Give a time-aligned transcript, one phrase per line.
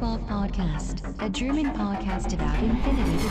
[0.00, 3.28] Welcome to the O12 Podcast, a German podcast about infinity.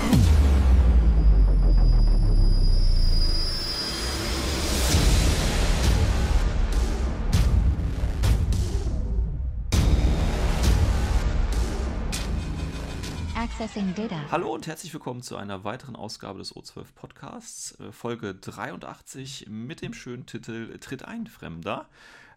[14.32, 19.82] Hallo und herzlich willkommen zu einer weiteren Ausgabe des O12 Podcasts, äh, Folge 83 mit
[19.82, 21.90] dem schönen Titel Tritt ein, Fremder.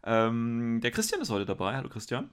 [0.04, 1.76] Ähm, der Christian ist heute dabei.
[1.76, 2.30] Hallo Christian.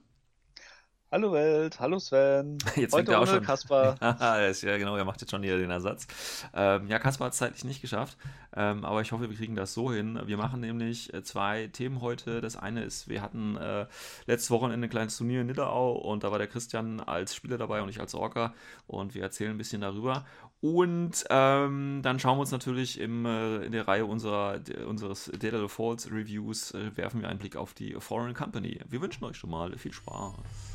[1.14, 2.58] Hallo Welt, hallo Sven.
[2.74, 3.44] Jetzt Heute fängt er auch ohne schon.
[3.44, 3.96] Kaspar.
[4.02, 6.08] ja, genau, er macht jetzt schon hier den Ersatz.
[6.52, 8.18] Ähm, ja, Kaspar hat es zeitlich nicht geschafft,
[8.56, 10.20] ähm, aber ich hoffe, wir kriegen das so hin.
[10.26, 12.40] Wir machen nämlich äh, zwei Themen heute.
[12.40, 13.86] Das eine ist, wir hatten äh,
[14.26, 17.80] letztes Wochenende ein kleines Turnier in Nidderau und da war der Christian als Spieler dabei
[17.80, 18.52] und ich als Orca
[18.88, 20.24] und wir erzählen ein bisschen darüber.
[20.60, 25.30] Und ähm, dann schauen wir uns natürlich im, äh, in der Reihe unserer, de, unseres
[25.38, 28.80] Data Defaults Reviews, äh, werfen wir einen Blick auf die Foreign Company.
[28.88, 30.73] Wir wünschen euch schon mal viel Spaß.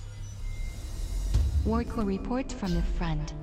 [1.66, 3.34] Wardcore Report from the front.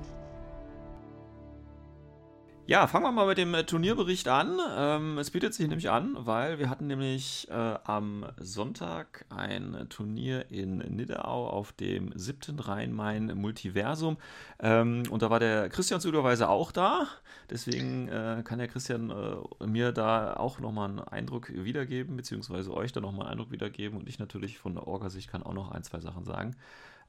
[2.65, 4.59] Ja, fangen wir mal mit dem äh, Turnierbericht an.
[4.75, 10.49] Ähm, es bietet sich nämlich an, weil wir hatten nämlich äh, am Sonntag ein Turnier
[10.51, 14.17] in Nidderau auf dem siebten Rhein-Main Multiversum.
[14.59, 17.07] Ähm, und da war der Christian zufälligerweise auch da.
[17.49, 22.91] Deswegen äh, kann der Christian äh, mir da auch nochmal einen Eindruck wiedergeben, beziehungsweise euch
[22.91, 23.97] da nochmal einen Eindruck wiedergeben.
[23.97, 26.55] Und ich natürlich von der Orga-Sicht kann auch noch ein, zwei Sachen sagen.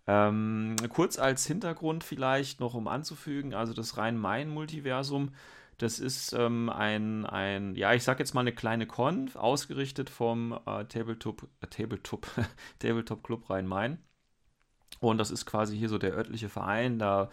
[0.08, 5.34] Ähm, kurz als Hintergrund vielleicht noch um anzufügen, also das Rhein-Main-Multiversum,
[5.76, 10.58] das ist ähm, ein, ein, ja, ich sag jetzt mal eine kleine Con, ausgerichtet vom
[10.64, 12.26] äh, Tabletop, äh, Tabletop,
[12.78, 13.98] Tabletop Club Rhein-Main.
[15.00, 17.28] Und das ist quasi hier so der örtliche Verein, da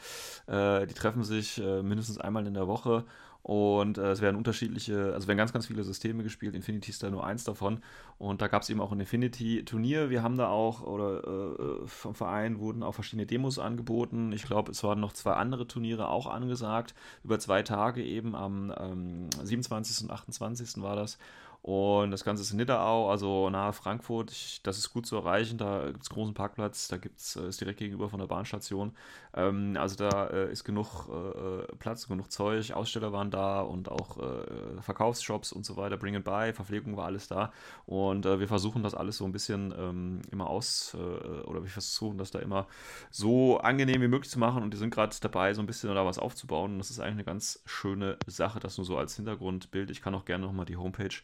[0.47, 3.05] äh, die treffen sich äh, mindestens einmal in der Woche
[3.45, 6.55] und äh, es werden unterschiedliche, also werden ganz, ganz viele Systeme gespielt.
[6.55, 7.83] Infinity ist da nur eins davon.
[8.17, 10.09] Und da gab es eben auch ein Infinity-Turnier.
[10.09, 14.31] Wir haben da auch, oder äh, vom Verein wurden auch verschiedene Demos angeboten.
[14.31, 16.95] Ich glaube, es waren noch zwei andere Turniere auch angesagt.
[17.23, 20.05] Über zwei Tage eben am ähm, 27.
[20.05, 20.81] und 28.
[20.81, 21.19] war das.
[21.67, 24.29] Und das Ganze ist in Nidderau, also nahe Frankfurt.
[24.31, 25.57] Ich, das ist gut zu erreichen.
[25.57, 26.89] Da gibt es großen Parkplatz.
[26.89, 28.93] Da gibt's, äh, ist direkt gegenüber von der Bahnstation.
[29.35, 32.71] Ähm, also da äh, ist genug äh, Platz, genug Zeug.
[32.71, 35.97] Aussteller waren da und auch äh, Verkaufsshops und so weiter.
[35.97, 37.51] Bring and Buy, Verpflegung war alles da.
[37.85, 41.69] Und äh, wir versuchen das alles so ein bisschen ähm, immer aus, äh, oder wir
[41.69, 42.67] versuchen das da immer
[43.11, 44.63] so angenehm wie möglich zu machen.
[44.63, 46.73] Und die sind gerade dabei, so ein bisschen da was aufzubauen.
[46.73, 48.59] Und das ist eigentlich eine ganz schöne Sache.
[48.59, 49.91] Das nur so als Hintergrundbild.
[49.91, 51.15] Ich kann auch gerne nochmal die Homepage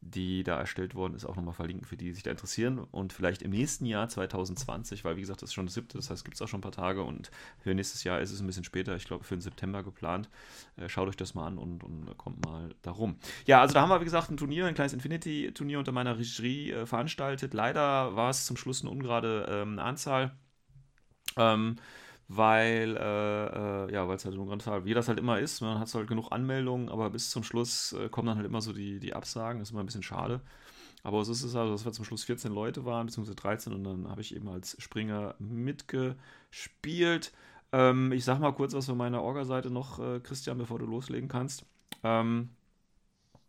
[0.00, 2.78] die da erstellt worden ist, auch nochmal verlinken für die, die sich da interessieren.
[2.78, 6.10] Und vielleicht im nächsten Jahr 2020, weil wie gesagt, das ist schon das siebte, das
[6.10, 8.46] heißt, gibt es auch schon ein paar Tage und für nächstes Jahr ist es ein
[8.46, 10.28] bisschen später, ich glaube für den September geplant.
[10.76, 13.16] Äh, schaut euch das mal an und, und kommt mal darum.
[13.46, 16.72] Ja, also da haben wir, wie gesagt, ein Turnier, ein kleines Infinity-Turnier unter meiner Regie
[16.72, 17.54] äh, veranstaltet.
[17.54, 20.36] Leider war es zum Schluss eine ungerade ähm, Anzahl.
[21.36, 21.76] Ähm,
[22.28, 25.78] weil äh, äh, ja, weil es halt nur ganz wie das halt immer ist, man
[25.78, 28.98] hat halt genug Anmeldungen, aber bis zum Schluss äh, kommen dann halt immer so die,
[28.98, 30.40] die Absagen, das ist immer ein bisschen schade.
[31.02, 33.84] Aber es ist es also, dass wir zum Schluss 14 Leute waren, beziehungsweise 13 und
[33.84, 37.32] dann habe ich eben als Springer mitgespielt.
[37.72, 41.28] Ähm, ich sag mal kurz was von meiner Orga-Seite noch, äh, Christian, bevor du loslegen
[41.28, 41.64] kannst.
[42.02, 42.50] Ähm,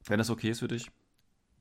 [0.05, 0.91] wenn das okay ist für dich.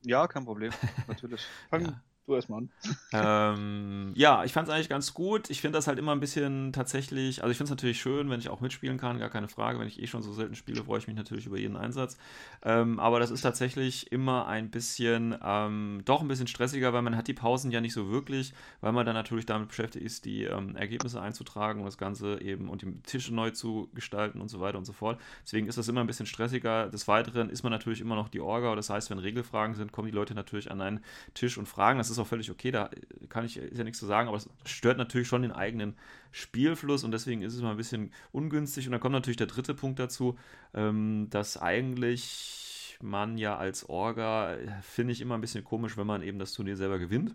[0.03, 0.73] Ja, kein Problem,
[1.09, 1.47] natürlich.
[1.71, 2.03] Fang Ja.
[2.27, 2.69] Du erstmal
[3.13, 5.51] ähm, ja, ich fand es eigentlich ganz gut.
[5.51, 8.41] Ich finde das halt immer ein bisschen tatsächlich, also ich finde es natürlich schön, wenn
[8.41, 9.79] ich auch mitspielen kann, gar keine Frage.
[9.79, 12.19] Wenn ich eh schon so selten spiele, freue ich mich natürlich über jeden Einsatz.
[12.63, 17.17] Ähm, aber das ist tatsächlich immer ein bisschen, ähm, doch ein bisschen stressiger, weil man
[17.17, 20.45] hat die Pausen ja nicht so wirklich, weil man dann natürlich damit beschäftigt ist, die
[20.45, 24.61] ähm, Ergebnisse einzutragen und das Ganze eben und die Tische neu zu gestalten und so
[24.61, 25.21] weiter und so fort.
[25.45, 26.89] Deswegen ist das immer ein bisschen stressiger.
[26.89, 28.75] Des Weiteren ist man natürlich immer noch die Orga.
[28.75, 31.01] Das heißt, wenn Regelfragen sind, kommen die Leute natürlich an einen
[31.35, 31.99] Tisch und fragen.
[31.99, 32.91] Das ist auch völlig okay, da
[33.29, 35.95] kann ich ist ja nichts zu sagen, aber es stört natürlich schon den eigenen
[36.31, 38.87] Spielfluss und deswegen ist es mal ein bisschen ungünstig.
[38.87, 40.39] Und dann kommt natürlich der dritte Punkt dazu,
[40.75, 46.07] ähm, dass eigentlich man ja als Orga, äh, finde ich immer ein bisschen komisch, wenn
[46.07, 47.35] man eben das Turnier selber gewinnt.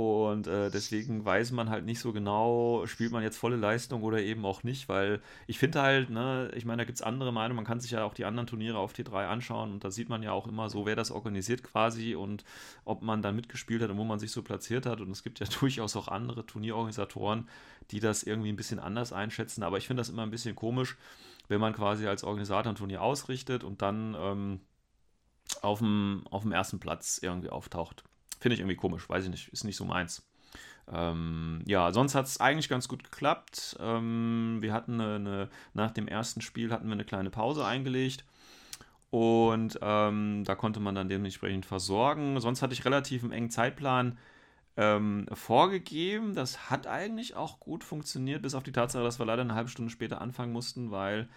[0.00, 4.20] Und äh, deswegen weiß man halt nicht so genau, spielt man jetzt volle Leistung oder
[4.20, 7.56] eben auch nicht, weil ich finde halt, ne, ich meine, da gibt es andere Meinungen,
[7.56, 10.22] man kann sich ja auch die anderen Turniere auf T3 anschauen und da sieht man
[10.22, 12.44] ja auch immer so, wer das organisiert quasi und
[12.84, 15.00] ob man dann mitgespielt hat und wo man sich so platziert hat.
[15.00, 17.48] Und es gibt ja durchaus auch andere Turnierorganisatoren,
[17.90, 20.96] die das irgendwie ein bisschen anders einschätzen, aber ich finde das immer ein bisschen komisch,
[21.48, 24.60] wenn man quasi als Organisator ein Turnier ausrichtet und dann ähm,
[25.62, 28.04] auf dem, auf dem ersten Platz irgendwie auftaucht.
[28.40, 30.26] Finde ich irgendwie komisch, weiß ich nicht, ist nicht so meins.
[30.92, 33.76] Ähm, ja, sonst hat es eigentlich ganz gut geklappt.
[33.78, 38.24] Ähm, wir hatten eine, eine, nach dem ersten Spiel hatten wir eine kleine Pause eingelegt.
[39.10, 42.40] Und ähm, da konnte man dann dementsprechend versorgen.
[42.40, 44.18] Sonst hatte ich relativ einen engen Zeitplan.
[44.76, 46.34] ähm, vorgegeben.
[46.34, 49.68] Das hat eigentlich auch gut funktioniert, bis auf die Tatsache, dass wir leider eine halbe
[49.70, 51.28] Stunde später anfangen mussten, weil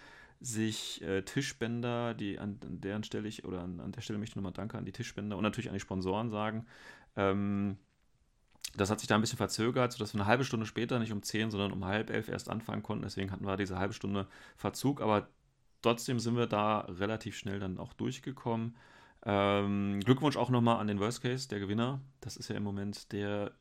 [0.44, 4.32] sich äh, Tischbänder, die an, an, deren Stelle ich, oder an, an der Stelle möchte
[4.32, 6.66] ich nochmal Danke an die Tischbänder und natürlich an die Sponsoren sagen.
[7.16, 7.78] Ähm,
[8.76, 11.22] das hat sich da ein bisschen verzögert, sodass wir eine halbe Stunde später nicht um
[11.22, 13.04] 10, sondern um halb elf erst anfangen konnten.
[13.04, 14.26] Deswegen hatten wir diese halbe Stunde
[14.56, 15.28] Verzug, aber
[15.80, 18.76] trotzdem sind wir da relativ schnell dann auch durchgekommen.
[19.26, 22.00] Ähm, Glückwunsch auch nochmal an den Worst Case, der Gewinner.
[22.20, 23.52] Das ist ja im Moment der,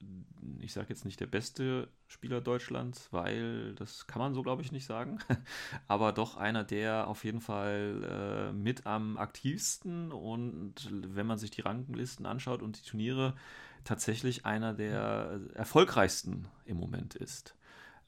[0.59, 4.73] ich sage jetzt nicht der beste Spieler Deutschlands, weil das kann man so, glaube ich,
[4.73, 5.19] nicht sagen.
[5.87, 11.51] Aber doch einer, der auf jeden Fall äh, mit am aktivsten und wenn man sich
[11.51, 13.33] die Rankenlisten anschaut und die Turniere,
[13.85, 17.55] tatsächlich einer der erfolgreichsten im Moment ist.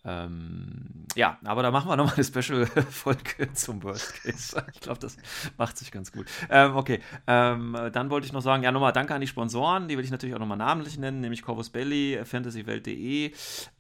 [0.05, 4.63] Ähm, ja, aber da machen wir nochmal eine Special-Folge zum Worst Case.
[4.73, 5.17] Ich glaube, das
[5.57, 6.27] macht sich ganz gut.
[6.49, 9.97] Ähm, okay, ähm, dann wollte ich noch sagen, ja, nochmal danke an die Sponsoren, die
[9.97, 13.31] will ich natürlich auch nochmal namentlich nennen, nämlich Corvus Belly, fantasywelt.de,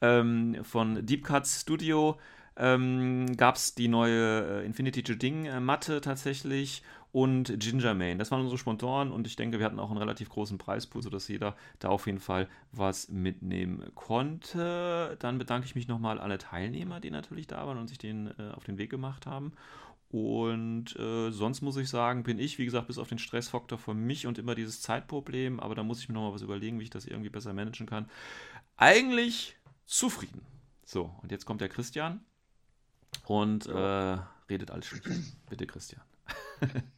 [0.01, 2.17] ähm, von Deep Cuts Studio
[2.57, 6.83] ähm, gab es die neue äh, Infinity Juding äh, tatsächlich
[7.15, 8.17] und Ginger Mane.
[8.17, 11.29] Das waren unsere Sponsoren und ich denke, wir hatten auch einen relativ großen Preispool, sodass
[11.29, 15.15] jeder da auf jeden Fall was mitnehmen konnte.
[15.19, 18.51] Dann bedanke ich mich nochmal alle Teilnehmer, die natürlich da waren und sich den äh,
[18.53, 19.53] auf den Weg gemacht haben.
[20.09, 23.97] Und äh, sonst muss ich sagen, bin ich, wie gesagt, bis auf den Stressfaktor von
[23.97, 26.89] mich und immer dieses Zeitproblem, aber da muss ich mir nochmal was überlegen, wie ich
[26.89, 28.09] das irgendwie besser managen kann.
[28.75, 30.41] Eigentlich zufrieden.
[30.83, 32.25] So, und jetzt kommt der Christian
[33.25, 34.17] und äh,
[34.49, 35.01] redet alles schön.
[35.49, 36.01] Bitte, Christian.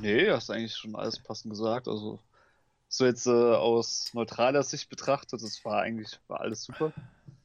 [0.00, 1.88] Nee, hast eigentlich schon alles passend gesagt.
[1.88, 2.20] Also,
[2.88, 6.92] so jetzt äh, aus neutraler Sicht betrachtet, das war eigentlich war alles super.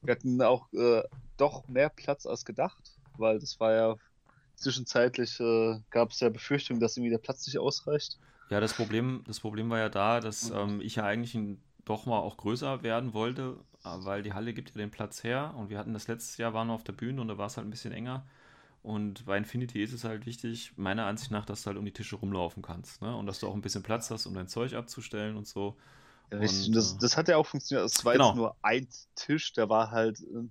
[0.02, 1.02] Wir hatten auch äh,
[1.36, 3.96] doch mehr Platz als gedacht, weil das war ja
[4.56, 8.18] zwischenzeitlich äh, gab es ja Befürchtungen, dass irgendwie der Platz nicht ausreicht.
[8.50, 11.36] Ja, das Problem, das Problem war ja da, dass ähm, ich ja eigentlich
[11.84, 15.70] doch mal auch größer werden wollte, weil die Halle gibt ja den Platz her und
[15.70, 17.66] wir hatten das letztes Jahr waren wir auf der Bühne und da war es halt
[17.66, 18.24] ein bisschen enger.
[18.84, 21.92] Und bei Infinity ist es halt wichtig, meiner Ansicht nach, dass du halt um die
[21.92, 23.00] Tische rumlaufen kannst.
[23.00, 23.16] Ne?
[23.16, 25.78] Und dass du auch ein bisschen Platz hast, um dein Zeug abzustellen und so.
[26.30, 27.86] Ja, und, das, äh, das, hat ja auch funktioniert.
[27.86, 28.28] Es war genau.
[28.28, 30.20] jetzt nur ein Tisch, der war halt.
[30.20, 30.48] Äh,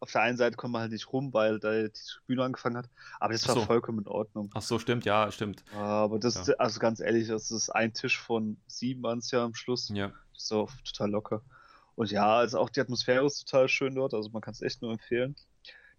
[0.00, 1.90] auf der einen Seite kommt man halt nicht rum, weil da die
[2.26, 2.88] Bühne angefangen hat.
[3.20, 3.60] Aber das war so.
[3.62, 4.50] vollkommen in Ordnung.
[4.54, 5.62] Ach so, stimmt, ja, stimmt.
[5.74, 6.54] Aber das, ja.
[6.56, 9.90] also ganz ehrlich, das ist ein Tisch von sieben waren es ja am Schluss.
[9.92, 10.10] Ja.
[10.32, 11.42] So total locker.
[11.96, 14.14] Und ja, also auch die Atmosphäre ist total schön dort.
[14.14, 15.36] Also man kann es echt nur empfehlen.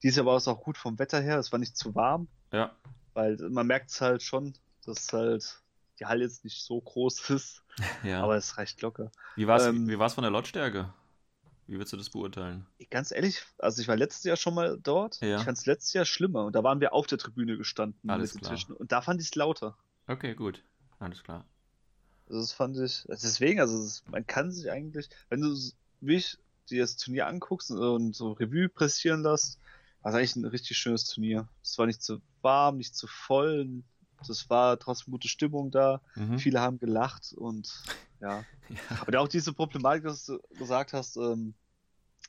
[0.03, 2.27] Dieses Jahr war es auch gut vom Wetter her, es war nicht zu warm.
[2.51, 2.75] Ja.
[3.13, 4.53] Weil man merkt es halt schon,
[4.85, 5.61] dass halt
[5.99, 7.61] die Halle jetzt nicht so groß ist.
[8.03, 8.23] Ja.
[8.23, 9.11] Aber es reicht locker.
[9.35, 10.93] Wie war es ähm, von der Lautstärke?
[11.67, 12.65] Wie würdest du das beurteilen?
[12.91, 15.19] Ganz ehrlich, also ich war letztes Jahr schon mal dort.
[15.19, 15.39] Ja.
[15.39, 16.45] Ich fand es letztes Jahr schlimmer.
[16.45, 18.55] Und da waren wir auf der Tribüne gestanden Alles mit den klar.
[18.55, 18.75] Tischen.
[18.75, 19.75] Und da fand ich es lauter.
[20.07, 20.63] Okay, gut.
[20.99, 21.43] Alles klar.
[22.27, 23.03] Also das fand ich.
[23.07, 25.55] Deswegen, also das, man kann sich eigentlich, wenn du
[26.01, 26.37] wie ich
[26.69, 29.59] dir das Turnier anguckst und so Revue pressieren lässt,
[30.05, 31.47] war es eigentlich ein richtig schönes Turnier.
[31.63, 33.81] Es war nicht zu warm, nicht zu voll.
[34.29, 35.99] Es war trotzdem gute Stimmung da.
[36.13, 36.37] Mhm.
[36.37, 37.73] Viele haben gelacht und
[38.21, 38.45] ja.
[38.69, 38.77] ja.
[39.01, 41.55] Aber auch diese Problematik, dass du gesagt hast, ähm,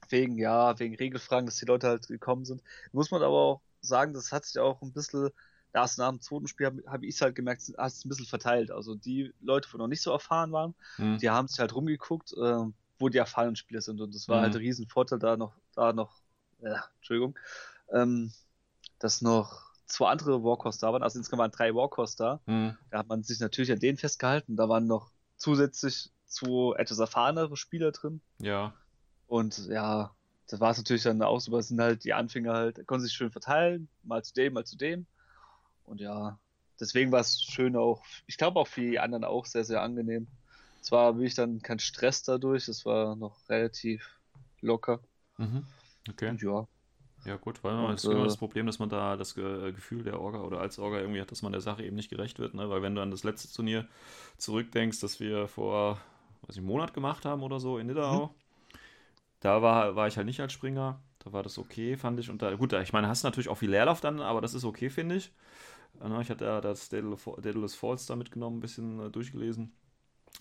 [0.09, 2.62] wegen, ja, wegen Regelfragen, dass die Leute halt gekommen sind.
[2.93, 5.29] Muss man aber auch sagen, das hat sich auch ein bisschen,
[5.75, 8.25] erst nach dem zweiten Spiel habe hab ich es halt gemerkt, hat es ein bisschen
[8.25, 8.71] verteilt.
[8.71, 11.19] Also die Leute, die noch nicht so erfahren waren, mhm.
[11.19, 12.65] die haben sich halt rumgeguckt, äh,
[12.99, 14.00] wo die erfahrenen Spieler sind.
[14.00, 14.53] Und das war halt mhm.
[14.55, 16.23] halt ein Riesenvorteil, da noch, da noch
[16.62, 17.39] äh, Entschuldigung,
[17.93, 18.33] ähm,
[18.99, 21.02] dass noch zwei andere da waren.
[21.02, 22.40] Also insgesamt waren drei Walkers da.
[22.47, 22.76] Mhm.
[22.90, 24.57] Da hat man sich natürlich an denen festgehalten.
[24.57, 28.21] Da waren noch zusätzlich zwei etwas erfahrenere Spieler drin.
[28.38, 28.75] Ja.
[29.26, 30.14] Und ja,
[30.49, 33.31] da war es natürlich dann auch so, sind halt die Anfänger halt, konnten sich schön
[33.31, 35.07] verteilen, mal zu dem, mal zu dem.
[35.85, 36.38] Und ja,
[36.81, 40.26] deswegen war es schön auch, ich glaube auch für die anderen auch sehr, sehr angenehm.
[40.81, 44.09] Zwar habe ich dann kein Stress dadurch, es war noch relativ
[44.61, 45.00] locker.
[45.37, 45.66] Mhm.
[46.09, 46.28] Okay.
[46.28, 46.69] Und ja.
[47.26, 50.21] Ja, gut, weil und, ist immer das Problem, dass man da das äh, Gefühl der
[50.21, 52.71] Orga oder als Orga irgendwie hat, dass man der Sache eben nicht gerecht wird, ne?
[52.71, 53.87] Weil wenn du an das letzte Turnier
[54.38, 55.99] zurückdenkst, das wir vor,
[56.42, 58.78] was ich, einen Monat gemacht haben oder so in Nidderau, mhm.
[59.40, 61.00] da war, war ich halt nicht als Springer.
[61.18, 62.30] Da war das okay, fand ich.
[62.30, 64.88] Und da, gut, ich meine, hast natürlich auch viel Leerlauf dann, aber das ist okay,
[64.88, 65.33] finde ich.
[66.00, 69.73] Ne, ich hatte ja das Daedalus Falls da mitgenommen, ein bisschen äh, durchgelesen.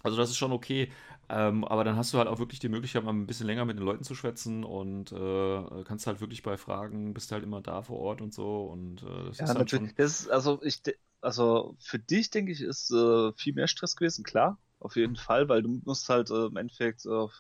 [0.06, 0.92] Also das ist schon okay,
[1.28, 3.78] ähm, aber dann hast du halt auch wirklich die Möglichkeit, mal ein bisschen länger mit
[3.78, 7.82] den Leuten zu schwätzen und äh, kannst halt wirklich bei Fragen, bist halt immer da
[7.82, 9.90] vor Ort und so und äh, das ja, ist halt natürlich.
[9.90, 9.96] Schon...
[9.98, 10.82] Das ist, also ich,
[11.22, 15.50] also für dich denke ich ist äh, viel mehr Stress gewesen, klar, auf jeden Fall,
[15.50, 17.34] weil du musst halt äh, im Endeffekt auf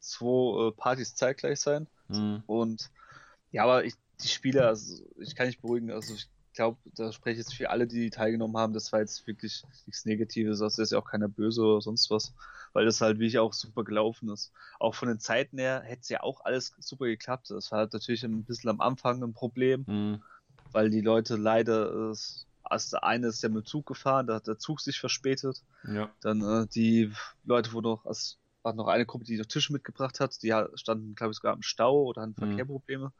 [0.00, 2.42] zwei äh, Partys zeitgleich sein mhm.
[2.46, 2.90] und
[3.50, 7.34] ja, aber ich, die Spieler, also ich kann nicht beruhigen, also ich glaube, da spreche
[7.34, 10.60] ich jetzt für alle, die teilgenommen haben, das war jetzt wirklich nichts Negatives.
[10.62, 12.34] Also ist ja auch keiner böse oder sonst was,
[12.72, 14.52] weil das halt wie ich auch super gelaufen ist.
[14.80, 17.50] Auch von den Zeiten her hätte es ja auch alles super geklappt.
[17.50, 20.22] Das war halt natürlich ein bisschen am Anfang ein Problem, Mhm.
[20.72, 22.12] weil die Leute leider,
[22.64, 25.62] als der eine ist ja mit dem Zug gefahren, da hat der Zug sich verspätet.
[25.84, 26.10] Ja.
[26.20, 27.12] Dann äh, die
[27.44, 31.14] Leute, wo noch, es war noch eine Gruppe, die noch Tische mitgebracht hat, die standen,
[31.14, 32.38] glaube ich, sogar im Stau oder hatten Mhm.
[32.38, 33.12] Verkehrprobleme.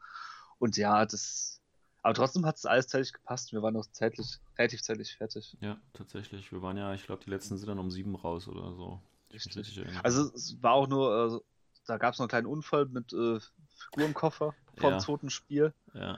[0.59, 1.61] Und ja, das,
[2.07, 3.51] aber trotzdem hat es alles zeitlich gepasst.
[3.51, 5.57] Wir waren noch zeitlich, relativ zeitlich fertig.
[5.59, 6.53] Ja, tatsächlich.
[6.53, 9.01] Wir waren ja, ich glaube, die letzten sind dann um sieben raus oder so.
[9.33, 9.85] Richtig.
[10.03, 11.45] Also es war auch nur, äh,
[11.85, 13.39] da gab es noch einen kleinen Unfall mit äh,
[13.75, 14.99] Figurenkoffer vom Ja.
[14.99, 15.73] zweiten Spiel.
[15.93, 16.17] ja.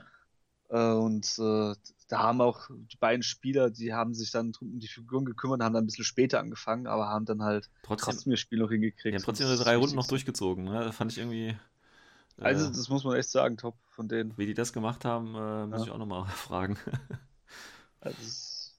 [0.68, 1.74] Äh, und äh,
[2.08, 5.74] da haben auch die beiden Spieler, die haben sich dann um die Figuren gekümmert, haben
[5.74, 9.12] dann ein bisschen später angefangen, aber haben dann halt Trotzdem, trotzdem das Spiel noch hingekriegt.
[9.12, 10.64] die haben trotzdem ist drei Runden noch durchgezogen.
[10.66, 10.84] Ne?
[10.84, 11.56] Das fand ich irgendwie.
[12.40, 14.32] Also, das muss man echt sagen, top von denen.
[14.36, 15.86] wie die das gemacht haben, äh, muss Ja.
[15.86, 16.78] ich auch nochmal fragen.
[18.00, 18.16] Also,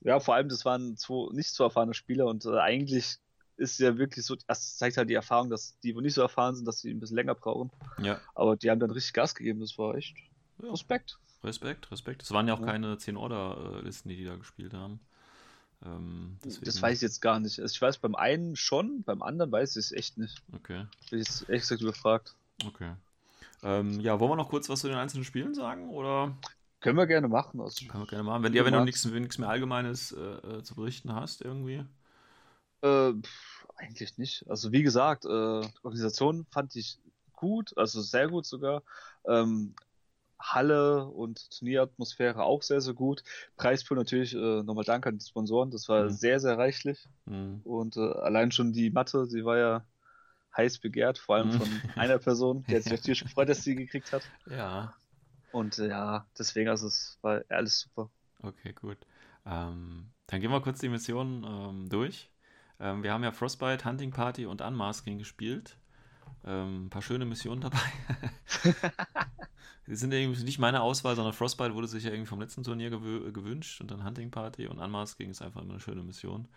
[0.02, 3.18] ja, vor allem, das waren zwei nicht so erfahrene Spieler und äh, eigentlich
[3.58, 6.56] ist ja wirklich so, das zeigt halt die Erfahrung, dass die, wo nicht so erfahren
[6.56, 7.70] sind, dass sie ein bisschen länger brauchen.
[8.00, 8.20] ja.
[8.34, 10.16] Aber die haben dann richtig Gas gegeben, das war echt
[10.64, 10.72] Ja.
[10.72, 11.20] Respekt.
[11.44, 12.24] Respekt, Respekt.
[12.24, 12.66] Es waren ja auch Ja.
[12.66, 15.00] keine 10-Order-Listen, die die da gespielt haben.
[15.84, 17.60] Ähm, Das weiß ich jetzt gar nicht.
[17.60, 20.42] Also ich weiß beim einen schon, beim anderen weiß ich es echt nicht.
[20.54, 22.36] Okay, Bin ich jetzt ehrlich gesagt überfragt.
[22.66, 22.94] okay.
[23.64, 25.90] Ähm, ja, wollen wir noch kurz was zu den einzelnen Spielen sagen?
[25.90, 26.36] Oder
[26.80, 27.62] Können wir gerne machen.
[27.62, 28.44] Also, können wir gerne machen?
[28.44, 31.86] Wenn, ja, du wenn du nichts nichts mehr Allgemeines äh, äh, zu berichten hast, irgendwie.
[32.82, 33.14] äh,
[33.76, 34.46] eigentlich nicht.
[34.50, 35.30] Also wie gesagt, äh,
[35.62, 37.00] die Organisation fand ich
[37.34, 38.84] gut, also sehr gut sogar.
[39.26, 39.76] Ähm,
[40.40, 43.24] Halle und Turnieratmosphäre auch sehr, sehr gut.
[43.58, 46.10] Preispool natürlich, äh, nochmal Dank an die Sponsoren, das war Mhm.
[46.10, 47.08] sehr, sehr reichlich.
[47.28, 47.62] Hm.
[47.64, 49.86] Und äh, allein schon die Matte, sie war ja
[50.58, 51.52] heiß begehrt, vor allem Mhm.
[51.52, 54.30] von einer Person, die hat sich natürlich gefreut, dass sie gekriegt hat.
[54.46, 54.94] Ja,
[55.52, 58.12] Und äh, ja, deswegen, also es war alles super.
[58.44, 58.98] okay, gut.
[59.46, 62.30] Ähm, dann gehen wir kurz die Missionen ähm, durch.
[62.80, 65.78] Ähm, wir haben ja Frostbite, Hunting Party und Unmasking gespielt.
[66.46, 67.80] Ähm, ein paar schöne Missionen dabei.
[69.88, 72.90] Die sind irgendwie nicht meine Auswahl, sondern Frostbite wurde sich ja irgendwie vom letzten Turnier
[72.90, 76.48] gewünscht und dann Hunting Party und Unmasking ist einfach immer eine schöne Mission.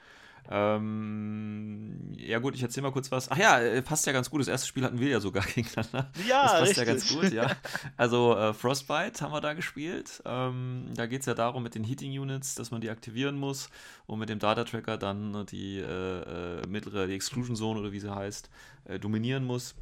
[0.50, 3.30] Ähm, ja gut, ich erzähle mal kurz was.
[3.30, 4.40] Ach ja, äh, passt ja ganz gut.
[4.40, 6.10] Das erste Spiel hatten wir ja sogar gegeneinander.
[6.28, 7.50] Ja, das passt ja ganz gut, ja.
[7.96, 10.22] Also äh, Frostbite haben wir da gespielt.
[10.24, 13.70] Ähm, da geht es ja darum mit den Heating Units, dass man die aktivieren muss
[14.06, 18.00] und mit dem Data Tracker dann die äh, äh, mittlere, die Exclusion Zone oder wie
[18.00, 18.50] sie heißt,
[18.84, 19.74] äh, dominieren muss.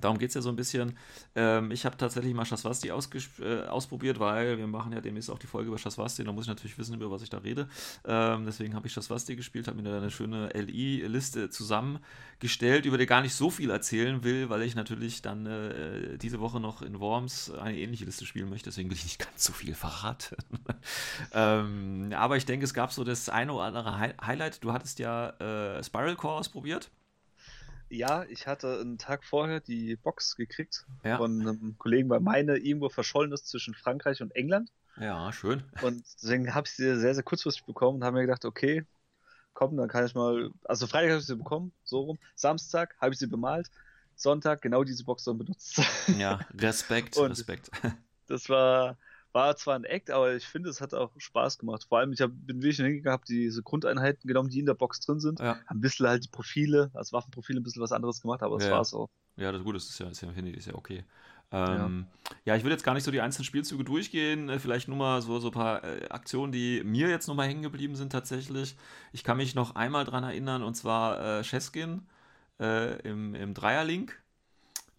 [0.00, 0.96] Darum geht es ja so ein bisschen.
[1.34, 5.38] Ähm, ich habe tatsächlich mal Shaswasti ausges- äh, ausprobiert, weil wir machen ja demnächst auch
[5.38, 6.24] die Folge über Shaswasti.
[6.24, 7.68] Da muss ich natürlich wissen, über was ich da rede.
[8.04, 13.06] Ähm, deswegen habe ich Shaswasti gespielt, habe mir da eine schöne LI-Liste zusammengestellt, über die
[13.06, 17.00] gar nicht so viel erzählen will, weil ich natürlich dann äh, diese Woche noch in
[17.00, 18.70] Worms eine ähnliche Liste spielen möchte.
[18.70, 20.36] Deswegen will ich nicht ganz so viel verraten.
[21.32, 24.62] ähm, aber ich denke, es gab so das eine oder andere Hi Highlight.
[24.64, 26.90] Du hattest ja äh, Spiral Core ausprobiert.
[27.88, 31.18] Ja, ich hatte einen Tag vorher die Box gekriegt Ja.
[31.18, 34.70] von einem Kollegen, weil meine irgendwo verschollen ist zwischen Frankreich und England.
[34.96, 35.62] Ja, schön.
[35.82, 38.84] Und deswegen habe ich sie sehr, sehr kurzfristig bekommen und habe mir gedacht, okay,
[39.52, 40.50] komm, dann kann ich mal.
[40.64, 42.18] Also Freitag habe ich sie bekommen, so rum.
[42.34, 43.70] Samstag habe ich sie bemalt.
[44.16, 45.80] Sonntag genau diese Box dann benutzt.
[46.16, 47.70] Ja, Respekt, Respekt.
[48.26, 48.96] Das war,
[49.36, 51.84] war zwar ein Act, aber ich finde, es hat auch Spaß gemacht.
[51.88, 55.00] Vor allem, ich hab, bin wirklich hingegangen, habe diese Grundeinheiten genommen, die in der Box
[55.00, 55.40] drin sind.
[55.40, 58.64] Ja, Ein bisschen halt die Profile, als Waffenprofile ein bisschen was anderes gemacht, aber das
[58.64, 58.76] Ja, ja.
[58.78, 59.10] war's auch.
[59.36, 61.04] ja, das ist gut, das ist ja, ist ja finde ich, ist ja okay.
[61.52, 62.06] Ähm,
[62.44, 62.56] ja.
[62.56, 65.38] ich will jetzt gar nicht so die einzelnen Spielzüge durchgehen, äh, vielleicht nur mal so,
[65.38, 68.76] so ein paar äh, Aktionen, die mir jetzt nochmal hängen geblieben sind tatsächlich.
[69.12, 72.02] Ich kann mich noch einmal dran erinnern, und zwar äh, Cheskin
[72.60, 74.20] äh, im, im Dreierlink.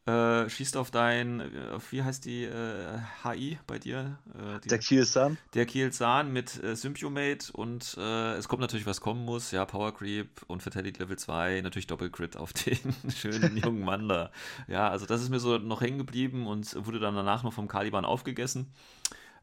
[0.07, 4.19] Äh, schießt auf dein, äh, auf wie heißt die äh, HI bei dir?
[4.35, 5.39] Äh, die- Der Kielsan.
[5.53, 9.51] der Kielzahn mit äh, Symbiomate und äh, es kommt natürlich, was kommen muss.
[9.51, 14.31] Ja, Power Creep und Fatality Level 2, natürlich Doppelcrit auf den schönen jungen Mann da.
[14.67, 17.67] Ja, also das ist mir so noch hängen geblieben und wurde dann danach noch vom
[17.67, 18.73] Caliban aufgegessen.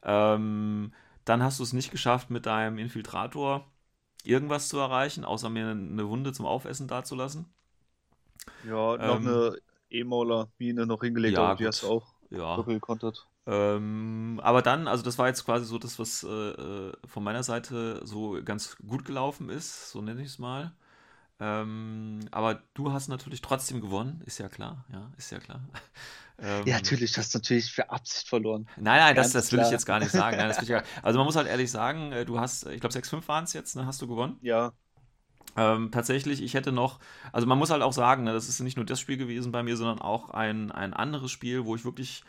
[0.04, 0.92] Ähm,
[1.24, 3.70] dann hast du es nicht geschafft, mit deinem Infiltrator
[4.24, 7.46] irgendwas zu erreichen, außer mir eine Wunde zum Aufessen dazulassen.
[8.62, 9.56] Ja, noch Ähm, eine
[9.90, 12.64] E-Mauler-Mine noch hingelegt, ja, die hast du auch Ja.
[12.64, 13.28] doppelt kontert.
[13.46, 17.42] Ähm, aber dann, also das war jetzt quasi so das, was äh, äh, von meiner
[17.44, 20.72] Seite so ganz gut gelaufen ist, so nenne ich es mal.
[21.40, 25.62] Ähm, aber du hast natürlich trotzdem gewonnen, ist ja klar, ja, ist ja klar.
[26.40, 28.68] Ähm, Ja, natürlich, du hast natürlich für Absicht verloren.
[28.76, 29.70] Nein, nein, das, Ganz das will ich klar.
[29.70, 30.36] jetzt gar nicht sagen.
[30.36, 33.26] Nein, ich gar, also man muss halt ehrlich sagen, äh, du hast, ich glaube 6-5
[33.28, 34.40] waren es jetzt, ne, hast du gewonnen.
[34.40, 34.72] Ja,
[35.56, 36.98] Ähm, tatsächlich, ich hätte noch,
[37.32, 39.62] also man muss halt auch sagen, ne, das ist nicht nur das Spiel gewesen bei
[39.62, 42.24] mir, sondern auch ein, ein anderes Spiel, wo ich wirklich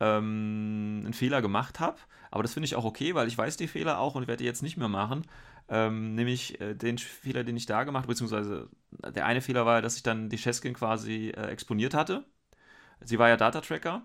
[0.00, 1.98] ähm, einen Fehler gemacht habe.
[2.30, 4.44] Aber das finde ich auch okay, weil ich weiß die Fehler auch und werde die
[4.44, 5.24] jetzt nicht mehr machen.
[5.68, 9.82] Ähm, nämlich äh, den Fehler, den ich da gemacht habe, beziehungsweise der eine Fehler war,
[9.82, 12.24] dass ich dann die Cheskin quasi äh, exponiert hatte.
[13.00, 14.02] Sie war ja Data-Tracker.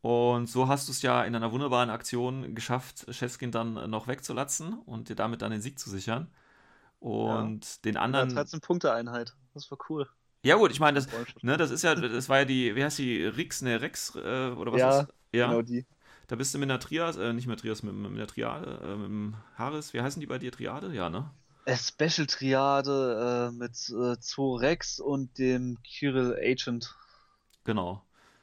[0.00, 4.74] Und so hast du es ja in einer wunderbaren Aktion geschafft, Cheskin dann noch wegzulatzen
[4.80, 6.28] und dir damit dann den Sieg zu sichern.
[7.00, 7.72] Und ja.
[7.84, 8.30] den anderen.
[8.30, 9.34] 13 Punkte Einheit.
[9.54, 10.08] Das war cool.
[10.42, 11.08] Ja, gut, ich meine, das,
[11.42, 14.50] ne, das ist ja, das war ja die, wie heißt die, Rix, ne, Rex, äh,
[14.50, 15.84] oder was ja, ist Ja, genau die.
[16.28, 18.96] Da bist du mit einer Trias, äh, nicht mit Trias, mit, mit der Triade, äh,
[18.96, 20.92] mit dem Haris, wie heißen die bei dir, Triade?
[20.94, 21.30] Ja, ne?
[21.64, 26.94] Äh, Special Triade äh, mit äh, zwei Rex und dem Kirill Agent.
[27.64, 28.02] Genau.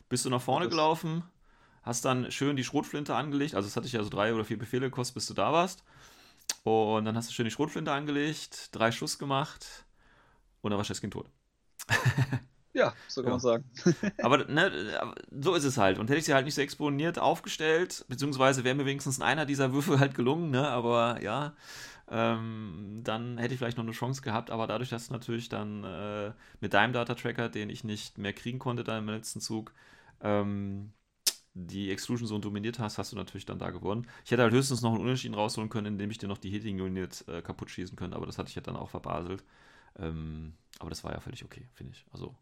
[0.09, 1.24] Bist du nach vorne gelaufen,
[1.81, 4.59] hast dann schön die Schrotflinte angelegt, also es hatte ich ja so drei oder vier
[4.59, 5.83] Befehle gekostet, bis du da warst.
[6.65, 9.86] Und dann hast du schön die Schrotflinte angelegt, drei Schuss gemacht
[10.62, 11.29] und dann war Cheskin tot.
[12.74, 13.31] ja, so kann ja.
[13.31, 13.63] man sagen.
[14.24, 14.72] aber ne,
[15.29, 16.00] so ist es halt.
[16.00, 19.74] Und hätte ich sie halt nicht so exponiert aufgestellt, beziehungsweise wäre mir wenigstens einer dieser
[19.74, 20.67] Würfel halt gelungen, ne?
[20.67, 21.53] Aber ja,
[22.10, 24.50] ähm, dann hätte ich vielleicht noch eine Chance gehabt.
[24.50, 26.31] Aber dadurch, dass du natürlich dann äh,
[26.62, 29.72] mit deinem Data-Tracker, den ich nicht mehr kriegen konnte, dann im letzten Zug,
[30.22, 30.93] ähm,
[31.55, 34.07] die Exclusion Zone dominiert hast, hast du natürlich dann da gewonnen.
[34.25, 36.79] Ich hätte halt höchstens noch einen Unentschieden rausholen können, indem ich dir noch die Hitting
[36.81, 39.43] Unit äh, kaputt schießen könnte, aber das hatte ich ja dann auch verbaselt.
[39.97, 42.05] Ähm, aber das war ja völlig okay, finde ich.
[42.12, 42.35] Also,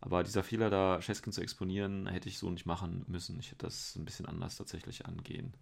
[0.00, 3.38] aber dieser Fehler da, Cheskin zu exponieren, hätte ich so nicht machen müssen.
[3.38, 5.54] Ich hätte das ein bisschen anders tatsächlich angehen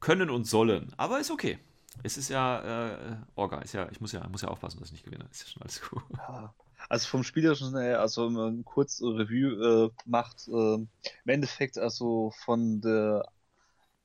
[0.00, 0.92] können und sollen.
[0.96, 1.58] Aber ist okay.
[2.02, 4.92] Es ist ja äh, Orga, ist ja, ich muss ja, muss ja aufpassen, dass ich
[4.92, 5.26] nicht gewinne.
[5.30, 6.02] Ist ja schon alles gut.
[6.16, 6.54] Ja.
[6.88, 10.88] Also vom Spielerischen her, also wenn man kurz Review äh, macht, äh, im
[11.26, 13.28] Endeffekt also von der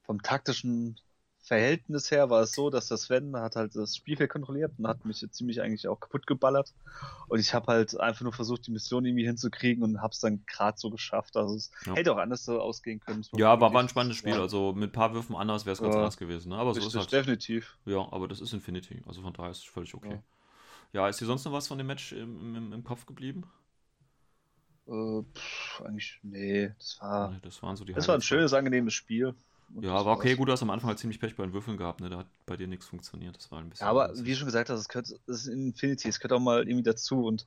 [0.04, 1.00] vom taktischen
[1.46, 5.06] Verhältnis her war es so, dass der Sven hat halt das Spielfeld kontrolliert und hat
[5.06, 6.74] mich ziemlich eigentlich auch kaputt geballert.
[7.28, 10.44] Und ich habe halt einfach nur versucht, die Mission irgendwie hinzukriegen und habe es dann
[10.48, 11.38] gerade so geschafft.
[11.38, 11.94] Also es ja.
[11.94, 13.24] hätte auch anders so ausgehen können.
[13.34, 14.34] Ja, aber war ein spannendes Spiel.
[14.34, 16.00] Also mit ein paar Würfen anders wäre es ganz ja.
[16.00, 16.50] anders gewesen.
[16.50, 16.56] Ne?
[16.56, 17.78] Aber so ist halt, definitiv.
[17.86, 19.04] Ja, aber das ist Infinity.
[19.06, 20.20] Also von daher ist es völlig okay.
[20.96, 21.04] Ja.
[21.04, 21.10] ja.
[21.10, 23.44] ist dir sonst noch was von dem Match im, im, im Kopf geblieben?
[24.88, 27.32] Äh, pff, eigentlich, nee, das war.
[27.32, 29.36] Nee, das waren so die Das war ein schönes, angenehmes Spiel.
[29.82, 32.00] Ja, aber okay, gut, du hast am Anfang halt ziemlich Pech bei den Würfeln gehabt,
[32.00, 32.10] ne?
[32.10, 33.36] Da hat bei dir nichts funktioniert.
[33.36, 33.86] Das war ein bisschen.
[33.86, 36.68] Ja, aber wie schon gesagt hast, es gehört, das ist Infinity, es gehört auch mal
[36.68, 37.46] irgendwie dazu und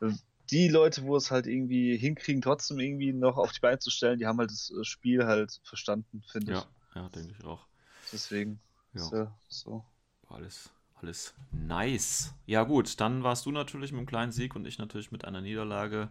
[0.00, 0.10] äh,
[0.50, 4.18] die Leute, wo es halt irgendwie hinkriegen, trotzdem irgendwie noch auf die Beine zu stellen,
[4.18, 6.58] die haben halt das äh, Spiel halt verstanden, finde ich.
[6.58, 7.66] Ja, ja, denke ich auch.
[8.12, 8.58] Deswegen.
[8.94, 9.10] Ja.
[9.12, 9.84] Ja so.
[10.28, 12.34] Alles, alles nice.
[12.46, 15.40] Ja, gut, dann warst du natürlich mit einem kleinen Sieg und ich natürlich mit einer
[15.40, 16.10] Niederlage.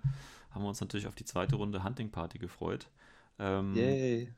[0.51, 2.87] Haben wir uns natürlich auf die zweite Runde Hunting Party gefreut.
[3.39, 4.33] Ähm, Yay.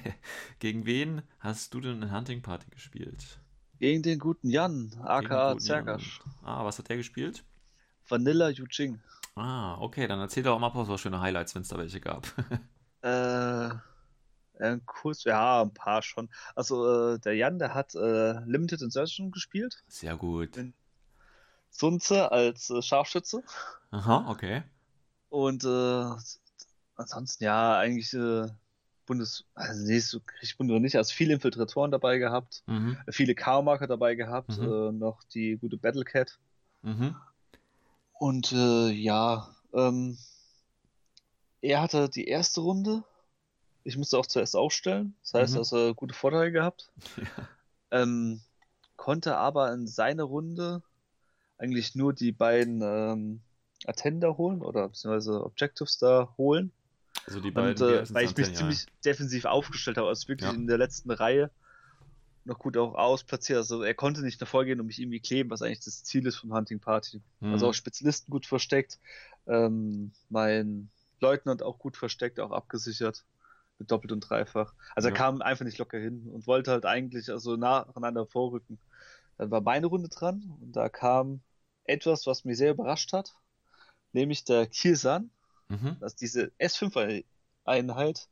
[0.58, 3.38] gegen wen hast du denn in Hunting Party gespielt?
[3.78, 6.20] Gegen den guten Jan, aka Zergasch.
[6.42, 7.44] Ah, was hat der gespielt?
[8.08, 9.00] Vanilla Yujing.
[9.36, 12.26] Ah, okay, dann erzähl doch mal ein paar schöne Highlights, wenn es da welche gab.
[13.02, 13.70] äh,
[14.58, 16.28] äh, kurz, ja, ein paar schon.
[16.54, 19.82] Also, äh, der Jan, der hat äh, Limited Insertion gespielt.
[19.88, 20.56] Sehr gut.
[20.56, 20.74] In
[21.70, 23.42] Sunze als äh, Scharfschütze.
[23.90, 24.62] Aha, okay.
[25.30, 26.04] Und äh,
[26.96, 28.48] ansonsten ja, eigentlich äh,
[29.06, 32.98] Bundes, also nee, so richtig Bundes nicht, also viele Infiltratoren dabei gehabt, mhm.
[33.10, 34.64] viele K-Marker dabei gehabt, mhm.
[34.64, 36.38] äh, noch die gute Battlecat.
[36.82, 37.16] Mhm.
[38.18, 40.18] Und äh, ja, ähm,
[41.60, 43.02] er hatte die erste Runde.
[43.88, 45.14] Ich musste auch zuerst aufstellen.
[45.22, 45.58] Das heißt, mhm.
[45.60, 46.90] also gute Vorteile gehabt.
[47.90, 48.02] Ja.
[48.02, 48.42] Ähm,
[48.96, 50.82] konnte aber in seiner Runde
[51.56, 53.40] eigentlich nur die beiden ähm,
[53.86, 56.70] Attender holen oder beziehungsweise Objectives da holen.
[57.26, 57.82] Also die beiden.
[57.82, 60.54] Und, äh, weil ich mich ziemlich defensiv aufgestellt habe, also wirklich ja.
[60.54, 61.50] in der letzten Reihe
[62.44, 63.56] noch gut auch ausplatziert.
[63.56, 66.36] Also er konnte nicht davor gehen und mich irgendwie kleben, was eigentlich das Ziel ist
[66.36, 67.22] von Hunting Party.
[67.40, 67.54] Mhm.
[67.54, 68.98] Also auch Spezialisten gut versteckt,
[69.46, 73.24] ähm, mein Leutnant auch gut versteckt, auch abgesichert
[73.78, 74.74] mit doppelt und dreifach.
[74.94, 75.14] Also ja.
[75.14, 78.78] er kam einfach nicht locker hin und wollte halt eigentlich also nacheinander vorrücken.
[79.36, 81.40] Dann war meine Runde dran und da kam
[81.84, 83.34] etwas, was mich sehr überrascht hat,
[84.12, 85.30] nämlich der Kirsan,
[85.68, 85.96] Mhm.
[86.00, 88.28] Dass diese S5-Einheit,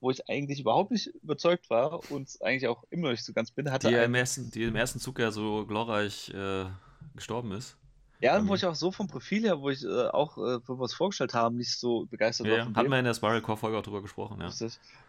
[0.00, 3.70] wo ich eigentlich überhaupt nicht überzeugt war und eigentlich auch immer nicht so ganz bin,
[3.70, 3.88] hatte.
[3.88, 6.66] Die, im ersten, die im ersten Zug ja so glorreich äh,
[7.14, 7.76] gestorben ist.
[8.20, 10.78] Ja, und wo ich auch so vom Profil her, wo ich äh, auch, äh, wo
[10.78, 12.74] wir es vorgestellt haben, nicht so begeistert ja, war.
[12.74, 14.50] Hatten wir in der Spiral Core Folge auch drüber gesprochen, ja.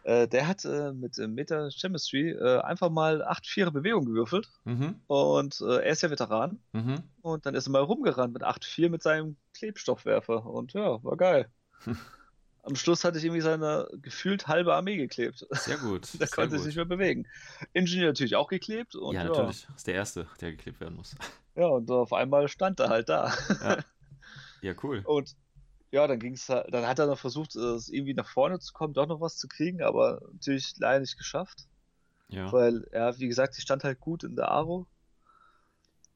[0.04, 4.50] Äh, der hat äh, mit äh, Meta Chemistry äh, einfach mal 8 4 Bewegung gewürfelt.
[4.66, 4.96] Mhm.
[5.08, 6.60] Und er ist ja Veteran.
[6.74, 7.04] Mhm.
[7.22, 10.46] Und dann ist er mal rumgerannt mit 8 4 mit seinem Klebstoffwerfer.
[10.46, 11.50] Und ja, war geil.
[12.64, 15.48] Am Schluss hatte ich irgendwie seine gefühlt halbe Armee geklebt.
[15.52, 16.10] Sehr gut.
[16.20, 17.26] da konnte sich nicht mehr bewegen.
[17.74, 18.96] Ingenieur natürlich auch geklebt.
[18.96, 19.64] Und, ja, natürlich.
[19.64, 19.76] Ja.
[19.76, 21.16] Ist der Erste, der geklebt werden muss.
[21.60, 23.34] Ja, und auf einmal stand er halt da.
[23.62, 23.78] Ja,
[24.62, 25.02] ja cool.
[25.04, 25.36] Und
[25.92, 28.94] ja, dann ging's halt, dann hat er noch versucht, es irgendwie nach vorne zu kommen,
[28.94, 31.68] doch noch was zu kriegen, aber natürlich leider nicht geschafft.
[32.30, 32.50] Ja.
[32.54, 34.88] Weil, ja, wie gesagt, ich stand halt gut in der Aro.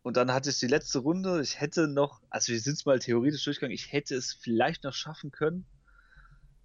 [0.02, 1.42] Und dann hatte ich die letzte Runde.
[1.42, 4.94] Ich hätte noch, also wir sind es mal theoretisch durchgegangen, ich hätte es vielleicht noch
[4.94, 5.66] schaffen können,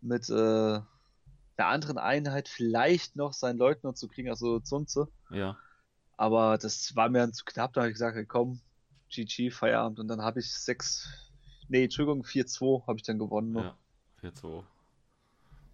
[0.01, 0.87] mit äh, einer
[1.57, 5.09] anderen Einheit vielleicht noch seinen Leutnant zu kriegen, also Zunze.
[5.31, 5.57] Ja.
[6.17, 8.61] Aber das war mir dann zu knapp, da habe ich gesagt, komm,
[9.11, 10.01] GG, Feierabend.
[10.01, 11.09] Und dann habe ich 6,
[11.69, 13.65] nee, Entschuldigung, 4-2 habe ich dann gewonnen noch.
[13.65, 13.77] Ja.
[14.21, 14.65] 4-2.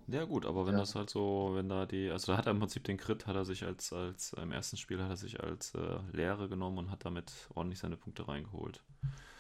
[0.06, 0.80] Ja, gut, aber wenn Ja.
[0.80, 3.36] das halt so, wenn da die, also da hat er im Prinzip den Crit, hat
[3.36, 6.90] er sich als, als im ersten Spiel hat er sich als äh, Lehre genommen und
[6.90, 8.82] hat damit ordentlich seine Punkte reingeholt.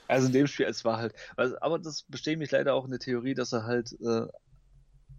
[0.08, 2.90] Also in dem Spiel, es war halt, also, aber das bestätigt mich leider auch in
[2.90, 4.26] der Theorie, dass er halt äh,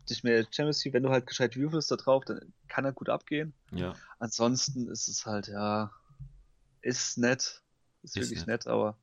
[0.10, 3.10] nicht mehr Champions League, wenn du halt gescheit würfelst da drauf, dann kann er gut
[3.10, 3.54] abgehen.
[3.72, 5.92] Ja, Ansonsten ist es halt, ja,
[6.82, 7.64] ist nett,
[8.06, 8.48] ist, Ist wirklich nett.
[8.48, 8.98] nett, aber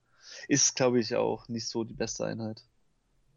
[0.48, 2.64] ist, glaube ich, auch nicht so die beste Einheit.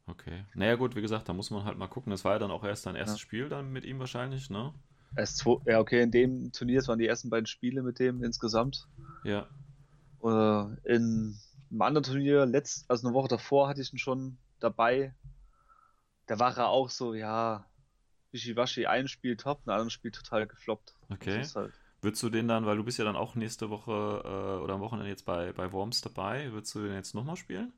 [0.08, 0.46] okay.
[0.54, 2.12] Naja, gut, wie gesagt, da muss man halt mal gucken.
[2.12, 3.22] Das war ja dann auch erst sein erstes Ja.
[3.22, 4.74] Spiel dann mit ihm wahrscheinlich, ne?
[5.16, 8.24] Erst zwei, ja, okay, in dem Turnier, das waren die ersten beiden Spiele mit dem
[8.24, 8.88] insgesamt.
[9.24, 9.48] Ja,
[10.24, 10.28] Äh,
[10.96, 11.40] in
[11.72, 15.14] einem anderen Turnier, letzt, also eine Woche davor, hatte ich ihn schon dabei.
[16.28, 17.66] Da war er auch so, ja,
[18.32, 20.96] wischiwaschi, ein Spiel top, ein anderes Spiel total gefloppt.
[21.10, 21.44] okay.
[21.56, 21.74] Halt,
[22.06, 23.92] Würdest du den dann, weil du bist ja dann auch nächste Woche
[24.24, 27.74] äh, oder am Wochenende jetzt bei, bei Worms dabei, würdest du den jetzt nochmal spielen?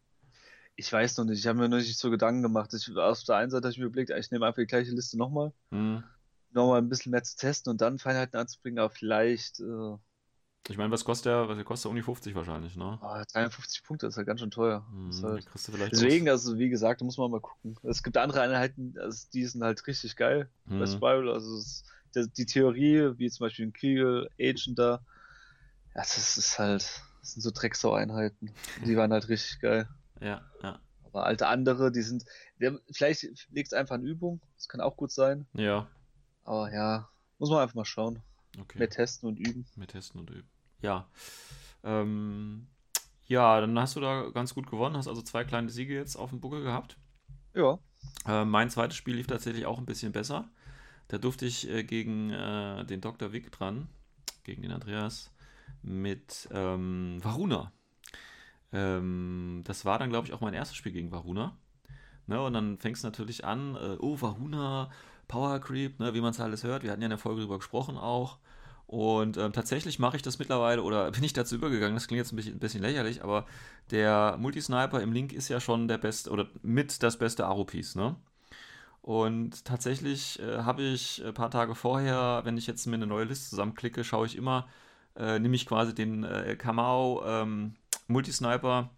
[0.76, 2.74] ich weiß noch nicht, ich habe mir noch nicht so Gedanken gemacht.
[2.74, 5.18] Ich, auf der einen Seite habe ich mir überlegt, ich nehme einfach die gleiche Liste
[5.18, 6.04] nochmal, Hm.
[6.52, 9.98] nochmal ein bisschen mehr zu testen und dann Feinheiten anzubringen, aber vielleicht äh,
[10.70, 11.48] Ich meine, was kostet der?
[11.50, 13.00] Was kostet der um die 50 wahrscheinlich, ne?
[13.02, 14.86] ah, 53 Punkte ist halt ganz schön teuer.
[14.92, 15.46] Hm, Ist halt,
[15.92, 17.78] deswegen, also wie gesagt, da muss man mal gucken.
[17.84, 20.78] Es gibt andere Einheiten, also die sind halt richtig geil Hm.
[20.78, 21.30] bei Spiral.
[21.30, 25.02] Also es, der, die Theorie, wie zum Beispiel in Kriegel, Agent da,
[25.96, 26.82] ja, das ist halt,
[27.22, 28.54] das sind so Drecksau-Einheiten.
[28.86, 29.88] Die waren halt richtig geil.
[30.22, 32.26] Ja, ja, Aber alte andere, die sind,
[32.62, 35.48] haben, vielleicht liegt es einfach an Übung, das kann auch gut sein.
[35.54, 35.88] ja.
[36.44, 38.22] Aber ja, muss man einfach mal schauen.
[38.58, 38.80] Okay.
[38.80, 39.66] Mehr testen und üben.
[39.76, 40.50] Mehr testen und üben.
[40.82, 41.10] Ja.
[41.84, 42.68] Ähm,
[43.26, 46.30] ja, dann hast du da ganz gut gewonnen, hast also zwei kleine Siege jetzt auf
[46.30, 46.98] dem Buckel gehabt.
[47.54, 47.80] Ja.
[48.26, 50.50] Äh, mein zweites Spiel lief tatsächlich auch ein bisschen besser.
[51.08, 53.32] Da durfte ich äh, gegen äh, den Dr.
[53.32, 53.88] Wick dran,
[54.44, 55.32] gegen den Andreas,
[55.82, 57.72] mit ähm, Varuna.
[58.74, 61.58] Ähm, das war dann, glaube ich, auch mein erstes Spiel gegen Varuna.
[62.28, 64.92] Ne, und dann fängst du natürlich an, äh, oh, Varuna,
[65.30, 66.84] Power Creep, ne, wie man es alles hört.
[66.84, 68.38] Wir hatten ja in der Folge drüber gesprochen auch.
[68.86, 72.34] Und ähm, tatsächlich mache ich das mittlerweile, oder bin ich dazu übergegangen, das klingt jetzt
[72.34, 73.46] ein bisschen, ein bisschen lächerlich, aber
[73.92, 78.16] der Multisniper im Link ist ja schon der beste, oder mit das beste Aro-Piece, ne?
[79.08, 83.24] Und tatsächlich äh, habe ich ein paar Tage vorher, wenn ich jetzt mir eine neue
[83.24, 84.68] Liste zusammenklicke, schaue ich immer,
[85.16, 88.90] äh, nehme ich quasi den äh, Kamau ähm, Multisniper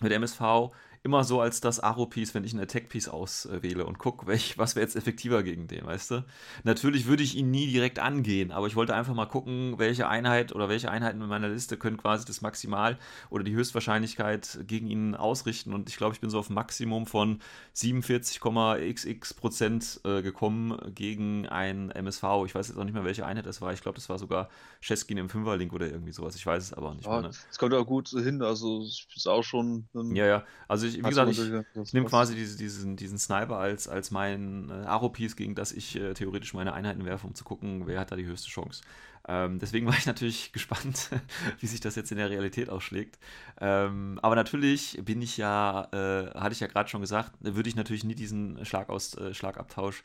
[0.00, 4.58] mit MSV immer so als das Aro-Piece, wenn ich einen Attack-Piece auswähle und gucke, welch,
[4.58, 6.24] was wäre jetzt effektiver gegen den, weißt du?
[6.64, 10.54] Natürlich würde ich ihn nie direkt angehen, aber ich wollte einfach mal gucken, welche Einheit
[10.54, 12.98] oder welche Einheiten in meiner Liste können quasi das Maximal
[13.30, 17.06] oder die Höchstwahrscheinlichkeit gegen ihn ausrichten und ich glaube, ich bin so auf ein Maximum
[17.06, 17.40] von
[17.74, 22.24] 47,xx Prozent äh, gekommen gegen ein MSV.
[22.44, 23.72] Ich weiß jetzt auch nicht mehr, welche Einheit das war.
[23.72, 26.36] Ich glaube, das war sogar Cheskin im Fünferlink oder irgendwie sowas.
[26.36, 27.22] Ich weiß es aber nicht ja mehr.
[27.22, 27.28] Ne?
[27.28, 28.42] das kommt auch gut hin.
[28.42, 29.88] Also, es ist auch schon.
[29.94, 30.44] ein Ja, ja.
[30.68, 31.40] Also ich, wie gesagt, ich,
[31.82, 35.96] ich nehme quasi diese, diesen, diesen Sniper als, als mein äh, Aro-Piece, gegen das ich
[35.96, 38.82] äh, theoretisch meine Einheiten werfe, um zu gucken, wer hat da die höchste Chance.
[39.28, 41.10] Ähm, deswegen war ich natürlich gespannt,
[41.60, 43.18] wie sich das jetzt in der Realität ausschlägt.
[43.60, 47.76] Ähm, aber natürlich bin ich ja, äh, hatte ich ja gerade schon gesagt, würde ich
[47.76, 50.02] natürlich nie diesen Schlagaus, äh, Schlagabtausch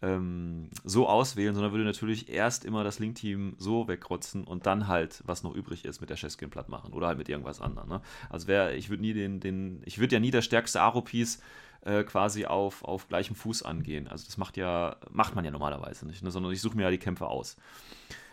[0.00, 5.22] ähm, so auswählen, sondern würde natürlich erst immer das Link-Team so wegrotzen und dann halt,
[5.26, 7.88] was noch übrig ist, mit der Chesskin platt machen oder halt mit irgendwas anderem.
[7.88, 8.00] Ne?
[8.30, 11.42] Also wer, ich würde nie den, den, ich würde ja nie das stärkste Aro-Piece
[11.82, 14.06] äh, quasi auf, auf gleichem Fuß angehen.
[14.06, 16.30] Also das macht ja, macht man ja normalerweise nicht, ne?
[16.30, 17.56] sondern ich suche mir ja die Kämpfe aus.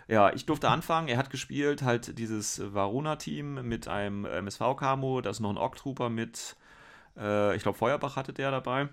[0.07, 1.07] Ja, ich durfte anfangen.
[1.07, 5.21] Er hat gespielt halt dieses Varuna-Team mit einem MSV-Camo.
[5.21, 6.55] Da ist noch ein Ork-Trooper mit,
[7.17, 8.89] äh, ich glaube, Feuerbach hatte der dabei,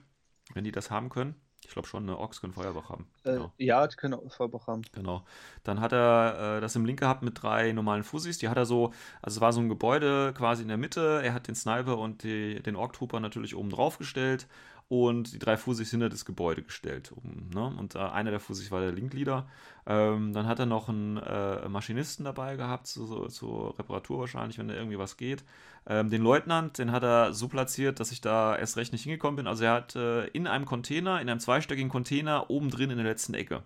[0.55, 1.35] wenn die das haben können.
[1.65, 3.07] Ich glaube schon, ne, Orks können Feuerbach haben.
[3.25, 3.53] Äh, Genau.
[3.57, 4.83] Ja, die können Vollbach haben.
[4.93, 5.25] Genau.
[5.65, 8.39] Dann hat er äh, das im Link gehabt mit drei normalen Fussis.
[8.39, 11.21] Die hat er so, also es war so ein Gebäude quasi in der Mitte.
[11.23, 14.49] Er hat den Sniper und die, den Ork Trooper natürlich oben drauf gestellt
[14.93, 17.13] und die drei Fussis hinter das Gebäude gestellt.
[17.17, 17.75] Oben, ne?
[17.79, 19.49] Und äh, einer der Fussis war der Linkleader.
[19.87, 24.59] Ähm, dann hat er noch einen äh, Maschinisten dabei gehabt, so, so, zur Reparatur wahrscheinlich,
[24.59, 25.45] wenn da irgendwie was geht.
[25.87, 29.37] Ähm, den Leutnant, den hat er so platziert, dass ich da erst recht nicht hingekommen
[29.37, 29.47] bin.
[29.47, 33.07] Also er hat äh, in einem Container, in einem zweistöckigen Container, oben drin in der
[33.07, 33.63] letzten Ecke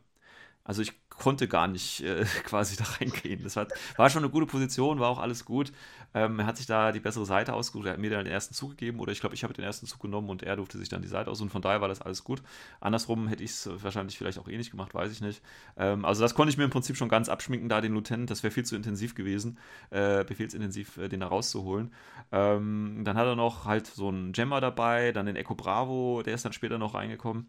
[0.63, 3.43] Also ich konnte gar nicht äh, quasi da reingehen.
[3.43, 5.73] Das war, war schon eine gute Position, war auch alles gut.
[6.17, 8.55] Ähm, er hat sich da die bessere Seite ausgesucht, er hat mir dann den ersten
[8.55, 10.89] Zug gegeben oder ich glaube, ich habe den ersten Zug genommen und er durfte sich
[10.89, 12.43] dann die Seite aus und von daher war das alles gut.
[12.81, 15.43] Andersrum hätte ich es wahrscheinlich vielleicht auch ähnlich gemacht, weiß ich nicht.
[15.77, 18.43] Ähm, also das konnte ich mir im Prinzip schon ganz abschminken, da den Lieutenant, das
[18.43, 19.59] wäre viel zu intensiv gewesen,
[19.91, 21.93] äh, befehlsintensiv äh, den da rauszuholen.
[22.33, 26.35] Ähm, dann hat er noch halt so einen Gemma dabei, dann den Echo Bravo, der
[26.35, 27.47] ist dann später noch reingekommen.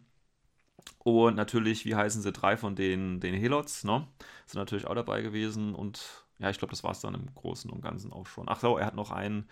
[0.98, 4.06] Und natürlich, wie heißen sie, drei von den, den Helots, ne?
[4.46, 5.74] Sind natürlich auch dabei gewesen.
[5.74, 8.48] Und ja, ich glaube, das war es dann im Großen und Ganzen auch schon.
[8.48, 9.48] Ach so, er hat noch einen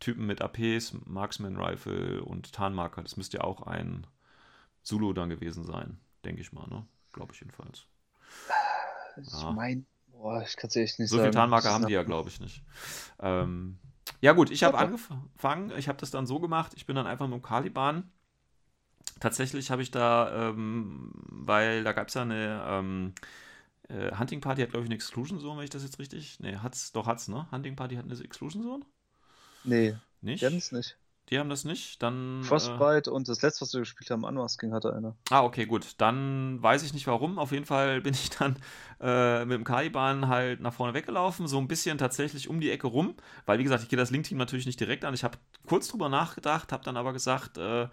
[0.00, 3.02] Typen mit APs, Marksman Rifle und Tarnmarker.
[3.02, 4.06] Das müsste ja auch ein
[4.82, 6.84] Zulu dann gewesen sein, denke ich mal, ne?
[7.12, 7.86] Glaube ich jedenfalls.
[9.16, 9.52] Ich ja.
[9.52, 9.84] meine,
[10.44, 11.18] ich kann es echt nicht so sagen.
[11.18, 12.64] So viele Tarnmarker haben die ja, glaube ich, nicht.
[13.20, 13.78] Ähm,
[14.20, 15.72] ja, gut, ich habe angefangen.
[15.76, 16.72] Ich habe das dann so gemacht.
[16.74, 18.10] Ich bin dann einfach mit dem Caliban
[19.20, 23.14] tatsächlich habe ich da, ähm, weil da gab es ja eine ähm,
[23.88, 26.40] äh, Hunting Party, hat glaube ich eine Exclusion Zone, wenn ich das jetzt richtig.
[26.40, 27.46] Nee, hat's, doch hat's, ne?
[27.50, 28.84] Hunting Party hat eine Exclusion Zone?
[29.64, 29.94] Nee.
[30.20, 30.42] Nicht?
[30.42, 30.96] Die haben es nicht.
[31.30, 32.42] Die haben das nicht, dann.
[32.42, 35.16] Äh, Frostbite äh, und das letzte, was wir gespielt haben, Unmasking hatte einer.
[35.30, 35.94] Ah, okay, gut.
[35.98, 37.38] Dann weiß ich nicht warum.
[37.38, 38.56] Auf jeden Fall bin ich dann
[39.00, 42.88] äh, mit dem Caliban halt nach vorne weggelaufen, so ein bisschen tatsächlich um die Ecke
[42.88, 43.14] rum,
[43.46, 45.14] weil wie gesagt, ich gehe das Link-Team natürlich nicht direkt an.
[45.14, 47.88] Ich habe kurz drüber nachgedacht, habe dann aber gesagt, äh,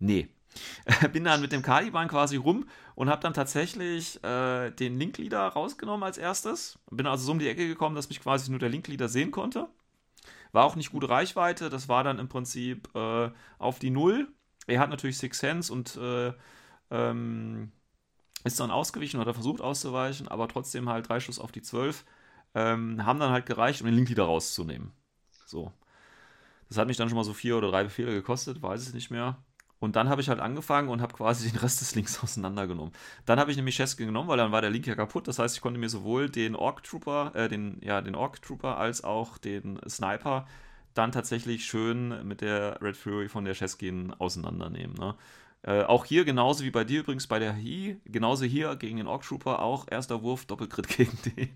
[0.00, 0.28] nee,
[1.12, 6.02] bin dann mit dem Caliban quasi rum und habe dann tatsächlich äh, den Linkleader rausgenommen
[6.02, 6.78] als erstes.
[6.90, 9.68] Bin also so um die Ecke gekommen, dass mich quasi nur der Linkleader sehen konnte.
[10.52, 14.28] War auch nicht gute Reichweite, das war dann im Prinzip äh, auf die Null.
[14.66, 16.32] Er hat natürlich Six Sense und äh,
[16.90, 17.72] ähm,
[18.44, 22.04] ist dann ausgewichen oder versucht auszuweichen, aber trotzdem halt drei Schuss auf die 12.
[22.54, 24.92] Ähm, haben dann halt gereicht, um den Linkleader rauszunehmen.
[25.46, 25.72] So.
[26.68, 29.10] Das hat mich dann schon mal so vier oder drei Befehle gekostet, weiß ich nicht
[29.10, 29.38] mehr.
[29.82, 32.92] Und dann habe ich halt angefangen und habe quasi den Rest des Links auseinandergenommen.
[33.26, 35.26] Dann habe ich nämlich Chesky genommen, weil dann war der Link ja kaputt.
[35.26, 38.78] Das heißt, ich konnte mir sowohl den Orc Trooper, äh, den, ja, den Orc Trooper
[38.78, 40.46] als auch den Sniper
[40.94, 44.94] dann tatsächlich schön mit der Red Fury von der Cheskin auseinandernehmen.
[44.96, 45.16] Ne?
[45.64, 49.08] Äh, auch hier, genauso wie bei dir übrigens bei der Hi, genauso hier gegen den
[49.08, 51.50] Orc Trooper, auch erster Wurf, Doppelkrit gegen den.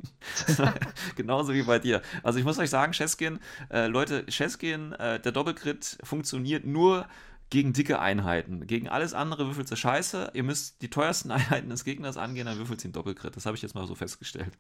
[1.17, 2.03] genauso wie bei dir.
[2.25, 3.39] Also ich muss euch sagen, Cheskin,
[3.71, 7.07] äh, Leute, Cheskin, äh, der Doppelkrit funktioniert nur
[7.51, 8.67] gegen dicke Einheiten.
[8.67, 10.33] Gegen alles andere würfelt sie scheiße.
[10.35, 13.37] Ihr müsst die teuersten Einheiten des Gegners angehen, dann würfelt sie einen Doppelkrit.
[13.37, 14.53] Das habe ich jetzt mal so festgestellt.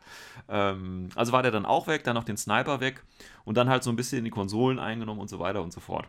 [0.48, 3.02] Ähm, also war der dann auch weg, dann noch den Sniper weg
[3.44, 5.80] und dann halt so ein bisschen in die Konsolen eingenommen und so weiter und so
[5.80, 6.08] fort.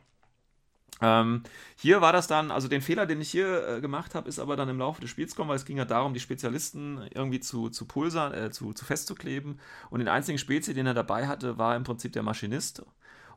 [0.99, 1.43] Ähm,
[1.75, 4.55] hier war das dann, also den Fehler, den ich hier äh, gemacht habe, ist aber
[4.55, 7.69] dann im Laufe des Spiels gekommen, weil es ging ja darum, die Spezialisten irgendwie zu,
[7.69, 9.59] zu pulsern, äh, zu, zu festzukleben.
[9.89, 12.83] Und den einzigen Spezi, den er dabei hatte, war im Prinzip der Maschinist.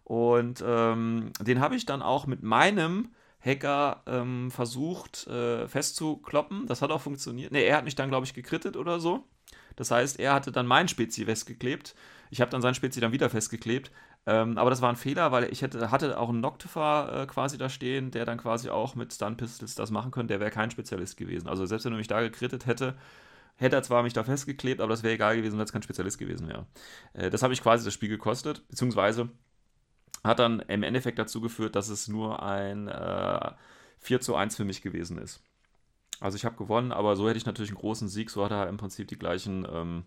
[0.04, 6.66] Und ähm, den habe ich dann auch mit meinem Hacker ähm, versucht äh, festzukloppen.
[6.66, 7.52] Das hat auch funktioniert.
[7.52, 9.24] Ne, er hat mich dann, glaube ich, gekrittet oder so.
[9.76, 11.94] Das heißt, er hatte dann mein Spezi festgeklebt.
[12.30, 13.90] Ich habe dann sein Spezi dann wieder festgeklebt.
[14.26, 17.56] Ähm, aber das war ein Fehler, weil ich hätte, hatte auch einen Noctifer äh, quasi
[17.56, 20.34] da stehen, der dann quasi auch mit Stun Pistols das machen könnte.
[20.34, 21.48] Der wäre kein Spezialist gewesen.
[21.48, 22.96] Also selbst wenn er mich da gekrittet hätte,
[23.56, 26.18] hätte er zwar mich da festgeklebt, aber das wäre egal gewesen, wenn es kein Spezialist
[26.18, 26.66] gewesen wäre.
[27.14, 29.30] Äh, das habe ich quasi das Spiel gekostet, beziehungsweise
[30.24, 33.50] hat dann im Endeffekt dazu geführt, dass es nur ein äh,
[34.00, 35.42] 4 zu 1 für mich gewesen ist.
[36.20, 38.30] Also ich habe gewonnen, aber so hätte ich natürlich einen großen Sieg.
[38.30, 40.04] So hat er im Prinzip die gleichen, ähm,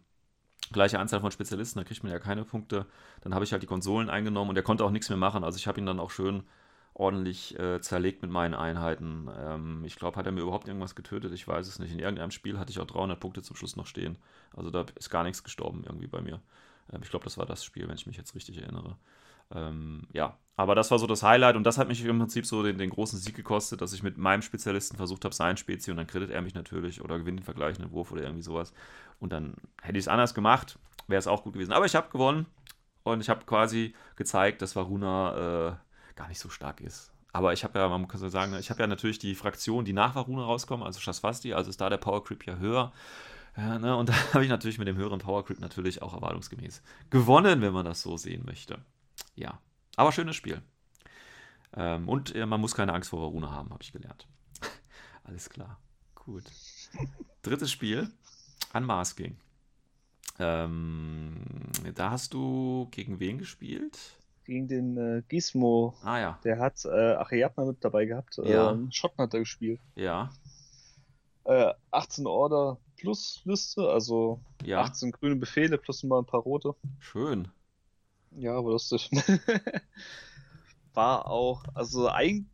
[0.71, 2.85] gleiche Anzahl von Spezialisten, da kriegt man ja keine Punkte.
[3.21, 5.43] Dann habe ich halt die Konsolen eingenommen und er konnte auch nichts mehr machen.
[5.43, 6.43] Also ich habe ihn dann auch schön
[6.93, 9.27] ordentlich äh, zerlegt mit meinen Einheiten.
[9.35, 11.33] Ähm, ich glaube, hat er mir überhaupt irgendwas getötet?
[11.33, 11.91] Ich weiß es nicht.
[11.91, 14.17] In irgendeinem Spiel hatte ich auch 300 Punkte zum Schluss noch stehen.
[14.55, 16.39] Also da ist gar nichts gestorben irgendwie bei mir.
[16.91, 18.97] Ähm, ich glaube, das war das Spiel, wenn ich mich jetzt richtig erinnere.
[19.51, 22.62] Ähm, ja, aber das war so das Highlight und das hat mich im Prinzip so
[22.62, 25.97] den, den großen Sieg gekostet, dass ich mit meinem Spezialisten versucht habe, sein Spezi und
[25.97, 28.71] dann kredit er mich natürlich oder gewinnt den vergleichenden Wurf oder irgendwie sowas.
[29.19, 30.77] Und dann hätte ich es anders gemacht,
[31.08, 31.73] wäre es auch gut gewesen.
[31.73, 32.45] Aber ich habe gewonnen
[33.01, 37.12] und ich habe quasi gezeigt, dass Varuna äh, gar nicht so stark ist.
[37.32, 39.93] Aber ich habe ja, man kann so sagen, ich habe ja natürlich die Fraktion, die
[39.93, 42.91] nach Varuna rauskommen, also Shasvasti, also ist da der Power Creep ja höher.
[43.58, 46.84] Ja, ne, und da habe ich natürlich mit dem höheren Power Creep natürlich auch erwartungsgemäß
[47.10, 48.77] gewonnen, wenn man das so sehen möchte
[49.35, 49.59] ja.
[49.95, 50.61] Aber schönes Spiel.
[51.75, 54.27] Ähm, und äh, man muss keine Angst vor Varuna haben, habe ich gelernt.
[55.23, 55.79] Alles klar.
[56.15, 56.43] Gut.
[57.41, 58.09] Drittes Spiel.
[58.73, 59.37] Unmasking.
[60.39, 61.41] Ähm,
[61.93, 63.99] da hast du gegen wen gespielt?
[64.45, 65.95] Gegen den äh, Gizmo.
[66.03, 66.39] Ah ja.
[66.43, 68.37] Der hat äh, Ariadna mit dabei gehabt.
[68.43, 68.71] Ja.
[68.71, 69.79] Ähm, Schotten hat er gespielt.
[69.95, 70.31] Ja.
[71.45, 74.81] Äh, 18 Order plus Liste, also ja.
[74.81, 76.75] 18 grüne Befehle plus mal ein paar rote.
[76.99, 77.49] Schön.
[78.37, 79.09] Ja, aber lustig.
[80.93, 82.47] War auch, also eigentlich,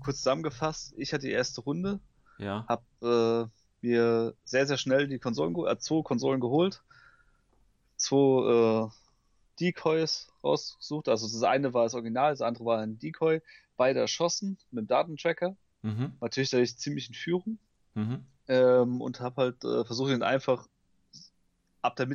[0.00, 2.00] kurz zusammengefasst, ich hatte die erste Runde.
[2.38, 2.64] Ja.
[2.68, 3.44] Hab äh,
[3.80, 6.82] mir sehr, sehr schnell die Konsolen, äh, zwei Konsolen geholt,
[7.96, 8.88] zwei äh,
[9.60, 11.08] Decoys rausgesucht.
[11.08, 13.40] Also das eine war das Original, das andere war ein Decoy.
[13.76, 15.56] Beide erschossen mit dem Datentracker.
[15.82, 16.12] Mhm.
[16.20, 17.58] Natürlich da ich ziemlich in Führung.
[17.94, 18.24] Mhm.
[18.48, 20.68] Ähm, und habe halt äh, versucht, ihn einfach
[21.82, 22.06] ab der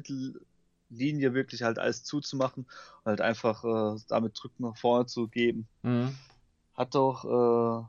[0.91, 5.67] Mittellinie wirklich halt alles zuzumachen und halt einfach äh, damit Drück nach vorne zu geben.
[5.84, 6.15] Mhm.
[6.73, 7.86] Hat doch äh,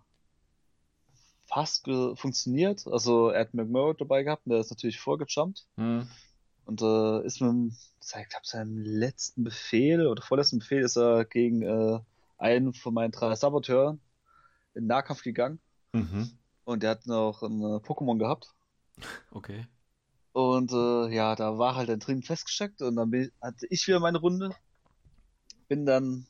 [1.47, 2.87] fast funktioniert.
[2.87, 5.67] Also er hat McMurray dabei gehabt und der ist natürlich vorgejumpt.
[5.77, 6.09] Mhm.
[6.65, 11.63] Und äh, ist mit, ich glaube, seinem letzten Befehl oder vorletzten Befehl ist er gegen
[11.63, 11.99] äh,
[12.39, 14.01] einen von meinen drei Saboteuren
[14.75, 15.61] in Nahkampf gegangen.
[15.93, 16.31] Mhm.
[16.65, 18.55] Und der hat noch ein äh, Pokémon gehabt.
[19.33, 19.67] Okay.
[20.33, 24.01] Und äh, ja, da war halt dann drin festgesteckt und dann bin, hatte ich wieder
[24.01, 24.51] meine Runde.
[25.69, 26.27] Bin dann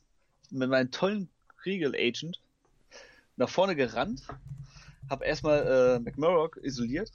[0.50, 1.28] mit meinem tollen
[1.64, 2.40] Riegel-Agent
[3.36, 4.22] nach vorne gerannt,
[5.08, 7.10] hab erstmal äh, McMurrock isoliert,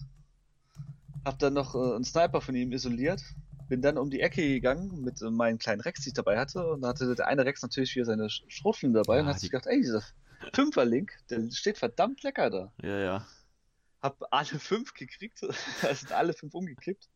[1.25, 3.21] hab dann noch äh, einen Sniper von ihm isoliert,
[3.69, 6.65] bin dann um die Ecke gegangen mit äh, meinen kleinen Rex, die ich dabei hatte,
[6.65, 9.51] und da hatte der eine Rex natürlich wieder seine Schrotflinten dabei ja, und hat sich
[9.51, 10.03] gedacht, ey, dieser
[10.53, 12.71] Fünfer-Link, der steht verdammt lecker da.
[12.81, 13.27] Ja, ja.
[14.07, 15.41] Hab alle fünf gekriegt,
[15.81, 17.09] da sind alle fünf umgekippt.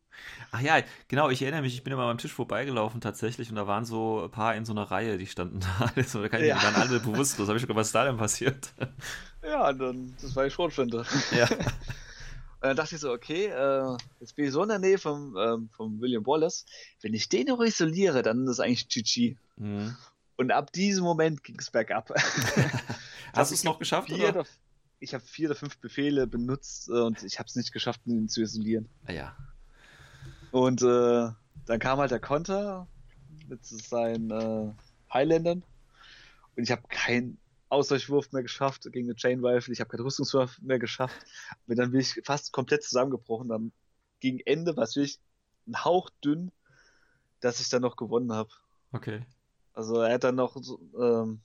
[0.52, 3.66] Ach ja, genau, ich erinnere mich, ich bin immer beim Tisch vorbeigelaufen tatsächlich und da
[3.66, 5.92] waren so ein paar in so einer Reihe, die standen da.
[5.96, 6.62] Also, da kann ich ja.
[6.62, 7.48] waren alle bewusstlos.
[7.48, 8.74] Habe ich gedacht, was ist da denn passiert?
[9.42, 11.06] Ja, dann, das war die Schrotflinte.
[11.32, 11.48] Ja.
[12.62, 15.36] Und dann dachte ich so, okay, äh, jetzt bin ich so in der Nähe vom,
[15.36, 16.66] ähm, vom William Wallace.
[17.02, 19.38] Wenn ich den noch isoliere, dann ist das eigentlich GG.
[19.56, 19.98] Mhm.
[20.36, 22.12] Und ab diesem Moment ging es bergab.
[23.34, 24.10] Hast du es noch geschafft?
[24.10, 24.46] Vier oder?
[25.02, 28.30] Ich habe vier oder fünf Befehle benutzt äh, und ich habe es nicht geschafft, ihn
[28.30, 28.88] zu isolieren.
[29.06, 29.36] Ah, ja.
[30.52, 31.30] Und äh,
[31.66, 32.88] dann kam halt der Konter
[33.48, 34.74] mit seinen äh,
[35.14, 35.64] Highlandern.
[36.56, 37.38] Und ich habe keinen
[37.70, 41.26] Ausweichwurf mehr geschafft gegen eine Chain Rifle, ich habe keinen Rüstungswurf mehr geschafft.
[41.68, 43.50] Und dann bin ich fast komplett zusammengebrochen.
[43.50, 43.72] Dann
[44.20, 45.20] gegen Ende war es wirklich
[45.68, 46.52] ein Hauch dünn,
[47.40, 48.50] dass ich dann noch gewonnen habe.
[48.92, 49.26] Okay.
[49.74, 50.58] Also er hat dann noch
[51.00, 51.40] ähm,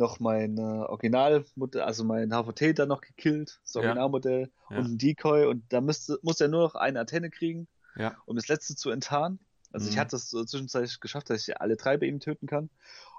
[0.00, 4.78] noch mein äh, Originalmodell, also mein HVT dann noch gekillt, das Originalmodell ja.
[4.78, 8.16] und ein Decoy und da müsste, muss er nur noch eine Antenne kriegen, ja.
[8.26, 9.38] um das letzte zu enttarnen.
[9.72, 9.92] Also mhm.
[9.92, 12.70] ich hatte es so zwischenzeitlich geschafft, dass ich alle drei bei ihm töten kann.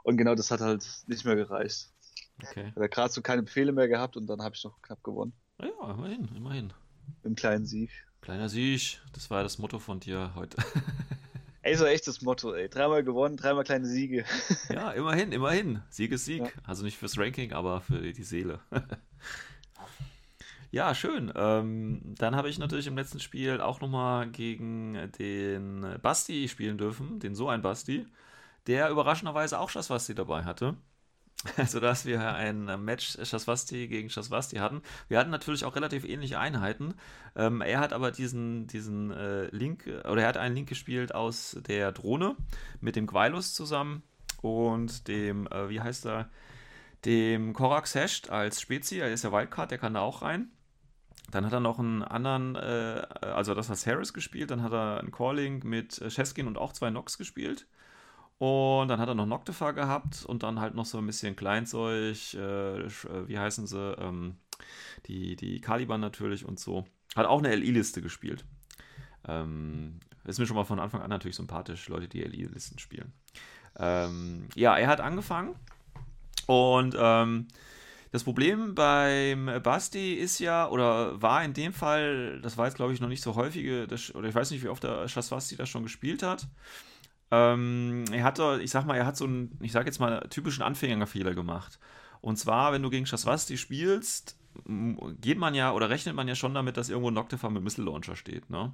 [0.03, 1.89] Und genau das hat halt nicht mehr gereicht.
[2.43, 2.67] Okay.
[2.67, 5.33] Hat er gerade so keine Befehle mehr gehabt und dann habe ich noch knapp gewonnen.
[5.61, 6.73] Ja, immerhin, immerhin.
[7.23, 7.91] Im kleinen Sieg.
[8.21, 10.57] Kleiner Sieg, das war das Motto von dir heute.
[11.61, 12.69] ey, so echtes Motto, ey.
[12.69, 14.25] Dreimal gewonnen, dreimal kleine Siege.
[14.69, 15.81] ja, immerhin, immerhin.
[15.89, 16.41] Sieg ist Sieg.
[16.41, 16.51] Ja.
[16.63, 18.59] Also nicht fürs Ranking, aber für die Seele.
[20.71, 21.31] ja, schön.
[21.35, 27.19] Ähm, dann habe ich natürlich im letzten Spiel auch nochmal gegen den Basti spielen dürfen,
[27.19, 28.05] den so ein Basti
[28.67, 30.75] der überraschenderweise auch Shaswasti dabei hatte.
[31.65, 34.81] Sodass wir ein Match Shaswasti gegen Shaswasti hatten.
[35.07, 36.93] Wir hatten natürlich auch relativ ähnliche Einheiten.
[37.35, 41.57] Ähm, er hat aber diesen, diesen äh, Link, oder er hat einen Link gespielt aus
[41.67, 42.35] der Drohne
[42.79, 44.03] mit dem Gwylus zusammen
[44.41, 46.29] und dem, äh, wie heißt er,
[47.05, 50.51] dem Korax Hesht als Spezi, er ist ja Wildcard, der kann da auch rein.
[51.31, 54.99] Dann hat er noch einen anderen, äh, also das hat Harris gespielt, dann hat er
[54.99, 57.65] einen Calling mit Cheskin und auch zwei Nox gespielt.
[58.41, 62.17] Und dann hat er noch Noctifer gehabt und dann halt noch so ein bisschen Kleinzeug,
[62.33, 62.89] äh, äh,
[63.27, 64.37] wie heißen sie, ähm,
[65.05, 66.87] die, die Caliban natürlich und so.
[67.15, 68.43] Hat auch eine LI-Liste gespielt.
[69.27, 73.13] Ähm, ist mir schon mal von Anfang an natürlich sympathisch, Leute, die LI-Listen spielen.
[73.77, 75.53] Ähm, ja, er hat angefangen
[76.47, 77.47] und ähm,
[78.11, 82.91] das Problem beim Basti ist ja, oder war in dem Fall, das war jetzt glaube
[82.91, 85.69] ich noch nicht so häufige, das, oder ich weiß nicht, wie oft der Schaswasti das
[85.69, 86.47] schon gespielt hat.
[87.31, 90.63] Ähm, er hat, ich sag mal, er hat so einen, ich sag jetzt mal, typischen
[90.63, 91.79] Anfängerfehler gemacht.
[92.19, 94.37] Und zwar, wenn du gegen Shaswasti spielst,
[95.21, 97.85] geht man ja oder rechnet man ja schon damit, dass irgendwo ein Noctifer mit Missile
[97.85, 98.73] Launcher steht, ne?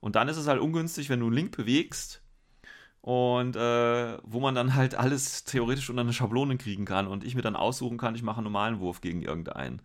[0.00, 2.22] Und dann ist es halt ungünstig, wenn du einen Link bewegst
[3.00, 7.34] und äh, wo man dann halt alles theoretisch unter eine Schablone kriegen kann und ich
[7.34, 9.82] mir dann aussuchen kann, ich mache einen normalen Wurf gegen irgendeinen.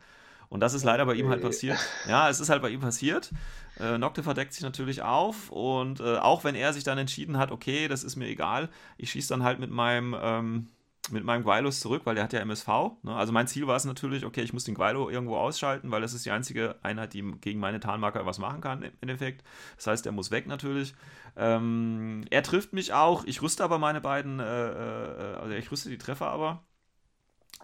[0.49, 1.79] Und das ist leider bei ihm halt passiert.
[2.07, 3.31] Ja, es ist halt bei ihm passiert.
[3.79, 7.51] Äh, Nocte verdeckt sich natürlich auf und äh, auch wenn er sich dann entschieden hat,
[7.51, 10.67] okay, das ist mir egal, ich schieße dann halt mit meinem, ähm,
[11.09, 12.67] mit meinem Gwylus zurück, weil der hat ja MSV.
[13.01, 13.13] Ne?
[13.13, 16.13] Also mein Ziel war es natürlich, okay, ich muss den Gwylo irgendwo ausschalten, weil das
[16.13, 19.43] ist die einzige Einheit, die gegen meine Tarnmarker was machen kann im Endeffekt.
[19.75, 20.93] Das heißt, er muss weg natürlich.
[21.35, 25.89] Ähm, er trifft mich auch, ich rüste aber meine beiden, äh, äh also ich rüste
[25.89, 26.63] die Treffer aber.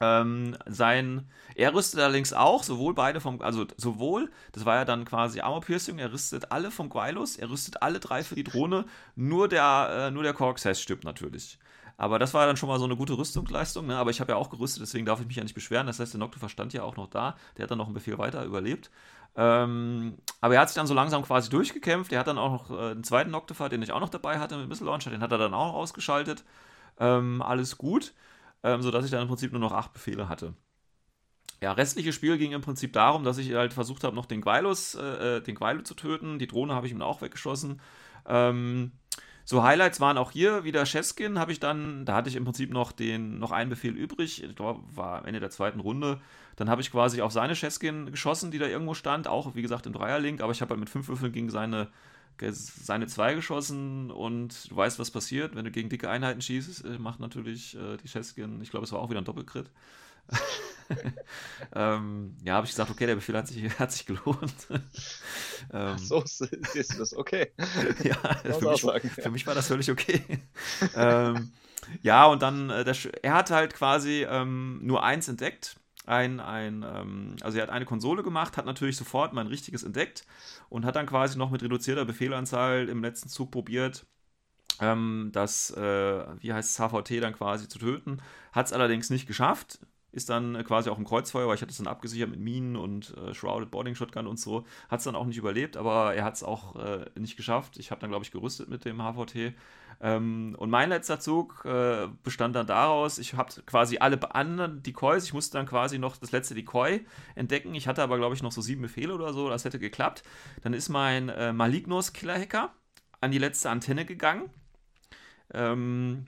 [0.01, 5.03] Ähm, sein, er rüstet allerdings auch, sowohl beide vom, also sowohl, das war ja dann
[5.03, 8.85] quasi Armor Piercing, er rüstet alle vom Gwylus, er rüstet alle drei für die Drohne,
[9.15, 11.59] nur der, äh, nur der Corksess stirbt natürlich.
[11.97, 13.97] Aber das war dann schon mal so eine gute Rüstungsleistung, ne?
[13.97, 15.85] aber ich habe ja auch gerüstet, deswegen darf ich mich ja nicht beschweren.
[15.85, 18.17] Das heißt, der Noctu stand ja auch noch da, der hat dann noch einen Befehl
[18.17, 18.89] weiter überlebt.
[19.35, 22.13] Ähm, aber er hat sich dann so langsam quasi durchgekämpft.
[22.13, 24.57] Er hat dann auch noch äh, einen zweiten Noctifer, den ich auch noch dabei hatte
[24.57, 26.45] mit Missile Launcher, den hat er dann auch ausgeschaltet.
[26.99, 28.13] Ähm, alles gut,
[28.63, 30.53] ähm, sodass ich dann im Prinzip nur noch acht Befehle hatte.
[31.61, 34.95] Ja, restliche Spiel ging im Prinzip darum, dass ich halt versucht habe, noch den Gwylus,
[34.95, 36.39] äh, äh den Gwylo zu töten.
[36.39, 37.81] Die Drohne habe ich ihm auch weggeschossen.
[38.25, 38.93] Ähm,
[39.49, 42.71] so Highlights waren auch hier wieder Cheskin, habe ich dann, da hatte ich im Prinzip
[42.71, 46.21] noch den, noch einen Befehl übrig, ich glaube, war am Ende der zweiten Runde.
[46.55, 49.87] Dann habe ich quasi auf seine Cheskin geschossen, die da irgendwo stand, auch wie gesagt
[49.87, 51.87] im Dreierlink, aber ich habe halt mit fünf Würfeln gegen seine,
[52.51, 56.97] seine zwei geschossen und du weißt, was passiert, wenn du gegen dicke Einheiten schießt, äh,
[56.97, 59.69] macht natürlich äh, die Cheskin, ich glaube, es war auch wieder ein Doppelcrit.
[61.75, 64.53] ähm, ja, habe ich gesagt, okay, der Befehl hat sich, hat sich gelohnt.
[65.73, 67.51] ähm, so ist das okay.
[68.03, 70.21] ja, für mich, sagen, für mich, war das völlig okay.
[70.95, 71.51] ähm,
[72.03, 75.78] ja, und dann, äh, der, er hat halt quasi ähm, nur eins entdeckt.
[76.09, 80.25] Ein, ein, ähm, also er hat eine Konsole gemacht, hat natürlich sofort mein richtiges entdeckt
[80.67, 84.07] und hat dann quasi noch mit reduzierter Befehlanzahl im letzten Zug probiert,
[84.81, 88.23] ähm, das, äh, wie heißt es, HVT dann quasi zu töten.
[88.53, 89.79] Hat es allerdings nicht geschafft
[90.11, 93.15] ist dann quasi auch im Kreuzfeuer, weil ich hatte es dann abgesichert mit Minen und
[93.17, 94.65] äh, Shrouded Boarding Shotgun und so.
[94.89, 97.77] Hat es dann auch nicht überlebt, aber er hat es auch äh, nicht geschafft.
[97.77, 99.53] Ich habe dann, glaube ich, gerüstet mit dem HVT.
[100.01, 105.25] Ähm, und mein letzter Zug äh, bestand dann daraus, ich habe quasi alle anderen Decoys,
[105.25, 107.05] ich musste dann quasi noch das letzte Decoy
[107.35, 107.75] entdecken.
[107.75, 110.23] Ich hatte aber, glaube ich, noch so sieben Befehle oder so, das hätte geklappt.
[110.61, 112.73] Dann ist mein äh, Malignos Killer Hacker
[113.19, 114.49] an die letzte Antenne gegangen.
[115.53, 116.25] Ähm,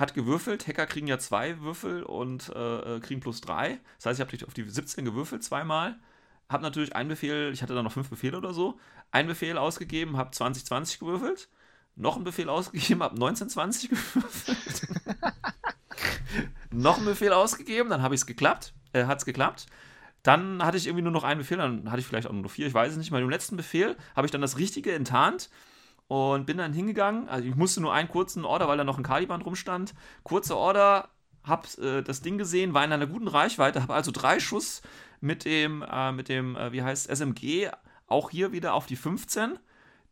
[0.00, 0.66] hat gewürfelt.
[0.66, 3.78] Hacker kriegen ja zwei Würfel und äh, äh kriegen plus drei.
[3.98, 5.96] Das heißt, ich habe auf die 17 gewürfelt zweimal.
[6.48, 8.80] Habe natürlich einen Befehl, ich hatte dann noch fünf Befehle oder so.
[9.12, 11.48] Einen Befehl ausgegeben, habe 2020 gewürfelt.
[11.94, 14.88] Noch einen Befehl ausgegeben, habe 1920 gewürfelt.
[16.72, 18.72] noch einen Befehl ausgegeben, dann habe ich es geklappt.
[18.92, 19.66] Äh, hat es geklappt.
[20.22, 22.66] Dann hatte ich irgendwie nur noch einen Befehl, dann hatte ich vielleicht auch nur vier,
[22.66, 23.10] ich weiß es nicht.
[23.10, 25.50] Bei dem letzten Befehl habe ich dann das Richtige enttarnt
[26.10, 27.28] und bin dann hingegangen.
[27.28, 29.94] Also ich musste nur einen kurzen Order, weil da noch ein Caliban rumstand.
[30.24, 31.08] Kurze Order,
[31.44, 34.82] hab äh, das Ding gesehen, war in einer guten Reichweite, habe also drei Schuss
[35.20, 37.70] mit dem, äh, mit dem, äh, wie heißt SMG,
[38.08, 39.60] auch hier wieder auf die 15.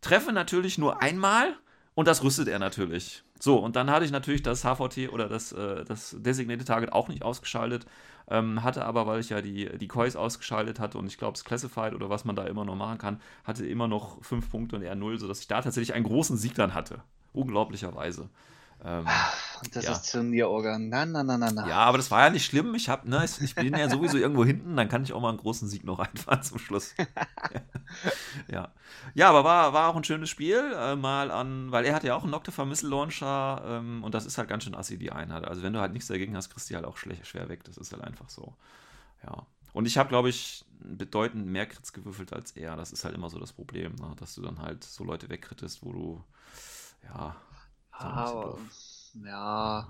[0.00, 1.56] Treffe natürlich nur einmal
[1.98, 3.24] und das rüstet er natürlich.
[3.40, 7.08] So, und dann hatte ich natürlich das HVT oder das, äh, das Designated Target auch
[7.08, 7.86] nicht ausgeschaltet.
[8.30, 11.42] Ähm, hatte aber, weil ich ja die, die Coys ausgeschaltet hatte und ich glaube, es
[11.42, 14.82] Classified oder was man da immer noch machen kann, hatte immer noch 5 Punkte und
[14.82, 17.02] er 0, sodass ich da tatsächlich einen großen Sieg dann hatte.
[17.32, 18.28] Unglaublicherweise.
[18.84, 19.06] Ähm,
[19.72, 19.92] das ja.
[19.92, 20.88] ist Turnierorgan.
[20.88, 21.68] Na, na, na, na, na.
[21.68, 22.74] Ja, aber das war ja nicht schlimm.
[22.74, 25.38] Ich, hab, ne, ich bin ja sowieso irgendwo hinten, dann kann ich auch mal einen
[25.38, 26.94] großen Sieg noch einfahren zum Schluss.
[28.48, 28.72] ja.
[29.14, 30.72] ja, aber war, war auch ein schönes Spiel.
[30.76, 34.26] Äh, mal an, weil er hat ja auch einen Noctifer Missile Launcher ähm, und das
[34.26, 35.44] ist halt ganz schön assi, die Einheit.
[35.44, 37.64] Also, wenn du halt nichts dagegen hast, kriegst du die halt auch schlecht, schwer weg.
[37.64, 38.54] Das ist halt einfach so.
[39.24, 39.46] Ja.
[39.72, 42.76] Und ich habe, glaube ich, bedeutend mehr Krits gewürfelt als er.
[42.76, 44.14] Das ist halt immer so das Problem, ne?
[44.18, 46.24] dass du dann halt so Leute wegkrittest, wo du,
[47.04, 47.36] ja,
[47.98, 48.58] aber,
[49.24, 49.88] ja.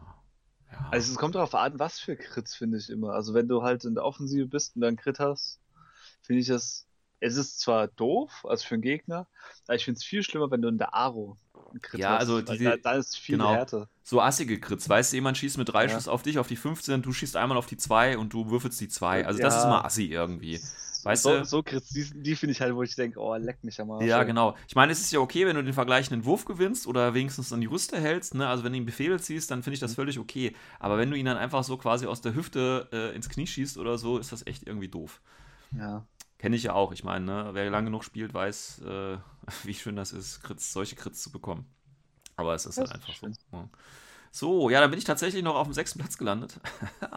[0.70, 0.88] ja.
[0.90, 3.12] Also es kommt darauf an, was für Crits, finde ich immer.
[3.12, 5.60] Also wenn du halt in der Offensive bist und dann Crit hast,
[6.22, 6.86] finde ich das.
[7.20, 9.26] Es ist zwar doof, also für einen Gegner,
[9.66, 11.36] aber ich finde es viel schlimmer, wenn du in der Aro
[11.70, 12.20] einen Crit ja, hast.
[12.20, 13.88] also diese, da, da, ist viel genau, härter.
[14.04, 14.88] So assige Crits.
[14.88, 15.88] Weißt du, jemand schießt mit drei ja.
[15.88, 18.80] Schuss auf dich, auf die 15, du schießt einmal auf die 2 und du würfelst
[18.80, 19.26] die 2.
[19.26, 19.46] Also ja.
[19.46, 20.60] das ist mal assi irgendwie.
[21.04, 21.44] Weißt so, du?
[21.44, 24.04] So Crits, die, die finde ich halt, wo ich denke, oh, leck mich am Arsch.
[24.04, 24.56] Ja, genau.
[24.66, 27.60] Ich meine, es ist ja okay, wenn du den vergleichenden Wurf gewinnst oder wenigstens dann
[27.60, 28.34] die Rüste hältst.
[28.34, 28.48] Ne?
[28.48, 29.96] Also wenn du ihn Befehl ziehst, dann finde ich das mhm.
[29.96, 30.54] völlig okay.
[30.78, 33.78] Aber wenn du ihn dann einfach so quasi aus der Hüfte äh, ins Knie schießt
[33.78, 35.20] oder so, ist das echt irgendwie doof.
[35.76, 36.06] Ja.
[36.38, 36.92] Kenne ich ja auch.
[36.92, 37.50] Ich meine, ne?
[37.52, 39.18] wer lange genug spielt, weiß, äh,
[39.64, 41.66] wie schön das ist, Crits, solche Crits zu bekommen.
[42.36, 43.26] Aber es ist das halt einfach ist so.
[43.56, 43.62] Ja.
[43.62, 43.68] Ne?
[44.30, 46.60] So, ja, dann bin ich tatsächlich noch auf dem sechsten Platz gelandet.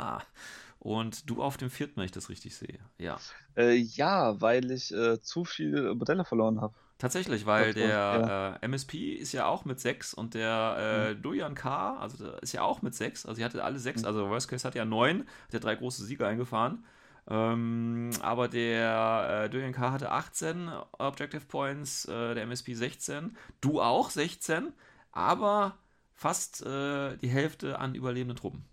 [0.84, 2.80] Und du auf dem vierten, wenn ich das richtig sehe.
[2.98, 3.20] Ja.
[3.56, 6.74] Äh, ja, weil ich äh, zu viele Modelle verloren habe.
[6.98, 8.56] Tatsächlich, weil der ja.
[8.56, 11.22] äh, MSP ist ja auch mit 6 und der äh, mhm.
[11.22, 11.98] Dojan K.
[11.98, 13.28] Also ist ja auch mit 6.
[13.28, 14.02] Also sie hatte alle 6.
[14.02, 14.08] Mhm.
[14.08, 16.84] Also Worst Case hat ja 9, hat ja drei große Siege eingefahren.
[17.28, 19.92] Ähm, aber der äh, Dojan K.
[19.92, 23.38] hatte 18 Objective Points, äh, der MSP 16.
[23.62, 24.74] Du auch 16,
[25.12, 25.78] aber
[26.16, 28.66] fast äh, die Hälfte an überlebenden Truppen.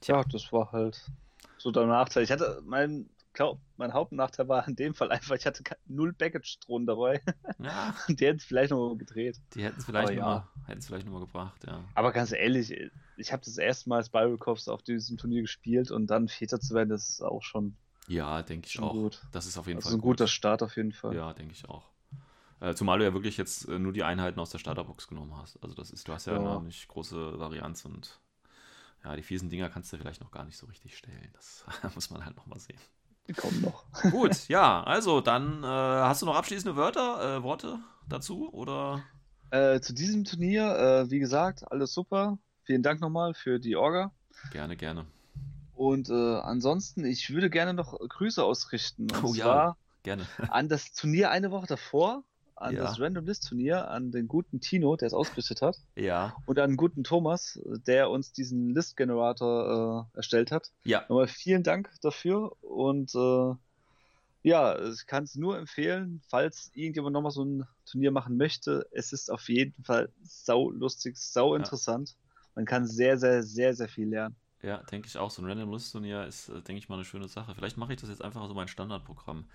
[0.00, 1.06] Tja, ja, das war halt
[1.58, 2.22] so der Nachteil.
[2.22, 6.86] Ich hatte mein, glaub, mein Hauptnachteil war in dem Fall einfach, ich hatte null Baggage-Drohnen
[6.86, 7.22] dabei.
[7.58, 7.94] Ja.
[8.08, 9.40] die hätten es vielleicht noch mal gedreht.
[9.54, 10.48] Die hätten es vielleicht, ja.
[10.66, 11.84] Noch, vielleicht noch mal gebracht, ja.
[11.94, 12.74] Aber ganz ehrlich,
[13.16, 16.74] ich habe das erste Mal Spiral Corps auf diesem Turnier gespielt und dann Vierter zu
[16.74, 17.76] werden, das ist auch schon.
[18.06, 18.92] Ja, denke ich auch.
[18.92, 19.20] Gut.
[19.32, 19.98] Das ist auf jeden das Fall.
[19.98, 20.16] ein gut.
[20.16, 21.14] guter Start auf jeden Fall.
[21.14, 21.90] Ja, denke ich auch.
[22.60, 25.62] Äh, zumal du ja wirklich jetzt äh, nur die Einheiten aus der Starterbox genommen hast.
[25.62, 26.56] Also das ist, du hast ja, ja.
[26.56, 28.20] eine nicht große Varianz und
[29.04, 31.30] ja, die fiesen Dinger kannst du vielleicht noch gar nicht so richtig stellen.
[31.32, 32.78] Das muss man halt nochmal sehen.
[33.26, 33.84] Die kommen noch.
[34.10, 37.78] Gut, ja, also dann äh, hast du noch abschließende Wörter, äh, Worte
[38.08, 39.02] dazu oder?
[39.50, 42.38] Äh, zu diesem Turnier, äh, wie gesagt, alles super.
[42.64, 44.12] Vielen Dank nochmal für die Orga.
[44.50, 45.06] Gerne, gerne.
[45.74, 49.10] Und äh, ansonsten, ich würde gerne noch Grüße ausrichten.
[49.10, 49.76] Und Oh ja.
[50.02, 50.26] Gerne.
[50.48, 52.24] an das Turnier eine Woche davor,
[52.60, 52.82] an Ja.
[52.82, 56.70] das Random List Turnier, an den guten Tino, der es ausgerichtet hat, Ja, und an
[56.72, 60.70] den guten Thomas, der uns diesen List Generator äh, erstellt hat.
[60.84, 63.54] ja, Nochmal vielen Dank dafür und äh,
[64.42, 68.86] ja, ich kann es nur empfehlen, falls irgendjemand nochmal so ein Turnier machen möchte.
[68.92, 71.58] Es ist auf jeden Fall sau lustig, sau Ja.
[71.58, 72.16] interessant.
[72.54, 74.36] Man kann sehr, sehr, sehr, sehr viel lernen.
[74.62, 75.30] ja, denke ich auch.
[75.30, 77.54] So ein Random List Turnier ist, äh, denke ich mal, eine schöne Sache.
[77.54, 79.48] Vielleicht mache ich das jetzt einfach so mein Standardprogramm.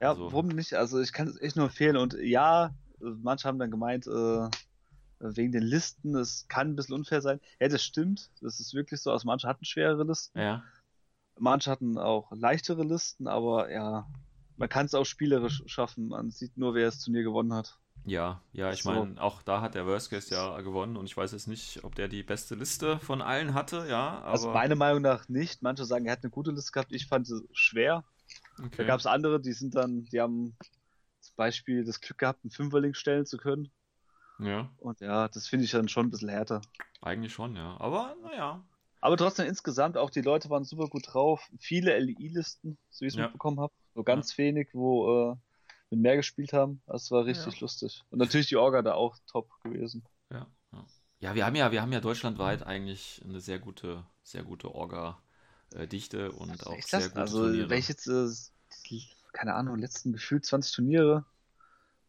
[0.00, 0.74] Ja, Also- warum nicht?
[0.74, 1.96] Also ich kann es echt nur empfehlen.
[1.96, 4.48] Und ja, manche haben dann gemeint, äh,
[5.20, 7.40] wegen den Listen, es kann ein bisschen unfair sein.
[7.60, 8.30] Ja, das stimmt.
[8.40, 9.10] Das ist wirklich so.
[9.10, 10.62] Also manche hatten schwerere Listen, Ja,
[11.38, 14.06] manche hatten auch leichtere Listen, aber ja,
[14.56, 16.08] man kann es auch spielerisch schaffen.
[16.08, 17.78] Man sieht nur, wer das Turnier gewonnen hat.
[18.04, 18.90] ja, ja, ich So.
[18.92, 21.94] meine, auch da hat der Worst Case ja gewonnen und ich weiß jetzt nicht, ob
[21.96, 25.62] der die beste Liste von allen hatte, ja, aber Also meiner Meinung nach nicht.
[25.62, 26.92] Manche sagen, er hat eine gute Liste gehabt.
[26.92, 28.04] Ich fand sie schwer.
[28.58, 28.84] Da okay.
[28.84, 30.56] gab es andere, die sind dann, die haben
[31.20, 33.70] zum Beispiel das Glück gehabt, einen Fünferling stellen zu können.
[34.38, 36.60] Ja, Und ja, das finde ich dann schon ein bisschen härter.
[37.00, 37.76] eigentlich schon, ja.
[37.80, 38.64] Aber naja,
[39.00, 41.48] Aber trotzdem insgesamt, auch die Leute waren super gut drauf.
[41.58, 43.24] Viele LI-Listen, so wie ich es Ja.
[43.24, 43.72] mitbekommen habe.
[43.94, 45.36] So ganz wenig, wo äh,
[45.90, 46.82] mit mehr gespielt haben.
[46.86, 47.60] Das war richtig Ja.
[47.60, 48.02] lustig.
[48.10, 50.04] Und natürlich die Orga da auch top gewesen.
[50.30, 50.86] Ja, ja.
[51.20, 54.74] Ja, wir haben ja, wir haben ja deutschlandweit eigentlich eine sehr gute, sehr gute
[55.72, 57.10] Orga-Dichte und auch Echt sehr das?
[57.10, 57.68] gute Also, Turniere.
[57.68, 58.28] wenn ich jetzt, äh,
[58.86, 61.24] die, keine Ahnung, letzten gefühlt 20 Turniere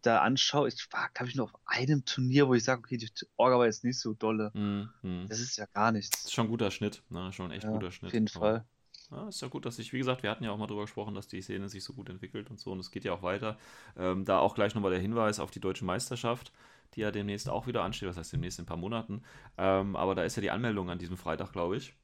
[0.04, 3.12] da anschaue, ich war, glaube ich, nur auf einem Turnier, wo ich sage, okay, die
[3.38, 4.54] Orga war jetzt nicht so dolle.
[4.54, 5.30] Hm, hm.
[5.30, 6.26] Das ist ja gar Das nichts.
[6.26, 7.32] ist schon ein guter Schnitt, ne?
[7.34, 8.14] Schon ein echt Ja, guter Schnitt.
[8.14, 8.66] auf jeden Aber, Fall.
[9.12, 11.16] Ja, ist ja gut, dass sich, wie gesagt, wir hatten ja auch mal drüber gesprochen,
[11.16, 13.58] dass die Szene sich so gut entwickelt und so und es geht ja auch weiter.
[13.98, 16.54] Ähm, da auch gleich nochmal der Hinweis auf die deutsche Meisterschaft,
[16.96, 19.24] die ja demnächst auch wieder ansteht, was heißt demnächst in ein paar Monaten.
[19.58, 21.96] Ähm, aber da ist ja die Anmeldung an diesem Freitag, glaube ich.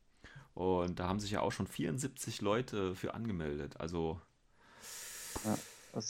[0.55, 3.79] Und da haben sich ja auch schon 74 Leute für angemeldet.
[3.79, 4.19] Also
[5.45, 5.59] Also,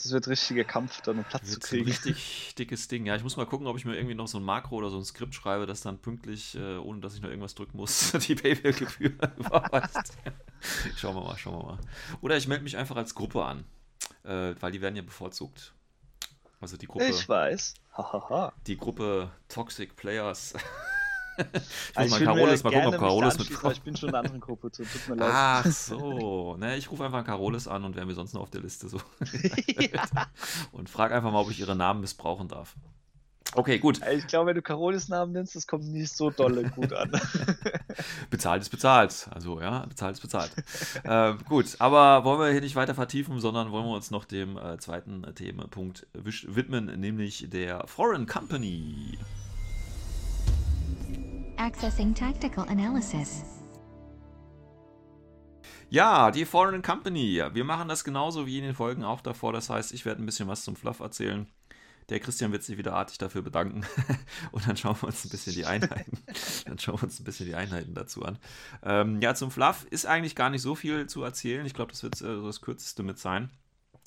[0.04, 1.84] das wird richtiger Kampf, da einen Platz zu wird ein kriegen.
[1.86, 3.06] richtig dickes Ding.
[3.06, 4.96] Ja, ich muss mal gucken, ob ich mir irgendwie noch so ein Makro oder so
[4.98, 8.34] ein Skript schreibe, das dann pünktlich, äh, ohne dass ich noch irgendwas drücken muss, die
[8.36, 10.16] Paypal-Gebühr überweist.
[10.96, 11.78] schauen wir mal, schauen wir mal.
[12.20, 13.64] Oder ich melde mich einfach als Gruppe an,
[14.24, 15.72] äh, weil die werden ja bevorzugt.
[16.60, 17.74] Also die Gruppe, Ich weiß.
[17.92, 18.52] Hahaha.
[18.66, 20.54] die Gruppe Toxic Players.
[21.38, 24.24] ich muss Also mal Carolus mal gucken, ob Carolus mit Ich bin schon in einer
[24.24, 25.30] anderen Gruppe, tut mir leid.
[25.32, 28.60] Ach so, ne, ich rufe einfach Carolus an und wer mir sonst noch auf der
[28.62, 29.00] Liste so
[30.72, 32.74] und frage einfach mal, ob ich ihre Namen missbrauchen darf.
[33.54, 34.00] Okay, gut.
[34.14, 37.10] Ich glaube, wenn du Carolis Namen nennst, das kommt nicht so dolle gut an.
[38.30, 39.28] Bezahlt ist bezahlt.
[39.30, 40.50] Also, ja, bezahlt ist bezahlt.
[41.04, 44.58] ähm, gut, aber wollen wir hier nicht weiter vertiefen, sondern wollen wir uns noch dem
[44.58, 49.18] äh, zweiten Themenpunkt widmen, nämlich der Foreign Company.
[51.58, 53.44] Accessing tactical analysis.
[55.88, 57.42] Ja, die Foreign Company.
[57.52, 59.52] Wir machen das genauso wie in den Folgen auch davor.
[59.52, 61.46] Das heißt, ich werde ein bisschen was zum Fluff erzählen.
[62.08, 63.84] Der Christian wird sich wieder artig dafür bedanken.
[64.52, 66.18] Und dann schauen wir uns ein bisschen die Einheiten.
[66.66, 68.38] Dann schauen wir uns ein bisschen die Einheiten dazu an.
[68.82, 71.66] Ähm, ja, zum Fluff ist eigentlich gar nicht so viel zu erzählen.
[71.66, 73.50] Ich glaube, das wird äh, so das kürzeste mit sein.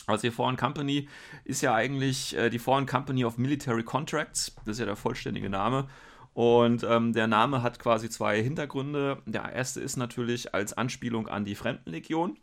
[0.08, 1.10] Also die Foreign Company
[1.44, 4.56] ist ja eigentlich äh, die Foreign Company of Military Contracts.
[4.66, 5.88] Das ist ja der vollständige Name.
[6.34, 9.22] Und ähm, der Name hat quasi zwei Hintergründe.
[9.26, 12.38] Der erste ist natürlich als Anspielung an die Fremdenlegion,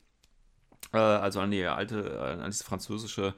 [0.92, 3.34] äh, also an die alte, äh, an diese französische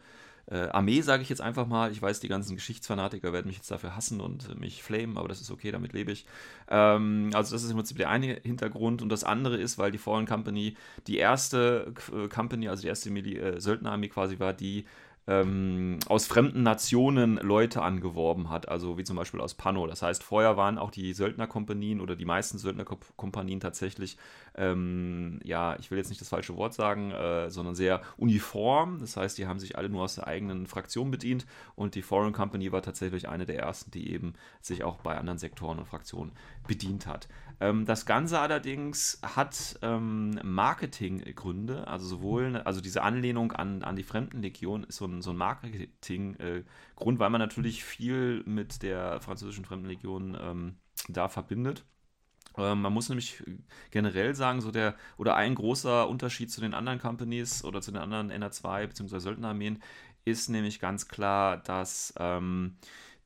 [0.51, 1.93] äh, Armee, sage ich jetzt einfach mal.
[1.93, 5.41] Ich weiß, die ganzen Geschichtsfanatiker werden mich jetzt dafür hassen und mich flamen, aber das
[5.41, 6.25] ist okay, damit lebe ich.
[6.69, 9.99] Ähm, also das ist im Prinzip der eine Hintergrund und das andere ist, weil die
[9.99, 10.77] Foreign Company
[11.07, 14.87] die erste äh, Company, also die erste Mili äh, Söldnerarmee quasi war, die
[15.29, 19.87] ähm, aus fremden Nationen Leute angeworben hat, also wie zum Beispiel aus Pano.
[19.87, 24.17] Das heißt, vorher waren auch die Söldnerkompanien oder die meisten Söldnerkompanien tatsächlich,
[24.55, 29.01] ähm, ja, ich will jetzt nicht das falsche Wort sagen, äh, sondern sehr uniform.
[29.01, 32.33] Das heißt, die haben sich alle nur aus der eigenen Fraktion bedient und die Foreign
[32.33, 36.33] Company war tatsächlich eine der ersten, die eben sich auch bei anderen Sektoren und Fraktionen
[36.67, 37.29] bedient hat.
[37.61, 44.05] Ähm, das Ganze allerdings hat ähm, Marketinggründe, also sowohl, also diese Anlehnung an, an die
[44.05, 50.37] Fremdenlegion ist so ein, so ein Marketinggrund, weil man natürlich viel mit der französischen Fremdenlegion
[50.41, 50.77] ähm,
[51.09, 51.85] da verbindet.
[52.57, 53.43] Ähm, man muss nämlich
[53.91, 58.01] generell sagen, so der oder ein großer Unterschied zu den anderen Companies oder zu den
[58.01, 59.19] anderen NR2 bzw.
[59.19, 59.83] Söldnerarmeen
[60.25, 62.77] ist nämlich ganz klar, dass ähm,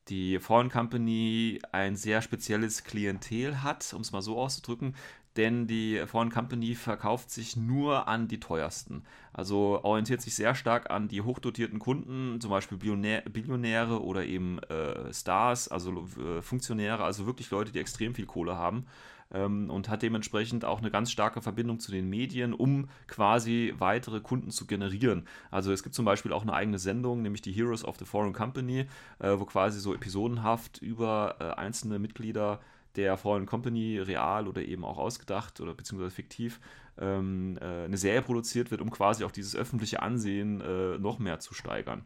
[0.09, 4.94] die Foreign Company ein sehr spezielles Klientel hat, um es mal so auszudrücken.
[5.36, 9.03] denn die Foreign Company verkauft sich nur an die teuersten.
[9.32, 15.11] Also orientiert sich sehr stark an die hochdotierten Kunden, zum Beispiel Billionäre oder eben äh,
[15.14, 18.84] Stars, also äh, Funktionäre, also wirklich Leute, die extrem viel Kohle haben
[19.32, 24.20] ähm, und hat dementsprechend auch eine ganz starke Verbindung zu den Medien, um quasi weitere
[24.20, 25.26] Kunden zu generieren.
[25.50, 28.32] Also es gibt zum Beispiel auch eine eigene Sendung, nämlich die Heroes of the Foreign
[28.32, 28.86] Company,
[29.18, 32.60] äh, wo quasi so episodenhaft über äh, einzelne Mitglieder
[32.96, 36.60] der Foreign Company real oder eben auch ausgedacht oder beziehungsweise fiktiv
[36.98, 41.40] ähm, äh, eine Serie produziert wird, um quasi auch dieses öffentliche Ansehen äh, noch mehr
[41.40, 42.04] zu steigern.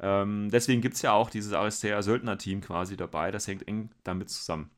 [0.00, 4.70] Ähm, deswegen gibt es ja auch dieses Aristea-Söldner-Team quasi dabei, das hängt eng damit zusammen.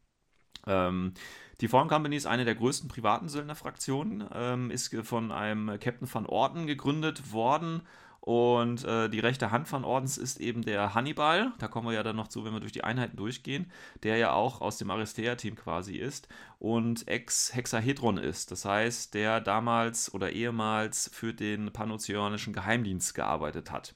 [0.66, 1.14] Ähm,
[1.60, 6.26] die Foreign Company ist eine der größten privaten Söldnerfraktionen, ähm, ist von einem Captain van
[6.26, 7.82] Orden gegründet worden
[8.20, 11.52] und äh, die rechte Hand von Ordens ist eben der Hannibal.
[11.58, 13.70] Da kommen wir ja dann noch zu, wenn wir durch die Einheiten durchgehen.
[14.02, 18.50] Der ja auch aus dem Aristea-Team quasi ist und Ex-Hexahedron ist.
[18.50, 23.94] Das heißt, der damals oder ehemals für den panozeanischen Geheimdienst gearbeitet hat.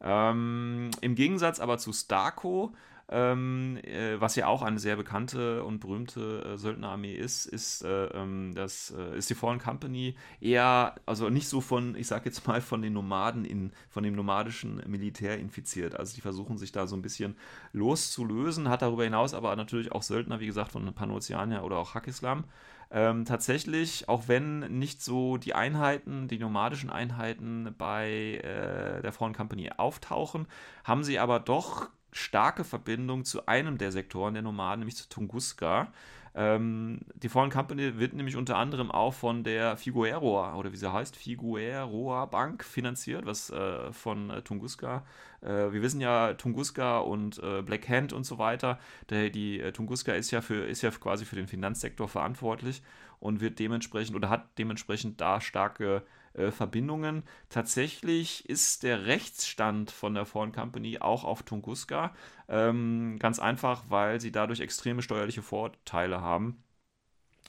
[0.00, 2.72] Ähm, Im Gegensatz aber zu Starko
[3.12, 8.06] ähm, äh, was ja auch eine sehr bekannte und berühmte äh, Söldnerarmee ist, ist, äh,
[8.06, 12.46] ähm, das, äh, ist die Fallen Company eher, also nicht so von, ich sag jetzt
[12.46, 15.96] mal, von den Nomaden in, von dem nomadischen Militär infiziert.
[15.98, 17.36] Also die versuchen sich da so ein bisschen
[17.72, 22.44] loszulösen, hat darüber hinaus aber natürlich auch Söldner, wie gesagt, von Panoceania oder auch Hakislam.
[22.92, 29.34] Ähm, tatsächlich, auch wenn nicht so die Einheiten, die nomadischen Einheiten bei äh, der Fallen
[29.34, 30.46] Company auftauchen,
[30.84, 35.92] haben sie aber doch starke Verbindung zu einem der Sektoren der Nomaden, nämlich zu Tunguska.
[36.32, 40.92] Ähm, die Fallen Company wird nämlich unter anderem auch von der Figueroa oder wie sie
[40.92, 45.04] heißt, Figueroa Bank finanziert, was äh, von äh, Tunguska.
[45.40, 48.78] Äh, wir wissen ja, Tunguska und äh, Black Hand und so weiter.
[49.08, 52.82] Der, die äh, Tunguska ist ja für ist ja quasi für den Finanzsektor verantwortlich
[53.18, 56.02] und wird dementsprechend oder hat dementsprechend da starke
[56.34, 57.24] äh, Verbindungen.
[57.48, 62.14] Tatsächlich ist der Rechtsstand von der Foreign Company auch auf Tunguska.
[62.48, 66.62] Ähm, ganz einfach, weil sie dadurch extreme steuerliche Vorteile haben.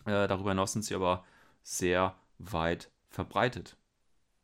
[0.05, 1.23] Äh, darüber hinaus sind sie aber
[1.63, 3.77] sehr weit verbreitet.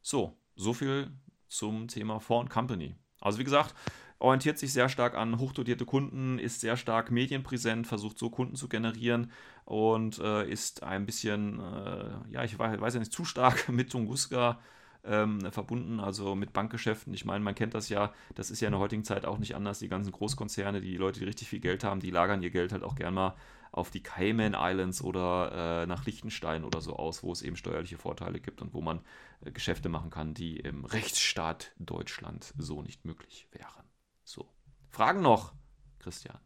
[0.01, 1.11] So, so viel
[1.47, 2.95] zum Thema Foreign Company.
[3.19, 3.73] Also wie gesagt,
[4.19, 8.67] orientiert sich sehr stark an hochdotierte Kunden, ist sehr stark medienpräsent, versucht so Kunden zu
[8.67, 9.31] generieren
[9.65, 13.91] und äh, ist ein bisschen, äh, ja, ich weiß, weiß, ja nicht, zu stark mit
[13.91, 14.59] Tunguska
[15.03, 17.13] ähm, verbunden, also mit Bankgeschäften.
[17.13, 19.55] Ich meine, man kennt das ja, das ist ja in der heutigen Zeit auch nicht
[19.55, 19.79] anders.
[19.79, 22.83] Die ganzen Großkonzerne, die Leute, die richtig viel Geld haben, die lagern ihr Geld halt
[22.83, 23.35] auch gern mal
[23.71, 27.97] auf die Cayman Islands oder äh, nach Liechtenstein oder so aus, wo es eben steuerliche
[27.97, 29.01] Vorteile gibt und wo man
[29.41, 33.86] äh, Geschäfte machen kann, die im Rechtsstaat Deutschland so nicht möglich wären.
[34.27, 34.45] So.
[34.89, 35.53] Fragen noch,
[35.99, 36.37] Christian?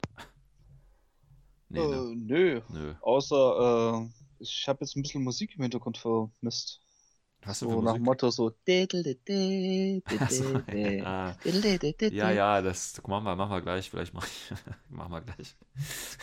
[1.67, 1.95] Nee, ne?
[1.95, 2.61] äh, nö.
[2.69, 2.93] nö.
[3.01, 6.79] Außer, äh, ich habe jetzt ein bisschen Musik im Hintergrund vermisst.
[7.43, 8.51] Hast du so nach dem Motto so.
[12.13, 13.89] ja, ja, das machen wir, machen wir gleich.
[13.89, 14.53] Vielleicht mach ich,
[14.89, 15.55] machen wir gleich.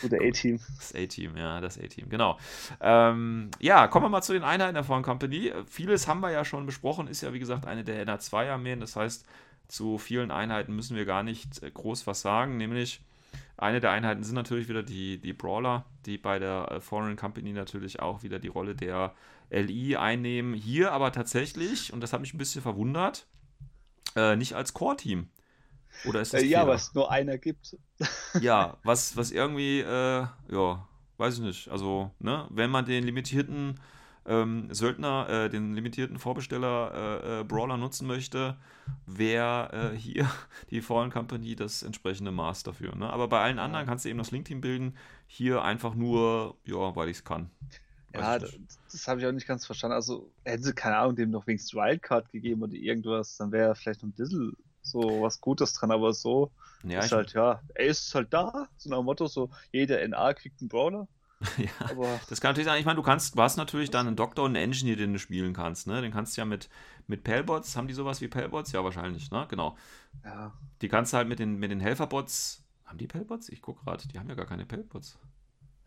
[0.05, 0.61] Oder A-Team.
[0.77, 2.37] Das A-Team, ja, das A-Team, genau.
[2.79, 5.51] Ähm, ja, kommen wir mal zu den Einheiten der Foreign Company.
[5.65, 8.79] Vieles haben wir ja schon besprochen, ist ja wie gesagt eine der NA2-Armeen.
[8.79, 9.25] Das heißt,
[9.69, 13.01] zu vielen Einheiten müssen wir gar nicht äh, groß was sagen, nämlich
[13.55, 17.53] eine der Einheiten sind natürlich wieder die, die Brawler, die bei der äh, Foreign Company
[17.53, 19.13] natürlich auch wieder die Rolle der
[19.49, 20.53] LI einnehmen.
[20.53, 23.27] Hier aber tatsächlich, und das hat mich ein bisschen verwundert,
[24.15, 25.29] äh, nicht als Core-Team.
[26.05, 27.77] Oder ist das äh, Ja, was nur einer gibt.
[28.41, 31.67] ja, was, was irgendwie, äh, ja, weiß ich nicht.
[31.67, 33.79] Also, ne, wenn man den limitierten
[34.29, 38.55] ähm, Söldner, äh, den limitierten Vorbesteller äh, äh, Brawler nutzen möchte,
[39.05, 40.29] wäre äh, hier
[40.69, 42.95] die Fallen Company das entsprechende Maß dafür.
[42.95, 43.11] Ne?
[43.11, 44.95] Aber bei allen anderen kannst du eben das Link-Team bilden.
[45.27, 47.49] Hier einfach nur, ja, weil ich es kann.
[48.13, 48.57] Weiß ja, das,
[48.91, 49.95] das habe ich auch nicht ganz verstanden.
[49.95, 54.03] Also hätten sie, keine Ahnung, dem noch wenigstens Wildcard gegeben oder irgendwas, dann wäre vielleicht
[54.03, 56.51] noch ein bisschen so was Gutes dran, aber so
[56.83, 60.33] ja, ist halt, ja, er ist halt da, so nach dem Motto, so jeder NA
[60.33, 61.07] kriegt einen Brawler.
[61.57, 62.79] ja, aber das kann natürlich sein.
[62.79, 65.19] Ich meine, du kannst, du hast natürlich dann einen Doktor und einen Engineer, den du
[65.19, 66.01] spielen kannst, ne?
[66.01, 66.69] Den kannst du ja mit,
[67.07, 68.73] mit Pellbots, haben die sowas wie Pellbots?
[68.73, 69.45] Ja, wahrscheinlich, ne?
[69.49, 69.77] Genau.
[70.25, 70.53] Ja.
[70.81, 72.63] Die kannst du halt mit den, mit den Helferbots.
[72.85, 73.49] Haben die Pellbots?
[73.49, 75.17] Ich guck gerade, die haben ja gar keine Pellbots.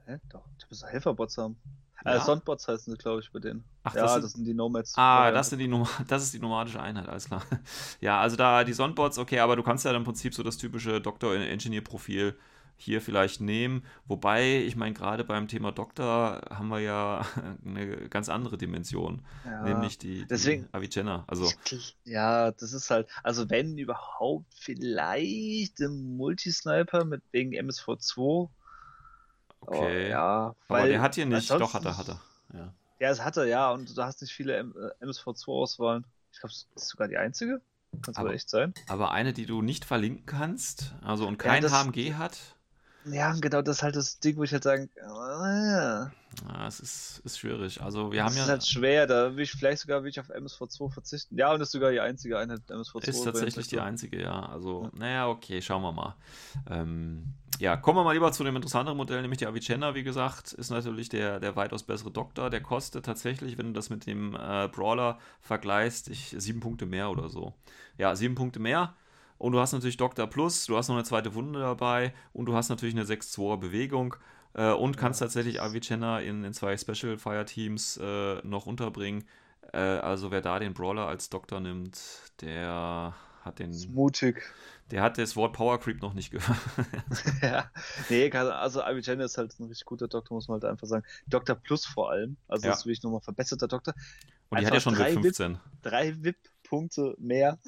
[0.07, 0.19] Hä?
[0.31, 1.57] Doch, die müssen Helferbots haben.
[2.05, 2.17] Ja.
[2.17, 3.65] Äh, Sondbots heißen sie, glaube ich, bei denen.
[3.85, 4.95] Ach, ja, das, sind, das sind die Nomads.
[4.97, 5.69] Ah, das, sind die
[6.09, 7.43] das ist die nomadische Einheit, alles klar.
[8.01, 11.01] ja, also da die Sondbots, okay, aber du kannst ja im Prinzip so das typische
[11.01, 12.37] Doktor-Engineer-Profil
[12.83, 13.85] hier vielleicht nehmen.
[14.07, 17.25] Wobei, ich meine, gerade beim Thema Doktor haben wir ja
[17.65, 21.25] eine ganz andere Dimension, ja, nämlich die, die deswegen, Avicenna.
[21.27, 21.51] Also,
[22.05, 28.49] ja, das ist halt, also wenn überhaupt vielleicht ein Multisniper mit wegen MSV2.
[29.61, 30.07] Okay.
[30.07, 32.21] Oh, ja, weil, aber der hat hier nicht, doch hat er, hat er.
[32.53, 32.75] Ja.
[32.99, 36.05] Ja, es hatte, ja, und du hast nicht viele M äh, MSV2-Auswahlen.
[36.33, 37.61] Ich glaube, es ist sogar die einzige.
[38.01, 38.73] Kann es aber Aber- echt sein.
[38.89, 42.39] Aber eine, die du nicht verlinken kannst, also und Ja, kein das- HMG hat,
[43.05, 46.07] Ja, genau, das ist halt das Ding, wo ich halt sagen, äh,
[46.49, 47.81] ja, es ist, ist schwierig.
[47.83, 50.21] Also wir das haben ist ja, halt schwer, da will ich vielleicht sogar will ich
[50.21, 51.37] auf MSV2 verzichten.
[51.37, 53.09] Ja, und das ist sogar die einzige Einheit MSV2.
[53.09, 54.47] ist tatsächlich die einzige, ja.
[54.47, 54.91] Also, Ja.
[54.99, 56.17] naja, okay, schauen wir mal.
[56.71, 60.53] Ähm, ja, kommen wir mal lieber zu dem interessanteren Modell, nämlich die Avicenna, wie gesagt,
[60.53, 62.51] ist natürlich der, der weitaus bessere Doktor.
[62.51, 67.11] Der kostet tatsächlich, wenn du das mit dem äh, Brawler vergleichst, ich, sieben Punkte mehr
[67.11, 67.53] oder so.
[67.99, 68.95] Ja, sieben Punkte mehr.
[69.43, 72.55] Und du hast natürlich Doktor Plus, du hast noch eine zweite Wunde dabei und du
[72.55, 74.15] hast natürlich eine 6-2er Bewegung
[74.55, 79.25] äh, und kannst tatsächlich Avicenna in, in zwei Special Fire Teams äh, noch unterbringen.
[79.73, 82.01] Äh, also wer da den Brawler als Doktor nimmt,
[82.41, 84.45] der hat den, ist mutig.
[84.93, 86.57] der hat das Wort Power Creep noch nicht gehört.
[87.43, 87.69] ja.
[88.11, 91.05] Nee, also Avicenna ist halt ein richtig guter Doktor, muss man halt einfach sagen.
[91.27, 92.37] Doktor Plus vor allem.
[92.47, 92.71] Also Ja.
[92.71, 93.95] das ist wirklich nochmal verbesserter Doktor.
[94.51, 95.59] Und die hat ja schon drei WIP 15.
[95.83, 96.23] Drei
[96.73, 97.59] VIP-Punkte mehr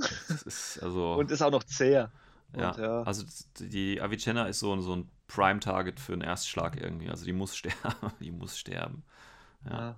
[0.44, 2.12] ist also und ist auch noch zäher.
[2.56, 3.24] ja, Und ja, also
[3.58, 7.08] die Avicenna ist so, so ein Prime Target für einen Erstschlag irgendwie.
[7.10, 9.04] Also die muss sterben, die muss sterben.
[9.68, 9.96] Ja.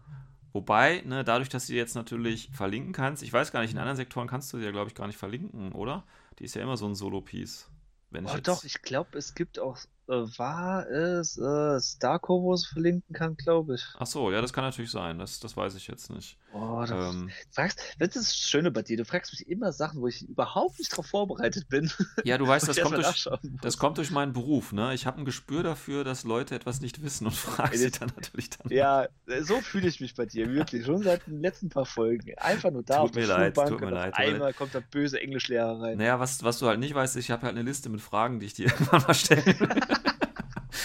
[0.52, 3.78] Wobei, ne, dadurch, dass du die jetzt natürlich verlinken kannst, ich weiß gar nicht, in
[3.78, 6.04] anderen Sektoren kannst du sie ja, glaube ich, gar nicht verlinken, oder?
[6.38, 7.70] Die ist ja immer so ein Solo-Piece.
[8.10, 9.78] Wenn ich Oh, jetzt, doch, ich glaube, es gibt auch,
[10.08, 13.84] war es äh, Starco, wo es verlinken kann, glaube ich.
[13.98, 15.18] Ach so, ja, das kann natürlich sein.
[15.18, 16.38] Das, das weiß ich jetzt nicht.
[16.52, 20.00] Oh, da Ähm, fragst, das ist das Schöne bei dir, du fragst mich immer Sachen,
[20.00, 21.90] wo ich überhaupt nicht darauf vorbereitet bin.
[22.24, 23.28] ja, du weißt, das kommt, durch,
[23.60, 24.72] das kommt durch meinen Beruf.
[24.72, 24.94] Ne?
[24.94, 28.10] Ich habe ein Gespür dafür, dass Leute etwas nicht wissen und frage sie das- dann
[28.16, 28.70] natürlich dann.
[28.72, 30.86] Ja, äh, so fühle ich mich bei dir, wirklich.
[30.86, 32.32] Schon seit den letzten paar Folgen.
[32.38, 34.72] Einfach nur da Tut auf der mir leid, Schulbank tut mir und leid, einmal kommt
[34.72, 35.98] der böse Englischlehrer rein.
[35.98, 38.46] Naja, was, was du halt nicht weißt, ich habe halt eine Liste mit Fragen, die
[38.46, 39.68] ich dir irgendwann mal stellen will.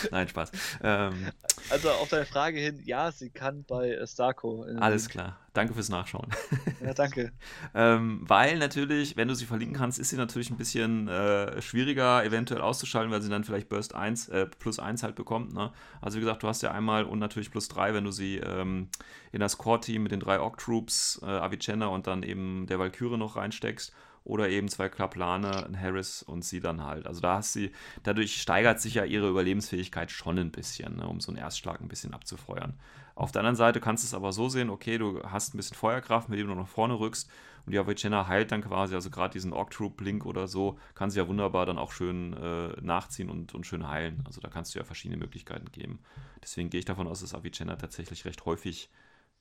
[0.11, 0.51] Nein, Spaß.
[0.83, 1.31] Ähm,
[1.69, 4.65] Also auf deine Frage hin, ja, sie kann bei äh, Starco.
[4.79, 5.37] alles klar.
[5.53, 6.29] Danke fürs Nachschauen.
[6.81, 7.31] Ja, danke.
[7.75, 12.23] Ähm, weil natürlich, wenn du sie verlinken kannst, ist sie natürlich ein bisschen äh, schwieriger
[12.25, 15.53] eventuell auszuschalten, weil sie dann vielleicht Burst 1, äh, plus 1 halt bekommt.
[15.53, 15.71] Ne?
[16.01, 18.87] Also wie gesagt, du hast ja einmal und natürlich plus 3, wenn du sie ähm,
[19.31, 23.35] in das Core-Team mit den drei Orc-Troops, äh, Avicenna und dann eben der Valkyrie noch
[23.35, 23.93] reinsteckst.
[24.23, 27.07] Oder eben zwei Kaplane, ein Harris und sie dann halt.
[27.07, 27.71] Also da hast sie,
[28.03, 31.87] dadurch steigert sich ja ihre Überlebensfähigkeit schon ein bisschen, ne, um so einen Erstschlag ein
[31.87, 32.79] bisschen abzufeuern.
[33.15, 35.75] Auf der anderen Seite kannst du es aber so sehen, okay, du hast ein bisschen
[35.75, 37.29] Feuerkraft, mit dem du nach vorne rückst
[37.65, 41.27] und die Avicenna heilt dann quasi, also gerade diesen Orc-Troop-Blink oder so, kann sie ja
[41.27, 44.23] wunderbar dann auch schön äh, nachziehen und, und schön heilen.
[44.25, 45.99] Also da kannst du ja verschiedene Möglichkeiten geben.
[46.41, 48.89] Deswegen gehe ich davon aus, dass Avicenna tatsächlich recht häufig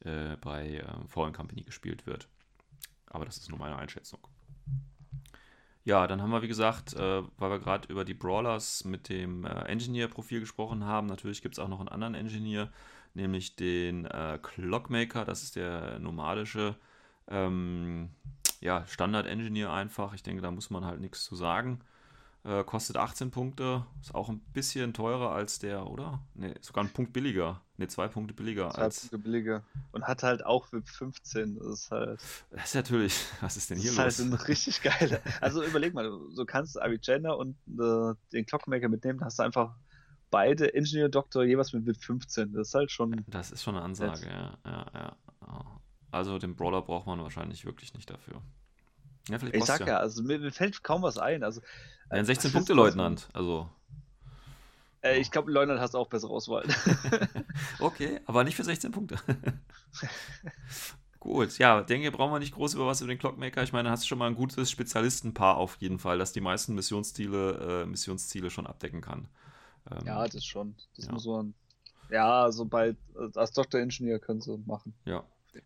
[0.05, 2.29] äh, bei äh, Fallen Company gespielt wird.
[3.07, 4.21] Aber das ist nur meine Einschätzung.
[5.85, 9.45] Ja, dann haben wir, wie gesagt, äh, weil wir gerade über die Brawlers mit dem
[9.45, 12.71] äh, Engineer-Profil gesprochen haben, natürlich gibt es auch noch einen anderen Engineer,
[13.15, 16.77] nämlich den äh, Clockmaker, das ist der nomadische
[17.29, 18.11] ähm,
[18.61, 20.13] ja, Standard-Engineer einfach.
[20.13, 21.81] Ich denke, da muss man halt nichts zu sagen.
[22.43, 26.23] Äh, kostet 18 Punkte, ist auch ein bisschen teurer als der, oder?
[26.35, 27.61] Ne, sogar ein Punkt billiger.
[27.77, 29.01] Ne, zwei Punkte billiger Zwei als.
[29.01, 29.63] Punkte billiger.
[29.93, 31.57] Und hat halt auch VIP 15.
[31.57, 32.21] Das ist halt,
[32.51, 34.19] Das ist natürlich, was ist denn das hier ist los?
[34.19, 35.21] halt ein richtig geiler.
[35.43, 39.77] Also überleg mal, du, kannst Avicenna und äh, den Clockmaker mitnehmen, da hast du einfach
[40.31, 42.55] beide Engineer-Doktor jeweils mit VIP 15.
[42.55, 43.23] Das ist halt schon.
[43.27, 44.87] Das ist schon eine Ansage, ja, ja.
[44.95, 45.17] ja.
[46.11, 48.41] Also den Brawler braucht man wahrscheinlich wirklich nicht dafür.
[49.29, 51.43] Ja, vielleicht Ich sag ja, also mir, mir fällt kaum was ein.
[51.43, 51.61] Also,
[52.11, 52.95] Ja, ein äh, 16 was Punkte ist das?
[52.95, 53.69] Leutnant, also
[55.03, 56.65] Äh, ich glaube, Leutnant hast auch bessere Auswahl.
[57.79, 59.17] okay, aber nicht für 16 Punkte.
[61.21, 63.63] Gut, ja, denke, brauchen wir nicht groß über was über den Clockmaker.
[63.63, 66.75] Ich meine, hast du schon mal ein gutes Spezialistenpaar auf jeden Fall, das die meisten
[66.75, 69.29] Missionsziele, äh, Missionsziele schon abdecken kann.
[69.91, 70.75] Ähm, ja, das schon.
[70.97, 71.13] Das Ja.
[71.13, 71.55] muss man.
[72.11, 72.97] Ja, so bei,
[73.35, 74.95] als Doktor-Ingenieur können sie machen.
[75.05, 75.25] ja.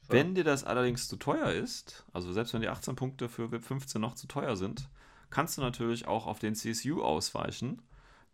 [0.08, 3.64] Wenn dir das allerdings zu teuer ist, also selbst wenn die 18 Punkte für WIP
[3.64, 4.88] 15 noch zu teuer sind,
[5.30, 7.82] kannst du natürlich auch auf den CSU ausweichen,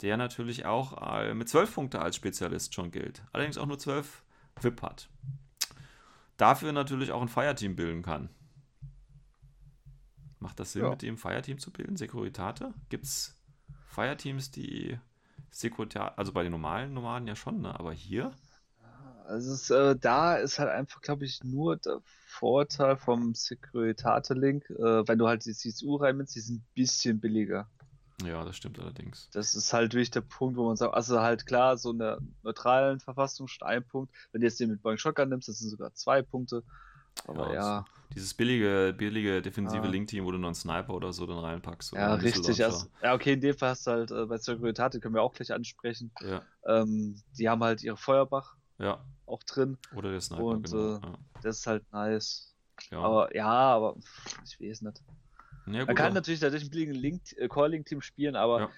[0.02, 3.22] der natürlich auch äh, mit 12 Punkte als Spezialist schon gilt.
[3.32, 4.22] Allerdings auch nur 12
[4.62, 5.08] WIP hat.
[6.36, 8.30] Dafür natürlich auch ein Fireteam bilden kann.
[10.38, 10.90] Macht das Sinn, Ja.
[10.90, 11.96] mit dem Fireteam zu bilden?
[11.96, 12.72] Securitate?
[12.88, 13.36] Gibt es
[13.88, 14.98] Fireteams, die
[15.50, 17.78] Securitate, also bei den normalen Nomaden ja schon, ne?
[17.78, 18.32] aber hier?
[19.26, 25.08] Also es, äh, da ist halt einfach, glaube ich, nur der Vorteil vom Securitate-Link, äh,
[25.08, 27.68] wenn du halt die CSU reinnimmst, die sind ein bisschen billiger.
[28.24, 29.28] Ja, das stimmt allerdings.
[29.32, 32.18] Das ist halt wirklich der Punkt, wo man sagt, also halt klar, so in der
[32.42, 34.12] neutralen Verfassung steht ein Punkt.
[34.32, 36.62] Wenn du jetzt den mit Boeing Shotgun nimmst, das sind sogar zwei Punkte.
[37.26, 39.90] Aber Ja, ja, Dieses billige, billige defensive Ja.
[39.90, 41.92] Link-Team, wo du noch einen Sniper oder so dann reinpackst.
[41.92, 42.64] ja, richtig.
[42.64, 45.32] Also, ja, okay, in dem Fall hast du halt äh, bei Securitate, können wir auch
[45.32, 46.10] gleich ansprechen.
[46.20, 49.04] Ja, Ähm, die haben halt ihre Feuerbach ja.
[49.26, 49.78] auch drin.
[49.94, 50.96] Oder der Sniper, Und genau.
[50.96, 51.00] äh,
[51.42, 52.54] das ist halt nice.
[52.90, 52.98] ja.
[53.00, 53.96] Aber ja, aber
[54.44, 55.02] ich weiß nicht.
[55.66, 58.70] ja, Man gut, kann aber- natürlich dadurch ein billigen Link, äh, Core-Link-Team spielen, aber Ja.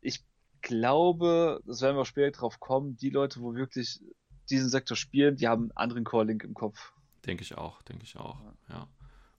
[0.00, 0.22] ich
[0.62, 4.00] glaube, das werden wir auch später drauf kommen, die Leute, wo wirklich
[4.50, 6.92] diesen Sektor spielen, die haben einen anderen Core-Link im Kopf.
[7.26, 8.38] Denke ich auch, denke ich auch.
[8.68, 8.86] Ja,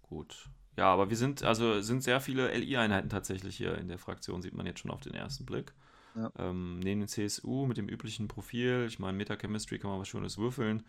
[0.02, 0.50] gut.
[0.78, 4.54] Ja, aber wir sind, also sind sehr viele LI-Einheiten tatsächlich hier in der Fraktion, sieht
[4.54, 5.74] man jetzt schon auf den ersten Blick.
[6.16, 6.32] Ja.
[6.38, 10.38] Ähm, neben den CSU mit dem üblichen Profil, ich meine, Meta-Chemistry kann man was Schönes
[10.38, 10.84] würfeln.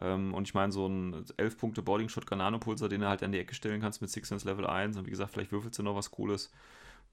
[0.00, 3.32] Ähm, und ich meine, so ein 11 Punkte Boarding Shot Grananopulsar, den du halt an
[3.32, 4.96] die Ecke stellen kannst mit Six Sense Level 1.
[4.96, 6.50] Und wie gesagt, vielleicht würfelst du noch was Cooles.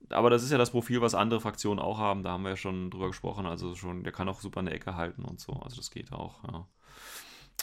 [0.10, 2.24] Aber das ist ja das Profil, was andere Fraktionen auch haben.
[2.24, 3.46] Da haben wir ja schon drüber gesprochen.
[3.46, 5.54] Also schon, der kann auch super in der Ecke halten und so.
[5.54, 6.66] Also das geht auch, ja.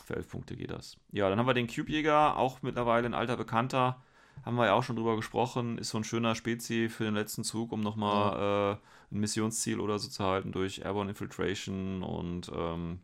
[0.05, 0.99] Für 11 Punkte geht das.
[1.11, 4.03] Ja, dann haben wir den Cube-Jäger, auch mittlerweile ein alter Bekannter.
[4.45, 5.79] Haben wir ja auch schon drüber gesprochen.
[5.79, 9.99] Ist so ein schöner Spezi für den letzten Zug, um nochmal äh, ein Missionsziel oder
[9.99, 13.01] so zu halten durch Airborne Infiltration und ähm,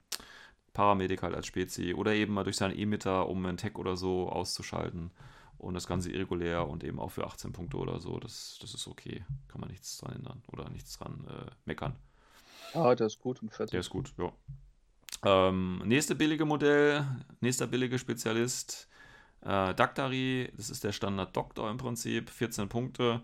[0.72, 1.94] Paramedic halt als Spezi.
[1.94, 5.10] Oder eben mal durch seinen Emitter, um einen Tech oder so auszuschalten.
[5.58, 8.18] Und das Ganze irregulär und eben auch für 18 Punkte oder so.
[8.18, 9.24] Das, das ist okay.
[9.48, 11.94] Kann man nichts dran ändern oder nichts dran äh, meckern.
[12.74, 13.72] Ja, der ist gut und fertig.
[13.72, 14.32] Der ist gut, ja.
[15.24, 17.06] Ähm, nächste billige Modell,
[17.40, 18.88] nächster billige Spezialist,
[19.42, 23.22] äh, Daktari, das ist der Standard Doktor im Prinzip, 14 Punkte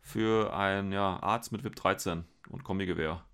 [0.00, 3.24] für ein ja, Arzt mit VIP 13 und Kombigewehr.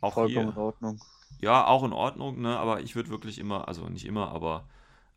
[0.00, 1.00] Auch Vollkommen hier, in Ordnung.
[1.40, 2.58] ja, auch in Ordnung, ne?
[2.58, 4.68] aber ich würde wirklich immer, also nicht immer, aber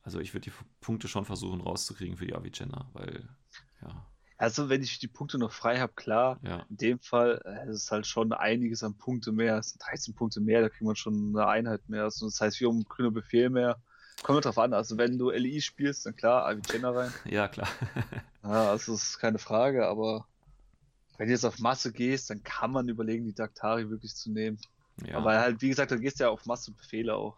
[0.03, 3.29] also ich würde die Punkte schon versuchen rauszukriegen für die Avicenna, weil,
[3.81, 4.05] ja,
[4.37, 6.41] Also, wenn ich die Punkte noch frei habe, klar.
[6.41, 9.57] ja, In dem Fall äh, es ist halt schon einiges an Punkte mehr.
[9.57, 12.03] Es sind 13 Punkte mehr, da kriegt man schon eine Einheit mehr.
[12.03, 13.81] Also, das heißt, wir haben grüner Befehl mehr.
[14.21, 14.73] Kommt drauf an.
[14.73, 17.13] Also, wenn du LI spielst, dann klar, Avicenna rein.
[17.25, 17.67] ja, klar.
[18.45, 20.27] Ja, also, das ist keine Frage, aber
[21.17, 24.59] wenn du jetzt auf Masse gehst, dann kann man überlegen, die Daktari wirklich zu nehmen.
[25.05, 25.15] ja.
[25.15, 27.37] Aber halt, wie gesagt, dann gehst du ja auf Masse Befehle auch.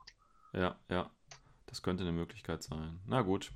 [0.53, 1.11] Ja, ja.
[1.67, 2.99] Das könnte eine Möglichkeit sein.
[3.05, 3.51] Na gut.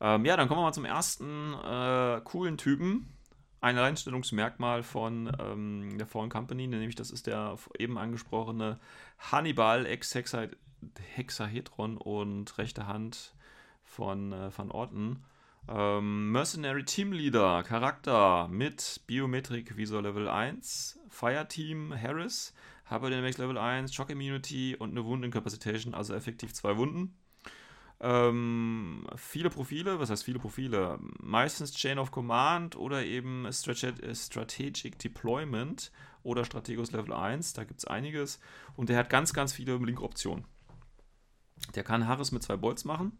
[0.00, 3.12] Ähm, ja, dann kommen wir mal zum ersten äh, coolen Typen.
[3.60, 8.78] Ein Alleinstellungsmerkmal von ähm, der Fallen Company, nämlich das ist der eben angesprochene
[9.18, 9.84] Hannibal
[10.82, 13.34] Ex-Hexahedron und rechte Hand
[13.82, 15.24] von äh, Van Orten.
[15.68, 22.54] Ähm, Mercenary Team Leader, Charakter mit Biometric Visor Level 1, Fireteam Harris,
[22.86, 27.14] Habe Dynamics Level 1, Shock Immunity und eine Wundencapacitation, also effektiv zwei Wunden.
[28.00, 30.98] Ähm, viele Profile, was heißt viele Profile?
[31.20, 35.90] Meistens Chain of Command oder eben Strate- Strategic Deployment
[36.22, 38.38] oder Strategos Level 1, da gibt es einiges.
[38.76, 40.44] Und der hat ganz, ganz viele Link-Optionen.
[41.74, 43.18] Der kann Harris mit zwei Bolts machen.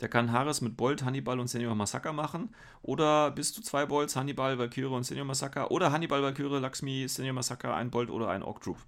[0.00, 2.54] Der kann Harris mit Bolt, Hannibal und Senior Massaker machen.
[2.82, 5.70] Oder bis zu zwei Bolts, Hannibal, Valkyrie und Senior Massaker.
[5.70, 8.78] Oder Hannibal, Valkyrie, Lakshmi, Senior Massaker, ein Bolt oder ein Orc Troop.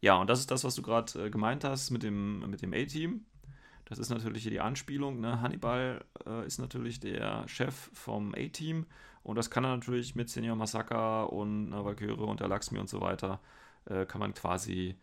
[0.00, 2.72] Ja, und das ist das, was du gerade äh, gemeint hast mit dem, mit dem
[2.72, 3.24] A-Team.
[3.84, 5.20] Das ist natürlich hier die Anspielung.
[5.20, 5.40] Ne?
[5.40, 8.86] Hannibal äh, ist natürlich der Chef vom A-Team.
[9.22, 12.88] Und das kann er natürlich mit Senior Massaker und äh, Valkyrie und der Lakshmi und
[12.88, 13.40] so weiter,
[13.86, 14.96] äh, kann man quasi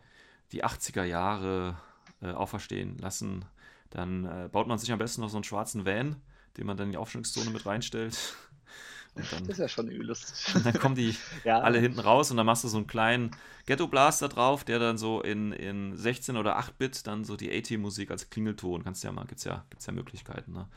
[0.52, 1.76] die 80er Jahre
[2.24, 3.44] äh, auferstehen lassen.
[3.90, 6.16] Dann äh, baut man sich am besten noch so einen schwarzen Van,
[6.56, 8.34] den man dann in die Aufstellungszone mit reinstellt.
[9.14, 10.54] Und dann, Das ist ja schon übel lustig.
[10.64, 11.14] dann kommen die
[11.44, 13.30] Ja, alle hinten raus und dann machst du so einen kleinen
[13.64, 18.10] Ghetto Blaster drauf, der dann so in, in 16 oder 8-Bit dann so die A-Team-Musik
[18.10, 20.68] als Klingelton, kannst du ja mal, gibt's ja, gibt's ja Möglichkeiten, ne?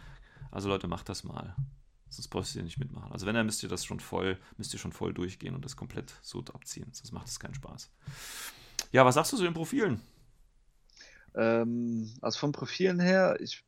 [0.51, 1.55] Also Leute, macht das mal.
[2.09, 3.11] Sonst brauchst du nicht mitmachen.
[3.11, 5.75] Also wenn, dann müsst ihr das schon voll, müsst ihr schon voll durchgehen und das
[5.75, 6.89] komplett so abziehen.
[6.93, 7.91] Sonst macht es keinen Spaß.
[8.91, 9.99] Ja, was sagst du zu den Profilen?
[11.37, 13.63] Ähm, also vom Profilen her, ich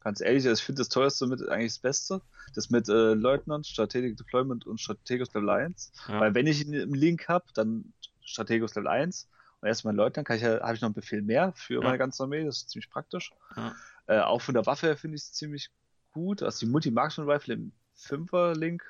[0.00, 2.22] ganz ehrlich, also ich finde das teuerste mit eigentlich das Beste.
[2.54, 5.92] Das mit äh, Leutnant, Strategic Deployment und Strategos Level 1.
[6.08, 6.20] Ja.
[6.20, 7.92] Weil wenn ich ihn im Link habe, dann
[8.24, 9.28] Strategos Level 1
[9.60, 11.80] und erst mein Leutnant, kann ich ja, habe ich noch einen Befehl mehr für Ja.
[11.80, 13.32] meine ganze Armee, das ist ziemlich praktisch.
[13.56, 13.74] Ja.
[14.06, 15.70] Äh, auch von der Waffe her finde ich es ziemlich
[16.12, 16.42] gut.
[16.42, 18.84] Also die Multi-Marksman Rifle im 5er Link,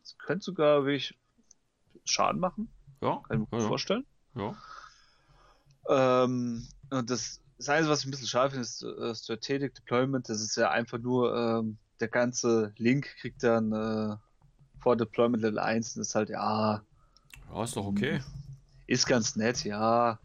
[0.00, 1.18] das könnte sogar wirklich
[2.04, 2.72] Schaden machen,
[3.02, 4.06] Ja, kann ich mir gut vorstellen.
[4.34, 4.54] ja.
[5.88, 10.28] Ähm, und das, das Einzige, was ich ein bisschen schade finde, ist äh, Strategic Deployment.
[10.28, 14.16] Das ist ja einfach nur, ähm, der ganze Link kriegt dann äh,
[14.80, 16.82] vor Deployment Level 1 und ist halt, ja,
[17.52, 18.20] Ja, ist doch okay.
[18.86, 20.18] ist ganz nett, ja,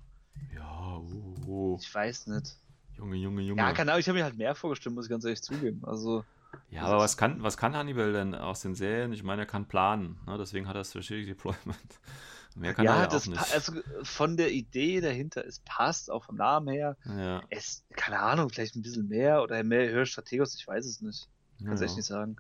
[0.55, 1.77] Ja, uh, uh.
[1.79, 2.55] ich weiß nicht.
[2.97, 3.61] Junge, Junge, Junge.
[3.61, 5.81] Ja, keine Ahnung, ich habe mir halt mehr vorgestellt, muss ich ganz ehrlich zugeben.
[5.85, 6.25] Also,
[6.69, 9.13] Ja, aber was kann, was kann Hannibal denn aus den Serien?
[9.13, 10.19] Ich meine, er kann planen.
[10.25, 10.37] Ne?
[10.37, 11.99] Deswegen hat er Strategic Deployment.
[12.55, 13.53] Mehr kann er ja, ja das auch nicht.
[13.53, 16.97] also von der Idee dahinter, es passt auch vom Namen her.
[17.05, 21.01] ja, Es, keine Ahnung, vielleicht ein bisschen mehr oder mehr höher Strategos, ich weiß es
[21.01, 21.29] nicht.
[21.63, 22.37] Kann es ja, echt nicht sagen.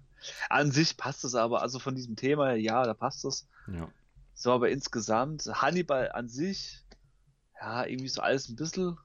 [0.49, 3.47] An sich passt es aber, also von diesem Thema, her, ja, da passt es.
[3.71, 3.89] ja.
[4.33, 6.85] So, aber insgesamt, Hannibal an sich,
[7.59, 8.97] ja, irgendwie so alles ein bisschen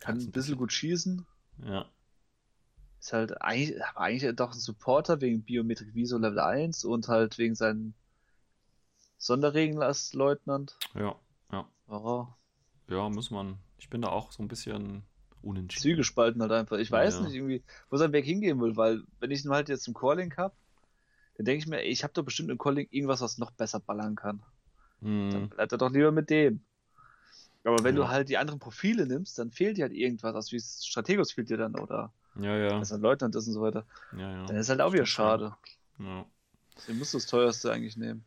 [0.00, 1.24] Kann ein bisschen gut schießen.
[1.64, 1.86] Ja.
[3.00, 7.38] Ist halt eigentlich, aber eigentlich doch ein Supporter wegen Biometrik Viso Level 1 und halt
[7.38, 7.94] wegen seinen
[9.18, 10.76] Sonderregeln-Leutnant.
[10.94, 11.14] Ja,
[11.52, 11.66] ja.
[11.88, 12.26] Oh,
[12.88, 13.58] Ja, muss man.
[13.78, 15.02] Ich bin da auch so ein bisschen
[15.42, 15.82] unentschieden.
[15.82, 16.78] Züge spalten halt einfach.
[16.78, 17.24] Ich weiß Ja.
[17.26, 20.34] nicht irgendwie, wo sein Weg hingehen will, weil wenn ich ihn halt jetzt im Calling
[20.36, 20.54] hab,
[21.36, 23.80] dann denke ich mir, ey, ich habe doch bestimmt im Calling irgendwas, was noch besser
[23.80, 24.42] ballern kann.
[25.30, 26.64] Dann Hm, bleibt er doch lieber mit dem.
[27.64, 28.02] Aber wenn Ja.
[28.02, 31.50] du halt die anderen Profile nimmst, dann fehlt dir halt irgendwas, also wie Strategos fehlt
[31.50, 32.80] dir dann oder ja, ja.
[32.80, 33.84] was ein Leutnant ist und so weiter.
[34.16, 34.46] ja, ja.
[34.46, 35.54] Dann ist halt auch wieder schade.
[35.98, 36.24] Ja.
[36.88, 38.24] Musst du das teuerste eigentlich nehmen.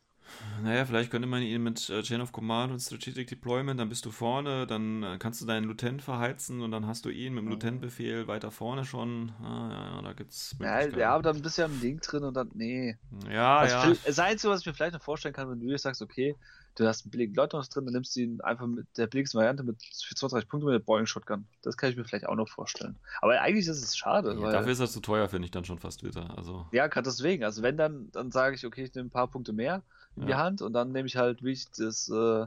[0.63, 4.05] Naja, vielleicht könnte man ihn mit äh, Chain of Command und Strategic Deployment, dann bist
[4.05, 7.43] du vorne, dann äh, kannst du deinen Lieutenant verheizen und dann hast du ihn mit
[7.43, 7.49] dem.
[7.49, 9.31] Lieutenant-Befehl weiter vorne schon.
[9.41, 12.23] Ah, ja, ja, da gibt's Ja, ja, aber dann bist du ja im Link drin
[12.23, 12.97] und dann, nee.
[13.29, 13.81] ja, Also ja.
[13.83, 16.35] viel- Das Einzige, was ich mir vielleicht noch vorstellen kann, wenn du jetzt sagst, okay,
[16.75, 19.63] du hast einen billigen Leutnant drin, dann nimmst du ihn einfach mit der billigsten Variante
[19.63, 21.45] mit für 32 Punkte mit der Boeing Shotgun.
[21.61, 22.95] Das kann ich mir vielleicht auch noch vorstellen.
[23.21, 24.53] Aber eigentlich ist es schade, Ja, weil.
[24.53, 26.35] dafür ist das zu teuer, finde ich dann schon fast wieder.
[26.37, 27.43] Also, Ja, gerade deswegen.
[27.43, 29.83] Also wenn dann, dann sage ich, okay, ich nehme ein paar Punkte mehr
[30.15, 30.37] in die Ja.
[30.37, 32.45] Hand und dann nehme ich halt wirklich das äh,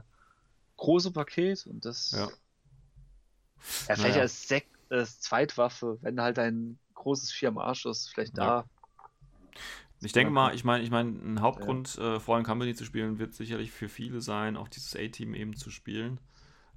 [0.77, 2.11] große Paket und das.
[2.11, 2.29] Ja.
[3.87, 4.21] Ja, vielleicht Naja.
[4.21, 8.63] als, Sek als Zweitwaffe, wenn halt ein großes Vier am Arsch ist, vielleicht Ja.
[8.63, 8.65] da.
[10.01, 13.33] Ich denke mal, ich meine, ich meine, ein Hauptgrund, äh, Fallen Company zu spielen, wird
[13.33, 16.19] sicherlich für viele sein, auch dieses A-Team eben zu spielen.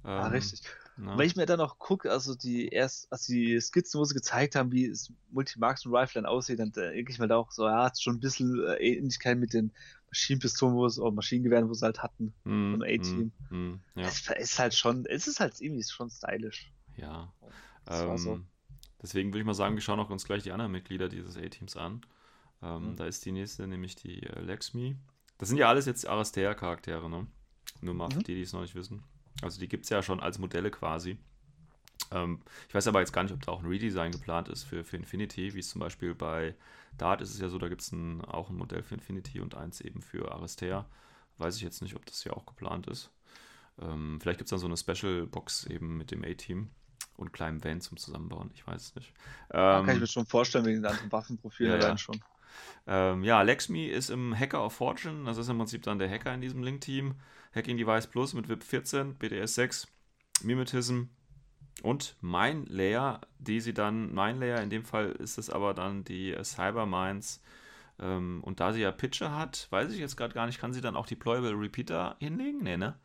[0.03, 0.61] Ja, Ähm, richtig.
[0.97, 1.11] ne?
[1.11, 4.13] Und Wenn ich mir dann noch gucke, also die erst, also die Skizzen, wo sie
[4.15, 7.51] gezeigt haben, wie es Multimarks und Rifle dann aussieht, dann denke ich mir da auch
[7.51, 9.71] so, ja, hat schon ein bisschen äh, Ähnlichkeit mit den
[10.11, 12.33] Maschinenpistolen, wo es, oder Maschinengewehren, wo sie halt hatten.
[12.71, 13.31] So ein A-Team.
[13.31, 16.71] hm, hm, ja, Es ist halt schon, es ist halt irgendwie schon stylisch.
[16.97, 17.31] ja.
[17.85, 18.39] Das war Ähm, so.
[19.01, 21.75] Deswegen würde ich mal sagen, wir schauen auch uns gleich die anderen Mitglieder dieses A-Teams
[21.77, 22.01] an.
[22.61, 22.95] Ähm, Mhm.
[22.97, 24.97] Da ist die nächste, nämlich die äh, Lexmi.
[25.39, 27.27] Das sind ja alles jetzt Aristea-Charaktere, ne?
[27.81, 28.23] Nur mal für Mhm.
[28.23, 29.03] die, die es noch nicht wissen.
[29.41, 31.17] Also die gibt es ja schon als Modelle quasi.
[32.11, 34.83] Ähm, ich weiß aber jetzt gar nicht, ob da auch ein Redesign geplant ist für,
[34.83, 36.55] für Infinity, wie es zum Beispiel bei
[36.97, 39.55] Dart ist es ja so, da gibt es ein, auch ein Modell für Infinity und
[39.55, 40.85] eins eben für Aristea.
[41.37, 43.11] Weiß ich jetzt nicht, ob das hier auch geplant ist.
[43.81, 46.69] Ähm, vielleicht gibt es dann so eine Special-Box eben mit dem A-Team
[47.17, 48.51] und kleinem Van zum Zusammenbauen.
[48.53, 49.13] Ich weiß es nicht.
[49.51, 52.21] Ähm, kann ich mir schon vorstellen, wegen den anderen Waffenprofilen ja, allein schon.
[52.87, 55.23] ähm, ja, Lexmi ist im Hacker of Fortune.
[55.23, 57.15] Das ist im Prinzip dann der Hacker in diesem Link-Team.
[57.55, 59.87] Hacking Device Plus mit VIP 14, BDS 6,
[60.43, 61.03] Mimetism
[61.83, 66.03] und Mine Layer, die sie dann, Mine Layer, in dem Fall ist es aber dann
[66.03, 67.41] die äh, Cyber Mines.
[67.99, 70.81] Ähm, und da sie ja Pitcher hat, weiß ich jetzt gerade gar nicht, kann sie
[70.81, 72.63] dann auch Deployable Repeater hinlegen?
[72.63, 72.95] Nee, ne?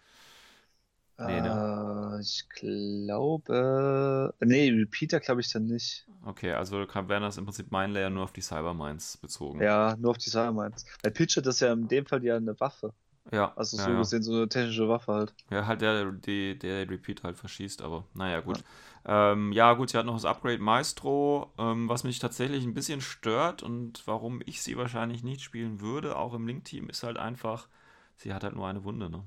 [1.19, 4.35] Nee, Äh, ich glaube.
[4.41, 6.07] Nee, Repeater glaube ich dann nicht.
[6.25, 9.61] Okay, also wären das im Prinzip Mine Layer nur auf die Cyber Mines bezogen.
[9.61, 10.85] Ja, nur auf die Sache meins.
[11.03, 12.93] Bei Pitcher das ist ja in dem Fall ja eine Waffe.
[13.33, 13.53] Ja.
[13.57, 13.99] Also so ja.
[13.99, 15.35] gesehen so eine technische Waffe halt.
[15.51, 18.59] Ja, halt der, die, der Repeat halt verschießt, aber naja, gut.
[19.07, 19.33] Ja.
[19.33, 23.01] Ähm, ja, gut, sie hat noch das Upgrade Maestro, ähm, was mich tatsächlich ein bisschen
[23.01, 27.69] stört und warum ich sie wahrscheinlich nicht spielen würde, auch im Link-Team, ist halt einfach,
[28.17, 29.25] sie hat halt nur eine Wunde, ne?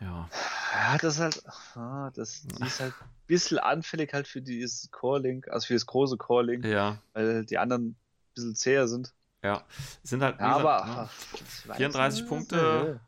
[0.00, 0.28] Ja.
[0.72, 1.42] Ja, das ist halt.
[1.74, 5.84] Ah, das, die ist halt ein bisschen anfällig halt für dieses Core-Link, also für das
[5.84, 7.96] große Core-Link, Ja, weil die anderen ein
[8.34, 9.12] bisschen zäher sind.
[9.42, 9.64] Ja.
[10.02, 10.86] Sind halt, Ja, gesagt, aber.
[10.86, 13.00] ne, ach, ich weiß 34 nicht, Punkte.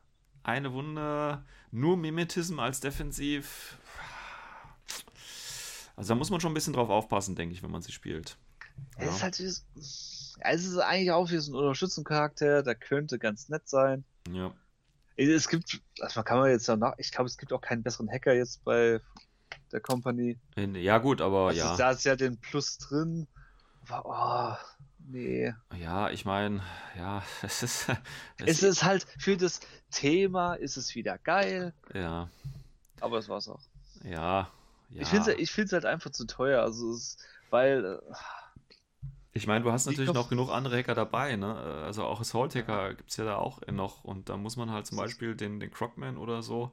[0.42, 3.78] eine Wunde, nur Mimetism als Defensiv.
[5.96, 8.36] Also da muss man schon ein bisschen drauf aufpassen, denke ich, wenn man sie spielt.
[8.96, 9.66] Es ist halt dieses.
[10.44, 14.04] Es ist eigentlich auch wie so ein Unterstützungscharakter, der könnte ganz nett sein.
[14.30, 14.52] Ja.
[15.16, 18.10] Es gibt, also man kann man jetzt danach, ich glaube, es gibt auch keinen besseren
[18.10, 19.00] Hacker jetzt bei
[19.70, 20.38] der Company.
[20.56, 21.76] In- Ja, gut, aber Also ja.
[21.76, 23.28] da ist ja den Plus drin.
[23.88, 25.54] Aber, oh, nee.
[25.78, 26.62] Ja, ich meine,
[26.96, 27.86] ja, es ist.
[28.38, 32.28] Es ist halt für das Thema ist es wieder geil, ja,
[33.00, 33.60] aber es war's auch.
[34.04, 34.50] ja,
[34.90, 35.02] ja.
[35.02, 37.18] Ich finde es ich find's halt einfach zu teuer, also es,
[37.50, 38.14] weil äh,
[39.34, 41.54] Ich meine, du hast natürlich noch genug andere Hacker dabei, ne?
[41.84, 44.04] Also auch Assault Hacker gibt es ja da auch noch.
[44.04, 46.70] Und da muss man halt zum Beispiel den, den Crocman oder so.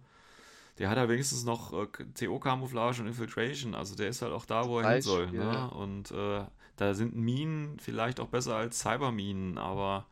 [0.78, 3.76] Der hat ja wenigstens noch äh, TO-Camouflage und Infiltration.
[3.76, 5.32] Also der ist halt auch da, wo er hin Beispiel, soll.
[5.32, 5.44] Ne?
[5.54, 5.66] ja.
[5.66, 6.46] Und äh,
[6.80, 10.06] da sind Minen vielleicht auch besser als Cyberminen, aber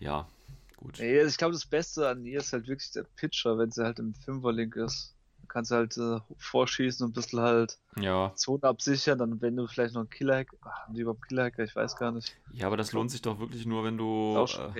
[0.00, 0.28] ja,
[0.76, 0.98] gut.
[0.98, 3.98] nee, ich glaube, das Beste an ihr ist halt wirklich der Pitcher, wenn sie halt
[3.98, 5.14] im Fünferlink ist.
[5.42, 9.66] Du kannst halt äh, vorschießen und ein bisschen halt Ja, Zone absichern, dann wenn du
[9.68, 11.64] vielleicht noch einen Killer-Hack, ach, haben die überhaupt Killer-Hacker?
[11.64, 12.36] Ich weiß gar nicht.
[12.50, 14.72] ja, aber das lohnt sich doch wirklich nur, wenn du, äh,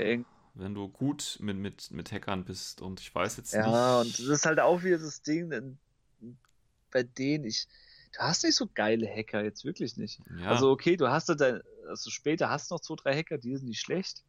[0.55, 2.83] wenn du gut mit, mit, mit Hackern bist.
[2.83, 4.21] Und ich weiß jetzt Ja, und nicht.
[4.21, 5.51] das ist halt auch wieder das Ding,
[6.91, 7.69] bei denen ich,
[8.13, 10.21] du hast nicht so geile Hacker, jetzt wirklich nicht.
[10.41, 13.39] Ja, Also okay, du hast da dein, also später hast du noch zwei, drei Hacker,
[13.39, 14.23] die sind nicht schlecht.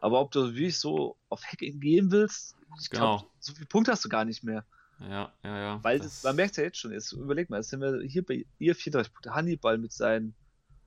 [0.00, 3.30] Aber ob du wirklich so auf Hacking gehen willst, ich glaube, Genau.
[3.40, 4.64] so viel Punkte hast du gar nicht mehr.
[5.00, 5.80] Ja, ja, ja.
[5.84, 8.44] Weil das, man merkt ja jetzt schon, jetzt überleg mal, jetzt sind wir hier bei
[8.58, 10.34] ihr 34 Punkte, Hannibal mit seinen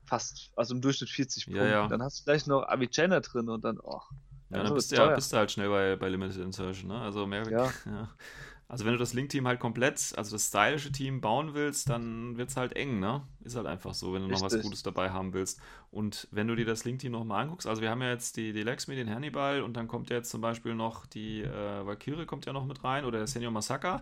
[0.06, 1.70] fast, also im Durchschnitt 40 Ja, Punkten.
[1.72, 1.88] ja.
[1.88, 4.02] Dann hast du gleich noch Avicenna drin und dann, oh.
[4.52, 6.90] Ja, das dann wird bist du, ja, bist du halt schnell bei, bei Limited Insertion,
[6.90, 7.02] ne?
[7.02, 7.50] Also mehr.
[7.50, 7.72] Ja.
[7.86, 8.10] ja.
[8.68, 12.50] Also wenn du das Link-Team halt komplett, also das stylische Team bauen willst, dann wird
[12.50, 13.22] es halt eng, ne?
[13.44, 14.64] Ist halt einfach so, wenn du noch was Richtig.
[14.64, 15.60] Gutes dabei haben willst.
[15.92, 18.64] Und wenn du dir das Link-Team nochmal anguckst, also wir haben ja jetzt die, die
[18.64, 22.48] Lexmi, den Hannibal und dann kommt ja jetzt zum Beispiel noch die äh, Valkyrie kommt
[22.48, 24.02] ja noch mit rein oder der Senior Masaka.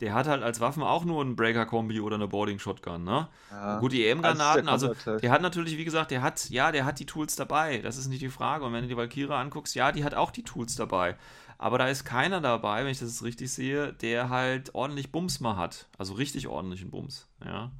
[0.00, 3.28] Der hat halt als Waffen auch nur einen Breaker-Kombi oder eine Boarding-Shotgun, ne?
[3.50, 3.80] Ja.
[3.80, 7.00] Gut, die EM-Granaten, Also also der hat natürlich, wie gesagt, der hat, ja, der hat
[7.00, 7.78] die Tools dabei.
[7.82, 8.64] Das ist nicht die Frage.
[8.64, 11.16] Und wenn du die Valkyrie anguckst, ja, die hat auch die Tools dabei.
[11.62, 15.56] Aber da ist keiner dabei, wenn ich das richtig sehe, der halt ordentlich Bums mal
[15.56, 15.90] hat.
[15.98, 17.70] Also richtig ordentlichen Bums, ja.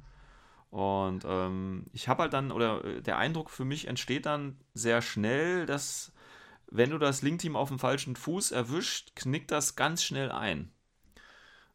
[0.69, 5.01] Und ähm, ich habe halt dann, oder äh, der Eindruck für mich entsteht dann sehr
[5.01, 6.11] schnell, dass
[6.67, 10.71] wenn du das Link-Team auf dem falschen Fuß erwischt, knickt das ganz schnell ein.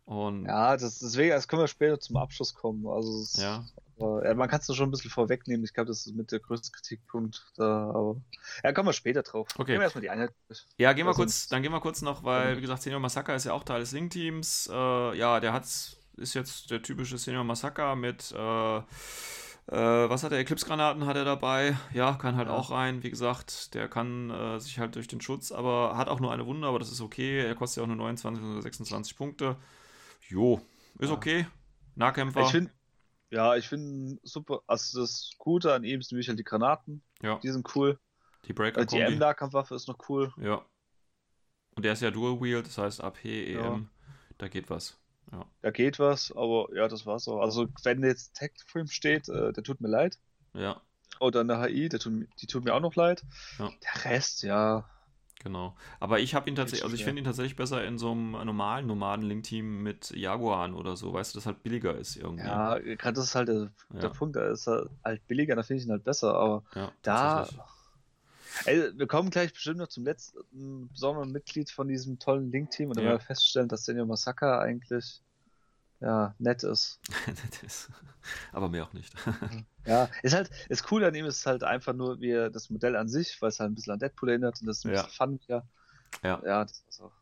[0.05, 2.87] Und Ja, das, deswegen, das können wir später zum Abschluss kommen.
[2.87, 3.65] Also, es, ja.
[3.99, 5.65] Ja, man kann es schon ein bisschen vorwegnehmen.
[5.65, 8.17] Ich glaube, das ist mit der größte Kritikpunkt da, aber
[8.63, 9.49] ja, kommen wir später drauf.
[9.55, 9.73] Okay.
[9.73, 10.33] Gehen wir erstmal die Einheit.
[10.77, 13.35] Ja, gehen wir Also- kurz, dann gehen wir kurz noch, weil, wie gesagt, Senior Masaka
[13.35, 14.69] ist ja auch Teil des Link-Teams.
[14.73, 18.83] Äh, ja, der hat's, ist jetzt der typische Senior Masaka mit, äh, äh,
[20.09, 20.39] was hat er?
[20.39, 21.77] Eclipse-Granaten hat er dabei.
[21.93, 22.55] Ja, kann halt Ja.
[22.55, 23.03] auch rein.
[23.03, 26.47] Wie gesagt, der kann äh, sich halt durch den Schutz, aber hat auch nur eine
[26.47, 27.41] Wunde, aber das ist okay.
[27.45, 29.57] Er kostet ja auch nur 29 oder 26 Punkte.
[30.29, 30.61] Jo,
[30.99, 31.15] ist Ja.
[31.17, 31.47] okay.
[31.97, 32.43] Nahkämpfer.
[32.43, 32.71] Ich finde,
[33.31, 34.61] ja, ich finde super.
[34.67, 37.03] Also, das Gute an ihm sind nämlich halt die Granaten.
[37.23, 37.99] ja, Die sind cool.
[38.45, 39.03] die Äh, Die Breaker-Kombi.
[39.05, 40.33] M-Nahkampfwaffe ist noch cool.
[40.41, 40.65] Ja.
[41.75, 43.81] Und der ist ja Dual-Wield, das heißt AP, EM, Ja.
[44.39, 44.99] da geht was.
[45.33, 45.45] Ja.
[45.63, 47.41] Da geht was, aber ja, das war's auch.
[47.41, 50.19] Also, wenn jetzt Tech Film steht, äh, der tut mir leid.
[50.55, 50.81] Ja,
[51.21, 53.25] Oder eine HI, der tut, mir- die tut mir auch noch leid.
[53.59, 53.71] Ja.
[53.83, 54.89] Der Rest, ja.
[55.47, 55.77] Genau.
[56.01, 58.89] Aber ich habe ihn tatsächlich, also ich finde ihn tatsächlich besser in so einem normalen
[58.89, 62.49] Nomaden-Link-Team mit Jaguaren oder so, weißt du, das halt billiger ist irgendwie.
[62.49, 64.01] Ja, gerade das ist halt der, Ja.
[64.01, 66.91] der Punkt, da ist er halt billiger, da finde ich ihn halt besser, aber Ja,
[67.03, 67.49] da.
[68.65, 72.97] Ey, wir kommen gleich bestimmt noch zum letzten besonderen Mitglied von diesem tollen Link-Team und
[72.97, 73.11] dann Ja.
[73.13, 75.23] werden wir feststellen, dass Senior Masaka eigentlich
[76.01, 77.01] ja nett ist.
[77.27, 77.91] Das ist-
[78.53, 79.15] Aber mehr auch nicht.
[79.87, 82.97] Ja, ist halt, ist cool an ihm ist halt einfach nur wie er- das Modell
[82.97, 85.03] an sich, weil es halt ein bisschen an Deadpool erinnert und das ist ein Ja.
[85.05, 85.63] bisschen fun, ja.
[86.25, 86.43] Ja.
[86.45, 87.13] Ja, das ist auch.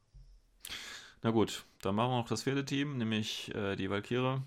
[1.22, 4.41] Na gut, dann machen wir noch das vierte Team, nämlich äh, die Valkyrie,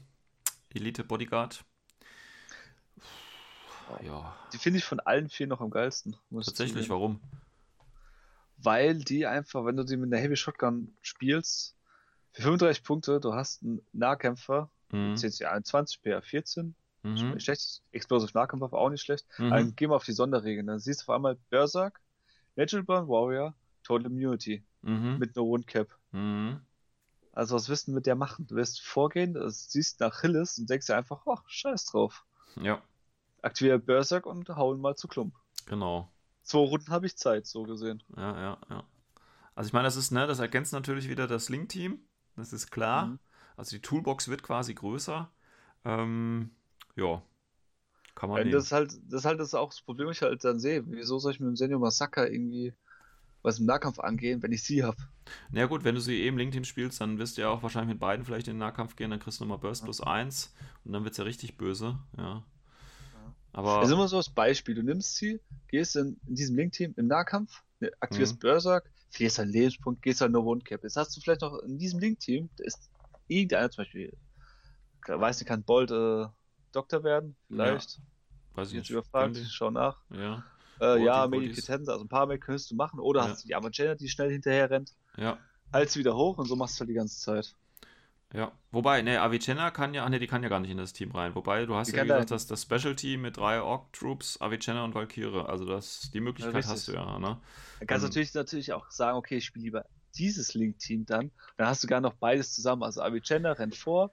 [0.73, 1.63] Elite Bodyguard.
[4.03, 6.17] Ja, Die finde ich von allen vier noch am geilsten.
[6.33, 7.21] Tatsächlich, warum?
[8.57, 11.75] Weil die einfach, wenn du die mit einer Heavy Shotgun spielst,
[12.37, 15.17] für 35 Punkte, du hast einen Nahkämpfer, Mhm.
[15.17, 16.73] CC 21, PA 14,
[17.03, 17.39] Mhm.
[17.39, 19.25] schlecht, Explosive Nahkampfwaffe auch nicht schlecht.
[19.37, 19.49] Mhm.
[19.49, 20.67] Dann gehen wir auf die Sonderregeln.
[20.67, 21.99] Dann siehst du vor allem Berserk,
[22.55, 25.17] Natural Burn Warrior, Total Immunity Mhm.
[25.19, 25.89] mit No Wound Cap.
[26.11, 26.61] Mhm.
[27.33, 28.47] Also was wirst du mit der machen?
[28.47, 32.23] Du wirst vorgehen, du siehst nach Hillis und denkst dir einfach, ach, scheiß drauf.
[32.55, 32.81] Ja,
[33.41, 35.35] Aktiviere Berserk und hau ihn mal zu Klump.
[35.65, 36.11] genau.
[36.43, 38.01] Zwei Runden habe ich Zeit, so gesehen.
[38.15, 38.83] Ja, ja, ja.
[39.53, 41.99] Also ich meine, das ist, ne, das ergänzt natürlich wieder das Link-Team.
[42.37, 43.13] Das ist klar.
[43.13, 43.19] Mhm.
[43.57, 45.29] Also die Toolbox wird quasi größer.
[45.85, 46.51] Ähm,
[46.95, 47.23] ja.
[48.15, 50.43] Kann man Ja, das ist halt, das ist halt das auch das Problem, ich halt
[50.45, 50.83] dann sehe.
[50.87, 52.73] Wieso soll ich mit dem Senio Massaker irgendwie
[53.43, 54.97] was im Nahkampf angehen, wenn ich sie habe?
[55.51, 57.99] Na gut, wenn du sie im Link-Team spielst, dann wirst du ja auch wahrscheinlich mit
[57.99, 60.53] beiden vielleicht in den Nahkampf gehen, dann kriegst du nochmal Burst plus 1
[60.85, 62.43] und dann wird es ja richtig böse, ja.
[63.53, 64.75] Aber Das ist immer so das Beispiel.
[64.75, 68.39] Du nimmst sie, gehst in, in diesem Link-Team im Nahkampf, ne, aktivierst Mhm.
[68.39, 70.83] Berserk, verlierst deinen Lebenspunkt, gehst halt nur Wundcap.
[70.83, 72.91] Jetzt hast du vielleicht noch in diesem Link-Team, da ist
[73.27, 74.17] irgendeiner zum Beispiel,
[75.07, 76.25] weiß nicht, kann Bolt äh,
[76.71, 77.99] Doktor werden, vielleicht.
[78.55, 78.91] weiß ich Jetzt nicht.
[78.91, 79.97] überfragt, schau nach.
[80.09, 80.43] Ja,
[80.81, 81.57] Äh, ja, Bodies.
[81.59, 82.99] Medikitenz, also ein paar mehr könntest du machen.
[82.99, 83.27] Oder Ja.
[83.31, 85.37] hast du die Amagena, die schnell hinterher rennt, ja,
[85.87, 87.55] sie wieder hoch und so machst du halt die ganze Zeit.
[88.33, 88.51] Ja.
[88.71, 91.11] Wobei, ne, Avicenna kann ja, ach ne, die kann ja gar nicht in das Team
[91.11, 91.33] rein.
[91.35, 94.93] Wobei, du hast Die ja gesagt da- das, das Special-Team mit drei Orc-Troops, Avicenna und
[94.95, 95.45] Valkyrie.
[95.47, 96.73] Also das, die Möglichkeit richtig.
[96.73, 97.39] hast du ja, ne?
[97.79, 98.09] Dann kannst du Ähm.
[98.09, 99.85] natürlich, natürlich auch sagen, okay, ich spiele lieber
[100.17, 101.31] dieses Link-Team dann.
[101.57, 102.83] Dann hast du gar noch beides zusammen.
[102.83, 104.11] Also Avicenna rennt vor,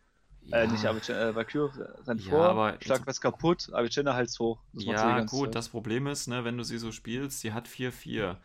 [0.53, 4.61] äh, nicht Avicenna, äh, Valkyrie rennt Ja, vor, aber- schlag was kaputt, Avicenna halt's hoch.
[4.75, 5.55] Ja, gut, Zeit.
[5.57, 8.37] das Problem ist, ne, wenn du sie so spielst, sie hat 4-4.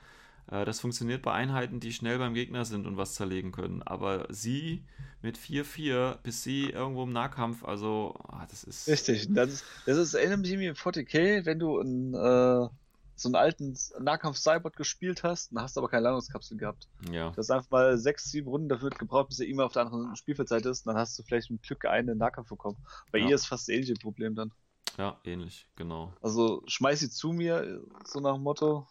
[0.52, 3.82] Äh, Das funktioniert bei Einheiten, die schnell beim Gegner sind und was zerlegen können.
[3.84, 4.84] Aber sie
[5.22, 8.88] mit 4-4, bis sie irgendwo im Nahkampf, also, ah, das ist.
[8.88, 12.70] Richtig, das ist, das ist erinnert mich irgendwie in 40k, wenn du einen, äh,
[13.16, 16.88] so einen alten Nahkampf-Cybot gespielt hast, dann hast du aber keine Landungskapsel gehabt.
[17.12, 19.82] Ja, Du hast einfach mal sechs, sieben Runden dafür gebraucht, bis er immer auf der
[19.88, 22.78] anderen Spielfeldseite ist, und dann hast du vielleicht mit Glück einen Nahkampf bekommen.
[23.12, 23.28] Bei Ja.
[23.28, 24.54] ihr ist fast das ähnliche Problem dann.
[24.98, 26.14] ja, ähnlich, genau.
[26.22, 28.88] Also schmeiß sie zu mir, so nach dem Motto,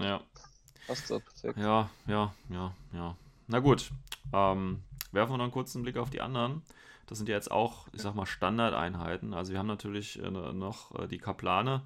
[0.00, 0.22] Ja,
[0.88, 1.58] passt da perfekt.
[1.58, 3.16] ja, ja, ja, ja.
[3.46, 3.90] Na gut.
[4.32, 4.82] Ähm,
[5.12, 6.62] werfen wir noch einen kurzen Blick auf die anderen.
[7.06, 9.32] Das sind ja jetzt auch, ich sag mal, Standardeinheiten.
[9.32, 11.82] Also wir haben natürlich äh, noch äh, die Kaplane.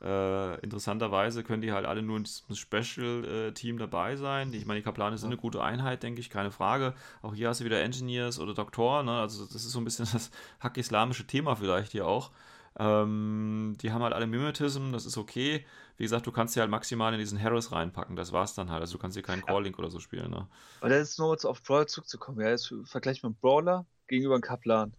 [0.00, 4.52] Äh, interessanterweise können die halt alle nur im Special-Team dabei sein.
[4.52, 6.94] Ich meine, die Kaplane sind eine gute Einheit, denke ich, keine Frage.
[7.22, 9.06] Auch hier hast du wieder Engineers oder Doktoren.
[9.06, 9.18] Ne?
[9.18, 10.30] Also das ist so ein bisschen das
[10.60, 12.30] hack-islamische Thema vielleicht hier auch.
[12.78, 15.66] Ähm, die haben halt alle Mimetism, das ist okay.
[15.96, 18.80] Wie gesagt, du kannst sie halt maximal in diesen Harris reinpacken, das war's dann halt.
[18.80, 20.30] Also du kannst hier keinen Core-Link oder so spielen.
[20.30, 20.46] Ne?
[20.80, 22.40] Aber das ist nur jetzt auf Brawler zurückzukommen.
[22.40, 24.92] Ja, jetzt vergleich mit Brawler gegenüber einem Kaplan.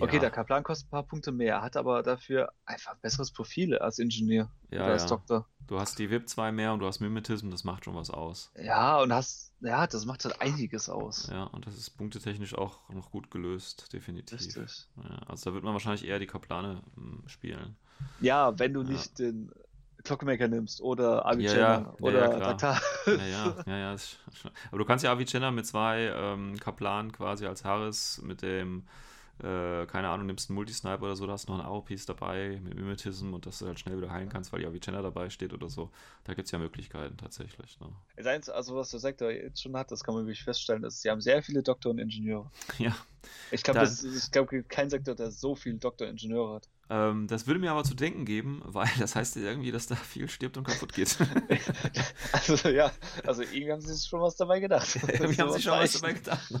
[0.00, 0.20] Okay, Ja.
[0.22, 3.98] der Kaplan kostet ein paar Punkte mehr, hat aber dafür einfach ein besseres Profil als
[3.98, 5.08] Ingenieur Ja, oder als ja.
[5.08, 5.46] Doktor.
[5.66, 8.50] Du hast die VIP 2 mehr und du hast Mimetism, das macht schon was aus.
[8.60, 11.28] Ja, und hast, ja, das macht halt einiges aus.
[11.32, 14.40] Ja, und das ist punktetechnisch auch noch gut gelöst, definitiv.
[14.40, 14.88] Richtig.
[15.26, 17.76] Also da wird man wahrscheinlich eher die Kaplane mm, spielen.
[18.20, 19.50] Ja, wenn du nicht den
[20.04, 22.38] Clockmaker nimmst oder Avicenna ja, ja, oder ja.
[22.38, 22.80] Daktar.
[23.06, 23.96] Ja, ja, ja,
[24.70, 28.86] Aber du kannst ja Avicenna mit zwei ähm, Kaplan quasi als Harris mit dem,
[29.42, 32.60] äh, keine Ahnung, nimmst einen Multisniper oder so, da hast du noch einen AOPs dabei
[32.62, 35.52] mit Mimetism und dass du halt schnell wieder heilen kannst, weil die Avicenna dabei steht
[35.52, 35.90] oder so.
[36.24, 37.78] Da gibt es ja Möglichkeiten tatsächlich.
[37.80, 37.88] Ne?
[38.16, 41.10] Das also was der Sektor jetzt schon hat, das kann man wirklich feststellen, ist, sie
[41.10, 42.50] haben sehr viele Doktor und Ingenieure.
[42.78, 42.94] Ja,
[43.50, 46.68] Ich glaube, Da- das ich glaube, kein Sektor, der so viele Doktor und Ingenieure hat.
[46.90, 50.28] ähm, das würde mir aber zu denken geben, weil das heißt irgendwie, dass da viel
[50.28, 51.16] stirbt und kaputt geht.
[52.32, 52.92] Also ja,
[53.24, 54.98] also irgendwie haben sie sich schon was dabei gedacht.
[55.08, 56.52] irgendwie haben sie schon was dabei gedacht.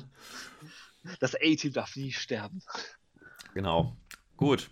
[1.20, 2.62] Das A-Team darf nie sterben.
[3.54, 3.96] Genau.
[4.36, 4.70] Gut.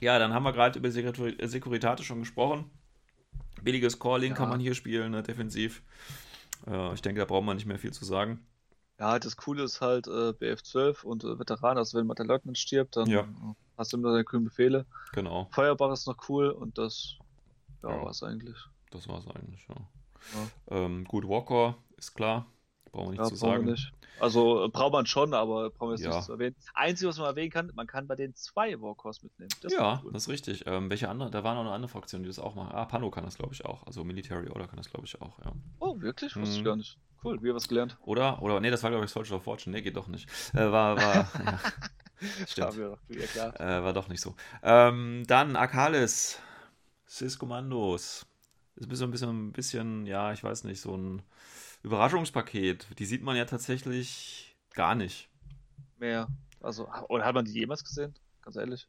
[0.00, 2.70] Ja, dann haben wir gerade über Secur- Securitate schon gesprochen.
[3.62, 4.36] Billiges Calling Ja.
[4.36, 5.82] kann man hier spielen, ne, defensiv.
[6.66, 8.46] Äh, ich denke, da braucht man nicht mehr viel zu sagen.
[9.00, 12.58] Ja, das Coole ist halt äh, BF12 und äh, Veteran, also wenn mal der Leutnant
[12.58, 13.28] stirbt, dann Ja.
[13.76, 14.86] hast du immer deine grünen Befehle.
[15.12, 17.16] Genau, Feuerbar ist noch cool und das
[17.82, 18.04] ja, Ja.
[18.04, 18.56] war's eigentlich.
[18.90, 19.66] das war es eigentlich.
[19.68, 19.76] Ja.
[20.34, 20.76] Ja.
[20.76, 22.46] Ähm, gut, Walker ist klar.
[22.92, 23.64] Brauchen wir nicht Ja, zu sagen.
[23.64, 23.92] nicht.
[24.20, 26.10] Also äh, braucht man schon, aber brauchen wir jetzt Ja.
[26.10, 26.56] nicht zu erwähnen.
[26.74, 29.50] Einzige, was man erwähnen kann, man kann bei den zwei Warcores mitnehmen.
[29.62, 30.12] Das ist Ja, cool.
[30.12, 30.66] das ist richtig.
[30.66, 31.30] Ähm, welche andere?
[31.30, 32.72] Da waren auch noch andere Fraktionen, die das auch machen.
[32.74, 33.86] Ah, Pano kann das, glaube ich, auch.
[33.86, 35.52] Also Military Order kann das, glaube ich, auch, ja.
[35.78, 36.34] Oh, wirklich?
[36.36, 36.64] Wusste ich Mhm.
[36.64, 36.98] gar nicht.
[37.24, 37.96] Cool, wir haben was gelernt.
[38.04, 38.40] Oder?
[38.42, 39.74] Oder, nee, das war, glaube ich, Soldier of Fortune.
[39.76, 40.28] Nee, geht doch nicht.
[40.54, 42.76] Äh, war, war, ja, stimmt.
[42.76, 43.60] Wir doch, ja klar.
[43.60, 44.34] Äh, war doch nicht so.
[44.62, 46.40] Ähm, dann Akalis.
[47.06, 48.26] Sys-Kommandos.
[48.76, 51.22] Ist so ein bisschen, ein bisschen, ja, ich weiß nicht, so ein
[51.82, 52.86] Überraschungspaket.
[52.98, 55.28] Die sieht man ja tatsächlich gar nicht.
[55.98, 56.28] Mehr.
[56.60, 58.14] Also, oder hat man die jemals gesehen?
[58.42, 58.88] Ganz ehrlich.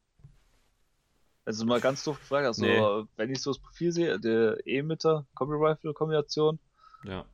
[1.46, 3.08] Also mal ganz doof gefragt, also Nee.
[3.16, 6.60] wenn ich so das Profil sehe, der E-Mitter, Combi Rifle Kombination,
[7.04, 7.26] Ja.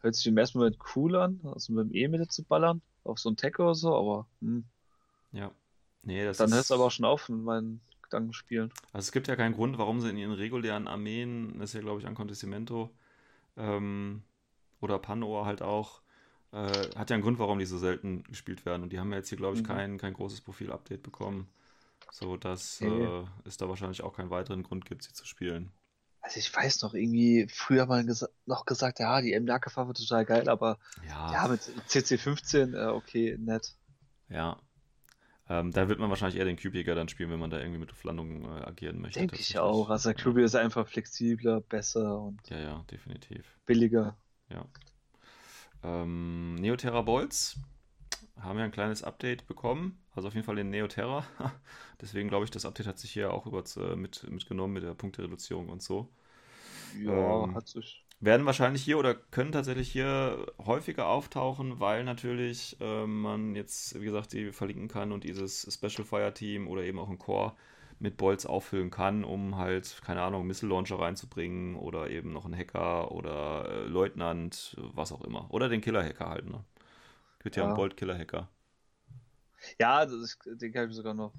[0.00, 3.30] hört sich im ersten Moment cool an, also mit dem E-Mitter zu ballern, auf so
[3.30, 4.64] einen Tech oder so, aber hm,
[5.32, 5.50] Ja.
[6.02, 8.70] Nee, das dann ist, hört es aber auch schon auf mit meinen Gedankenspielen.
[8.92, 11.80] Also es gibt ja keinen Grund, warum sie in ihren regulären Armeen, das ist ja
[11.80, 12.90] glaube ich Ancontestimento
[13.56, 14.22] ähm,
[14.84, 16.02] oder Panoa halt auch,
[16.52, 16.56] äh,
[16.96, 18.82] hat ja einen Grund, warum die so selten gespielt werden.
[18.84, 19.64] Und die haben ja jetzt hier glaube ich Mhm.
[19.64, 21.48] kein, kein großes Profil-Update bekommen,
[22.10, 22.82] so dass Nee.
[22.82, 25.72] äh, es da wahrscheinlich auch keinen weiteren Grund gibt, sie zu spielen.
[26.20, 30.24] Also ich weiß noch, irgendwie, früher man gesa noch gesagt, ja, die M-Nahgefahr wird total
[30.24, 33.76] geil, aber Ja, ja, mit CC15, äh, okay, nett.
[34.28, 34.58] ja.
[35.48, 37.92] Ähm, da wird man wahrscheinlich eher den Cube-Jäger dann spielen, wenn man da irgendwie mit
[37.92, 39.20] auf Landung äh, agieren möchte.
[39.20, 39.88] Denke ich auch.
[39.88, 43.44] Also der Cube ist einfach flexibler, besser und Ja, ja, definitiv.
[43.66, 44.16] billiger.
[44.50, 44.64] Ja.
[45.82, 47.56] Ähm, Neoterra Bolts
[48.40, 49.98] haben ja ein kleines Update bekommen.
[50.14, 51.24] Also auf jeden Fall den Neoterra.
[52.00, 54.94] Deswegen glaube ich, das Update hat sich hier auch über, äh, mit, mitgenommen mit der
[54.94, 56.10] Punktereduzierung und so.
[56.92, 58.06] Ja, Ähm, hat sich.
[58.20, 64.06] Werden wahrscheinlich hier oder können tatsächlich hier häufiger auftauchen, weil natürlich ähm, man jetzt, wie
[64.06, 67.54] gesagt, die verlinken kann und dieses Special Fire Team oder eben auch ein Core
[68.04, 72.56] mit Bolts auffüllen kann, um halt, keine Ahnung, Missile Launcher reinzubringen oder eben noch einen
[72.56, 75.46] Hacker oder äh, Leutnant, was auch immer.
[75.52, 76.62] Oder den Killer-Hacker halt, ne?
[77.42, 77.68] Gibt ja, Ja.
[77.68, 78.48] einen Bolt-Killer-Hacker.
[79.80, 81.32] Ja, das ist, den kann ich sogar noch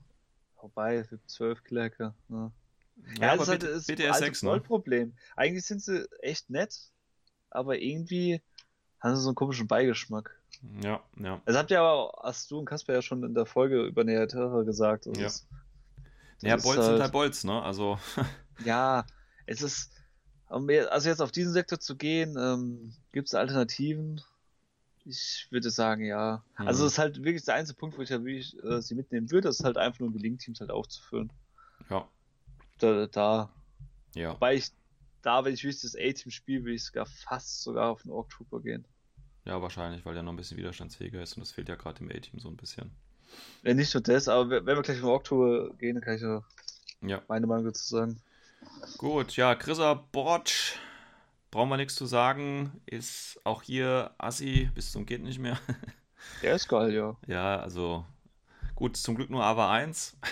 [0.60, 0.96] vorbei.
[0.96, 1.92] Es gibt 12 Killer.
[2.28, 2.52] Ne?
[3.20, 4.60] Ja, aber das ist halt das BTS alte 6, ne?
[4.62, 5.14] Problem.
[5.36, 6.76] Eigentlich sind sie echt nett,
[7.52, 8.42] aber irgendwie
[9.00, 10.36] haben sie so einen komischen Beigeschmack.
[10.82, 11.40] Ja, ja.
[11.46, 14.64] Das habt ihr aber, hast du und Kasper ja schon in der Folge über Neaterra
[14.64, 15.06] gesagt.
[15.06, 15.28] Das Ja.
[15.28, 15.48] ist-
[16.42, 17.62] das Ja, ist Bolts sind halt Bolts, ne?
[17.62, 18.00] Also,
[18.58, 19.06] Ja,
[19.46, 19.92] es ist,
[20.48, 24.22] um also jetzt auf diesen Sektor zu gehen, ähm, gibt es Alternativen?
[25.06, 26.44] Ich würde sagen, ja.
[26.58, 26.68] Mhm.
[26.68, 29.32] Also es ist halt wirklich der einzige Punkt, wo ich ja wirklich äh, sie mitnehmen
[29.32, 31.32] würde, das ist halt einfach nur um die Link-Teams halt aufzufüllen.
[31.90, 32.08] ja,
[32.80, 33.50] Da, da,
[34.16, 34.40] ja.
[34.40, 34.72] wobei ich
[35.24, 38.30] da, wenn ich wirklich das A-Team spiele, würde ich sogar fast sogar auf den Orc
[38.30, 38.88] Trooper gehen.
[39.46, 42.12] Ja, wahrscheinlich, weil der noch ein bisschen widerstandsfähiger ist und das fehlt ja gerade im
[42.12, 42.92] A-Team so ein bisschen.
[43.64, 46.44] Ja, nicht nur das, aber wenn wir gleich Orc Trooper gehen, dann kann ich ja
[47.02, 47.22] Ja.
[47.28, 48.22] meine Meinung dazu sagen.
[48.98, 50.78] Gut, ja, Chrissa Borch,
[51.52, 55.58] brauchen wir nichts zu sagen, ist auch hier Assi bis zum geht nicht mehr.
[56.42, 57.16] Der ist geil, ja.
[57.28, 58.06] Ja, also
[58.76, 60.18] gut, zum Glück nur AVA 1.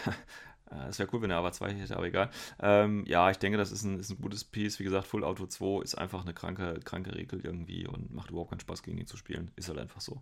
[0.90, 2.32] Es wäre cool, wenn er AVA 2 hätte, aber egal.
[2.60, 4.80] Ähm, ja, ich denke, das ist ein, ist ein gutes Piece.
[4.80, 8.50] Wie gesagt, Full Auto 2 ist einfach eine kranke, kranke Regel irgendwie und macht überhaupt
[8.50, 9.52] keinen Spaß, gegen ihn zu spielen.
[9.56, 10.20] Ist halt einfach so.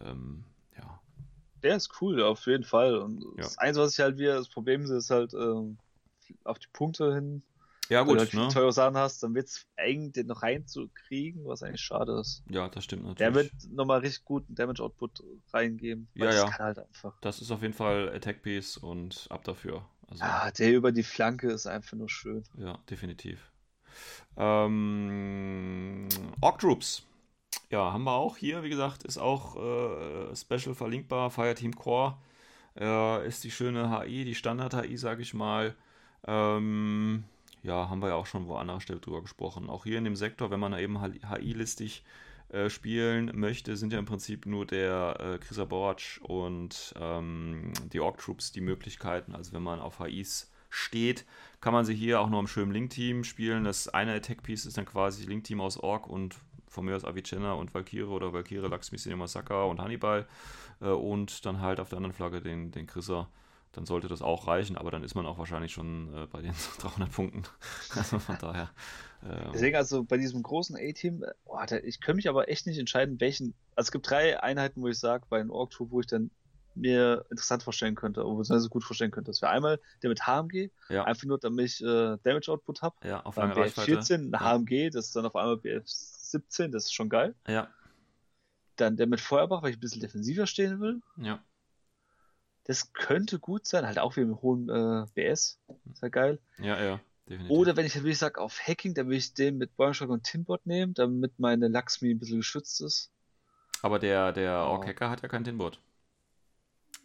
[0.00, 0.44] Ähm,
[0.76, 1.00] ja.
[1.62, 2.96] Der ist cool, auf jeden Fall.
[2.96, 3.44] Und Ja.
[3.44, 5.78] das Einzige, was ich halt wieder, das Problem ist, ist halt ähm,
[6.44, 7.42] auf die Punkte hin.
[7.88, 8.48] Ja, Wenn du gut, halt ne?
[8.48, 12.44] teure Sachen hast, dann wird es eng, den noch reinzukriegen, was eigentlich schade ist.
[12.50, 13.34] Ja, das stimmt Der natürlich.
[13.34, 15.22] wird nochmal richtig guten Damage-Output
[15.52, 16.08] reingeben.
[16.14, 16.46] Ja, das ja.
[16.46, 17.14] kann halt einfach.
[17.20, 19.84] Das ist auf jeden Fall Attack Piece und ab dafür.
[20.08, 22.44] Also, Ah, der über die Flanke ist einfach nur schön.
[22.58, 23.50] Ja, definitiv.
[24.36, 26.08] Ähm,
[26.40, 27.04] Orc Troops.
[27.70, 31.30] Ja, haben wir auch hier, wie gesagt, ist auch äh, Special verlinkbar.
[31.30, 32.16] Fireteam Core
[32.78, 35.74] äh, ist die schöne HI, die Standard-HI, sage ich mal.
[36.26, 37.24] Ähm,
[37.62, 39.68] ja, haben wir ja auch schon woanders Stelle drüber gesprochen.
[39.68, 42.04] Auch hier in dem Sektor, wenn man eben HI-listig
[42.50, 48.00] äh, spielen möchte, sind ja im Prinzip nur der äh, Chrisa Borach und ähm, die
[48.00, 49.34] Orc Troops die Möglichkeiten.
[49.34, 51.26] Also wenn man auf HIs steht,
[51.60, 53.64] kann man sie hier auch noch im schönen Link-Team spielen.
[53.64, 56.36] Das eine Attack-Piece ist dann quasi Link-Team aus Orc und
[56.78, 60.26] von mir aus Avicenna und Valkyrie oder Valkyrie, Laxmi, Masaka und Hannibal
[60.80, 63.28] äh, und dann halt auf der anderen Flagge den, den Chrisser.
[63.72, 66.54] Dann sollte das auch reichen, aber dann ist man auch wahrscheinlich schon äh, bei den
[66.80, 67.44] 300 Punkten.
[67.96, 68.70] Also von daher.
[69.24, 72.78] ähm, Deswegen also bei diesem großen A-Team, äh, da- ich kann mich aber echt nicht
[72.78, 73.54] entscheiden, welchen.
[73.74, 76.30] Also es gibt drei Einheiten, wo ich sage, bei einem Org wo ich dann
[76.74, 79.30] mir interessant vorstellen könnte, oder beziehungsweise gut vorstellen könnte.
[79.30, 82.96] Das wäre einmal der mit HMG, ja, einfach nur damit ich äh, Damage Output habe.
[83.02, 83.52] ja, auf Reichweite.
[83.54, 84.44] BF14 ein Ja.
[84.44, 85.58] HMG, das ist dann auf einmal
[86.32, 87.34] BF17, das ist schon geil.
[87.46, 87.68] Ja,
[88.76, 91.00] Dann der mit Feuerbach, weil ich ein bisschen defensiver stehen will.
[91.16, 91.42] ja,
[92.64, 95.58] Das könnte gut sein, halt auch wieder mit hohem äh, BS.
[95.92, 96.38] Ist ja geil.
[96.58, 97.50] ja, ja, definitiv.
[97.56, 100.24] Oder wenn ich dann wirklich sage, auf Hacking, dann will ich den mit Bäumstock und
[100.24, 103.10] Tinbot nehmen, damit meine Laxmi ein bisschen geschützt ist.
[103.82, 104.72] aber der, der Oh.
[104.72, 105.80] Orc-Hacker hat ja kein Tinbot.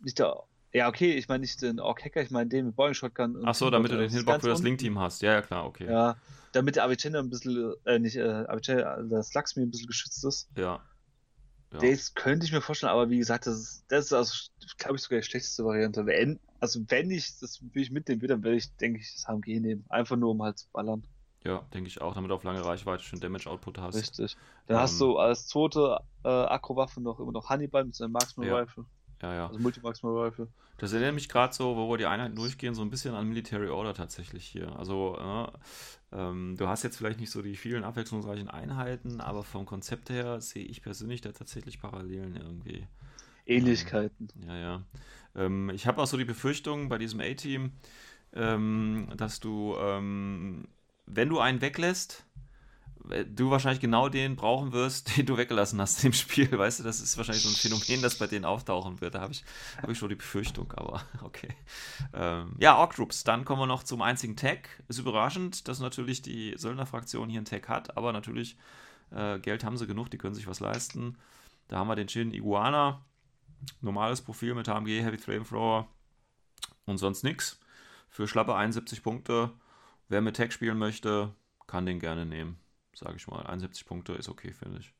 [0.02, 0.44] Nicht der.
[0.74, 3.36] Ja, okay, ich meine nicht den Orc Hacker, ich meine den mit Boeing Shotgun.
[3.36, 4.66] und Ach so, damit du den ganz für das unten.
[4.70, 5.22] Link-Team hast.
[5.22, 5.86] Ja, ja, klar, okay.
[5.86, 6.18] Ja,
[6.52, 10.50] damit der Avicenna ein bisschen, äh, nicht, äh, Avicenna, das Laxmi ein bisschen geschützt ist.
[10.58, 10.82] Ja.
[11.74, 11.80] ja.
[11.80, 14.34] Das könnte ich mir vorstellen, aber wie gesagt, das ist, das ist also,
[14.80, 16.08] glaube ich, sogar die schlechteste Variante.
[16.08, 19.28] Wenn, also wenn ich das will ich mitnehmen will, dann werde ich, denke ich, das
[19.28, 19.86] HMG nehmen.
[19.90, 21.04] Einfach nur, um halt zu ballern.
[21.46, 23.96] Ja, denke ich auch, damit du auf lange Reichweite schon Damage-Output hast.
[23.96, 24.38] Richtig.
[24.66, 28.48] Dann Ähm, hast du als zweite äh, Akrowaffe noch immer noch Hannibal mit seinem Marksman
[28.48, 28.66] Ja.
[29.24, 29.48] Ja, ja.
[29.48, 30.48] Also Multi-Marksman Rifle.
[30.78, 33.70] Das erinnert mich gerade so, wo wir die Einheiten durchgehen, so ein bisschen an Military
[33.70, 34.78] Order tatsächlich hier.
[34.78, 39.66] Also, äh, ähm, du hast jetzt vielleicht nicht so die vielen abwechslungsreichen Einheiten, aber vom
[39.66, 42.86] Konzept her sehe ich persönlich da tatsächlich Parallelen irgendwie.
[43.46, 44.28] Ähnlichkeiten.
[44.46, 44.84] Ja, ja.
[45.36, 47.72] Ähm, ich habe auch so die Befürchtung bei diesem A-Team,
[48.34, 50.68] ähm, dass du, ähm,
[51.06, 52.26] wenn du einen weglässt,
[53.04, 56.52] du wahrscheinlich genau den brauchen wirst, den du weggelassen hast im Spiel.
[56.52, 59.16] Weißt du, das ist wahrscheinlich so ein Phänomen, das bei denen auftauchen wird.
[59.16, 59.44] Da habe ich,
[59.82, 61.50] hab ich schon die Befürchtung, aber okay.
[62.14, 63.24] Ähm, ja, Orc Groups.
[63.24, 64.70] Dann kommen wir noch zum einzigen Tag.
[64.88, 68.58] Ist überraschend, dass natürlich die Söldnerfraktion hier einen Tag hat, aber natürlich
[69.12, 71.18] äh, Geld haben sie genug, die können sich was leisten.
[71.68, 73.02] Da haben wir den Shin Iguana.
[73.80, 75.88] Normales Profil mit HMG, Heavy Flamethrower
[76.86, 77.60] und sonst nichts.
[78.10, 79.52] Für schlappe 71 Punkte.
[80.10, 81.34] Wer mit Tag spielen möchte,
[81.66, 82.58] kann den gerne nehmen.
[82.94, 83.46] Sage ich mal.
[83.46, 84.94] 71 Punkte ist okay, finde ich.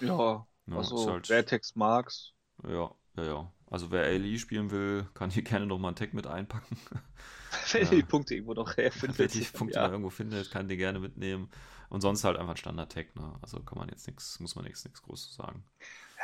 [0.00, 2.32] Ja, Ja, also halt- Vertex Marks.
[2.66, 3.52] Ja, ja, ja.
[3.66, 6.76] Also wer Ali spielen will, kann hier gerne nochmal einen Tag mit einpacken.
[7.72, 7.90] Wenn Ja.
[7.90, 9.34] die Punkte irgendwo noch herfindet.
[9.34, 9.88] die Punkte ja.
[9.88, 11.50] irgendwo findet, kann die gerne mitnehmen.
[11.88, 13.36] Und sonst halt einfach ein Standard-Tag, ne?
[13.42, 15.64] Also kann man jetzt nichts, muss man nichts nichts Großes sagen.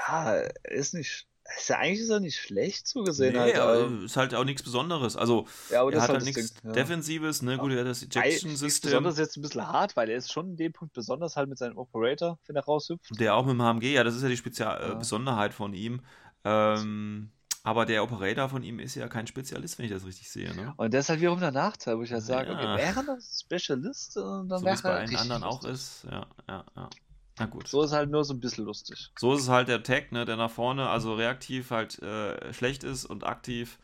[0.09, 1.27] ja, ist nicht.
[1.57, 3.35] Ist ja eigentlich ist er nicht schlecht so gesehen.
[3.35, 5.17] nee, halt, aber aber, ist halt auch nichts Besonderes.
[5.17, 6.63] Also ja, aber er das hat ist halt halt nichts Ding.
[6.65, 6.73] Ja.
[6.73, 7.57] Defensives, ne?
[7.59, 8.91] Gut, er hat das Ejection-System.
[8.91, 11.59] Besonders jetzt ein bisschen hart, weil er ist schon in dem Punkt besonders halt mit
[11.59, 13.19] seinem Operator, wenn er raushüpft.
[13.21, 14.95] Der auch mit dem HMG, ja, das ist ja die Spezial äh, Ja.
[14.95, 16.01] Besonderheit von ihm.
[16.45, 17.31] Ähm,
[17.63, 20.73] aber der Operator von ihm ist ja kein Spezialist, wenn ich das richtig sehe, ne?
[20.77, 22.57] Und das ist halt wiederum der Nachteil, wo ich halt sage, Ja.
[22.57, 25.65] okay, wäre das Spezialist, äh, dann So wie wäre es bei er allen anderen auch
[25.65, 26.05] ist.
[26.11, 26.91] Ja, ja, ja.
[27.39, 27.69] Na gut.
[27.69, 29.11] So ist halt nur so ein bisschen lustig.
[29.19, 32.83] So ist es halt der Tag, ne, der nach vorne, also reaktiv halt äh, schlecht
[32.83, 33.79] ist und aktiv,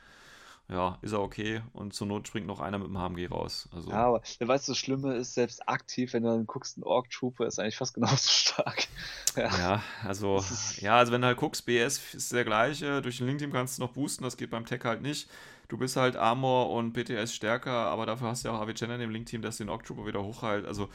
[0.69, 1.61] ja, ist er okay.
[1.75, 3.69] Und zur Not springt noch einer mit dem HMG raus.
[3.75, 6.79] Also, Ja, aber der weißt du, das Schlimme ist, selbst aktiv, wenn du dann guckst,
[6.79, 8.87] ein Orc Trooper ist eigentlich fast genauso stark.
[9.35, 9.49] Ja.
[9.57, 10.45] ja, also,
[10.77, 13.83] ja, also wenn du halt guckst, BS ist der gleiche, durch den Link-Team kannst du
[13.83, 15.27] noch boosten, das geht beim Tag halt nicht.
[15.69, 19.01] Du bist halt Armor und BTS stärker, aber dafür hast du ja auch Avicenna in
[19.01, 20.67] dem Link-Team, das den Orc Trooper wieder hochheilt.
[20.67, 20.91] Also,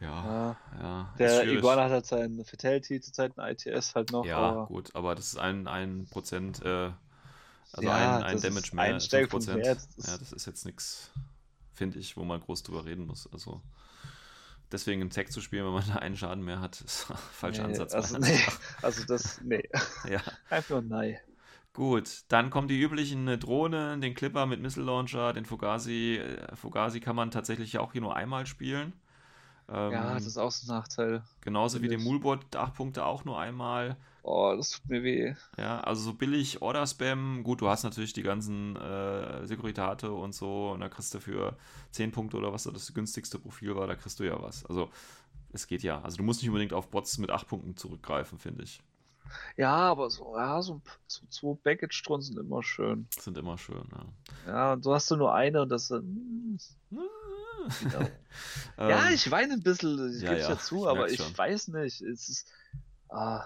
[0.00, 0.56] ja, Ja.
[0.80, 1.48] ja, Der.
[1.48, 4.24] Iguana hat halt sein Fatality, zurzeit ein ITS halt noch.
[4.24, 6.92] Ja, aber gut, aber das ist ein, ein Prozent, äh,
[7.72, 9.56] also Ja, ein, ein das Damage ist mehr, ein Stärke von 5%.
[9.56, 11.10] Wert, das- Ja, das ist jetzt nichts,
[11.74, 13.28] finde ich, wo man groß drüber reden muss.
[13.32, 13.60] Also,
[14.72, 17.74] deswegen im Tech zu spielen, wenn man da einen Schaden mehr hat, ist falscher Nee,
[17.74, 17.94] Ansatz.
[17.94, 18.40] Also, nee,
[18.82, 19.68] also das, nee.
[20.08, 20.20] Ja.
[20.50, 21.16] Einfach nein.
[21.74, 26.16] Gut, dann kommen die üblichen äh, Drohnen, den Clipper mit Missile Launcher, den Fugazi.
[26.16, 28.92] Äh, Fugazi kann man tatsächlich auch hier nur einmal spielen.
[29.68, 31.22] Ähm, Ja, das ist auch so ein Nachteil.
[31.40, 32.04] genauso wie den natürlich.
[32.22, 33.96] Moolbot, 8 Punkte auch nur einmal.
[34.22, 35.34] Oh, das tut mir weh.
[35.56, 37.42] Ja, also so billig Order-Spam.
[37.44, 40.70] Gut, du hast natürlich die ganzen äh, Securitate und so.
[40.72, 41.56] Und da kriegst du für
[41.92, 44.66] 10 Punkte oder was da das günstigste Profil war, da kriegst du ja was.
[44.66, 44.90] Also
[45.52, 46.00] es geht ja.
[46.02, 48.82] Also du musst nicht unbedingt auf Bots mit 8 Punkten zurückgreifen, finde ich.
[49.56, 53.06] Ja, aber so, ja, so, so zwei Baggage-Drohnen sind immer schön.
[53.18, 54.52] Sind immer schön, ja.
[54.52, 56.58] Ja, und du hast nur eine und das hm,
[57.80, 58.08] genau.
[58.78, 61.36] Ja, Ähm, ich weine ein bisschen, ich ja, gebe ja, dazu, ich aber ich schon.
[61.36, 62.00] weiß nicht.
[62.00, 62.48] Es ist.
[63.08, 63.44] Ah,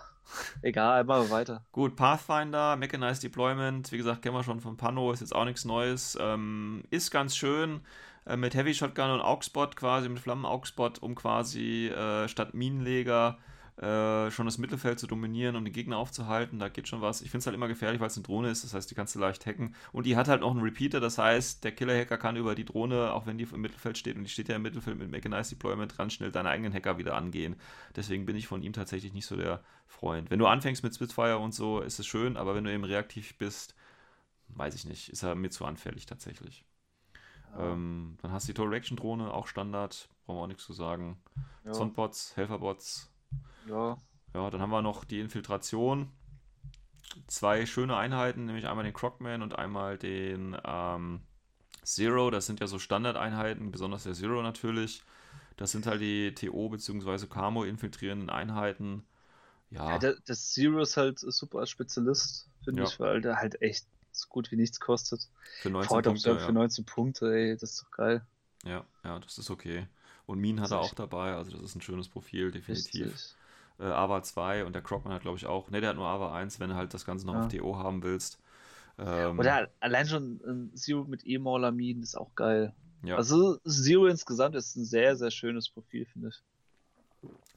[0.61, 1.65] egal, machen wir weiter.
[1.73, 5.65] Gut, Pathfinder, Mechanized Deployment, wie gesagt, kennen wir schon von Pano, ist jetzt auch nichts
[5.65, 6.19] Neues.
[6.21, 7.81] Ähm, ist ganz schön
[8.27, 13.39] äh, mit Heavy Shotgun und Augspot quasi, mit Flammen-Augspot, um quasi äh, statt Minenleger
[13.83, 16.61] äh, schon das Mittelfeld zu dominieren, um die Gegner aufzuhalten.
[16.61, 17.21] Da geht schon was.
[17.21, 19.17] Ich finde es halt immer gefährlich, weil es eine Drohne ist, das heißt, die kannst
[19.17, 19.75] du leicht hacken.
[19.91, 23.13] Und die hat halt noch einen Repeater, das heißt, der Killer-Hacker kann über die Drohne,
[23.13, 25.99] auch wenn die im Mittelfeld steht, und die steht ja im Mittelfeld mit Mechanized Deployment,
[25.99, 27.57] ganz schnell deine eigenen Hacker wieder angehen.
[27.97, 30.31] Deswegen bin ich von ihm tatsächlich nicht so der Freund.
[30.31, 33.37] Wenn du anfängst mit Spitfire und so, ist es schön, aber wenn du eben reaktiv
[33.37, 33.75] bist,
[34.49, 36.65] weiß ich nicht, ist er mir zu anfällig tatsächlich.
[37.59, 40.73] Ähm, dann hast du die Total Reaction Drohne, auch Standard, brauchen wir auch nichts zu
[40.73, 41.21] sagen.
[41.65, 43.12] Ja, Zondbots, Helferbots.
[43.67, 43.97] Ja.
[44.35, 46.11] Ja, dann haben wir noch die Infiltration.
[47.27, 51.21] Zwei schöne Einheiten, nämlich einmal den Crocman und einmal den ähm,
[51.85, 52.31] Zero.
[52.31, 55.03] Das sind ja so Standardeinheiten, besonders der Zero natürlich.
[55.57, 57.27] Das sind halt die TO bzw.
[57.29, 59.05] Camo infiltrierenden Einheiten.
[59.71, 62.85] Ja, Ja, der, das Zero ist halt super als Spezialist, finde Ja.
[62.85, 65.29] ich, weil der halt echt so gut wie nichts kostet.
[65.61, 66.31] für 19 Ford Punkte.
[66.39, 66.39] Ja.
[66.39, 68.23] für 19 Punkte, ey, das ist doch geil.
[68.65, 69.87] Ja, ja, das ist okay.
[70.27, 73.37] Und Minen hat er auch dabei, also das ist ein schönes Profil, definitiv.
[73.79, 75.71] Äh, Ava 2 und der Crocman hat, glaube ich, auch.
[75.71, 77.47] Ne, der hat nur Ava 1, wenn du halt das Ganze noch Ja.
[77.47, 78.39] auf TO haben willst.
[78.99, 82.75] Ähm, Oder allein schon ein Zero mit E-Mauler-Minen ist auch geil.
[83.03, 86.43] ja, Also Zero insgesamt ist ein sehr, sehr schönes Profil, finde ich.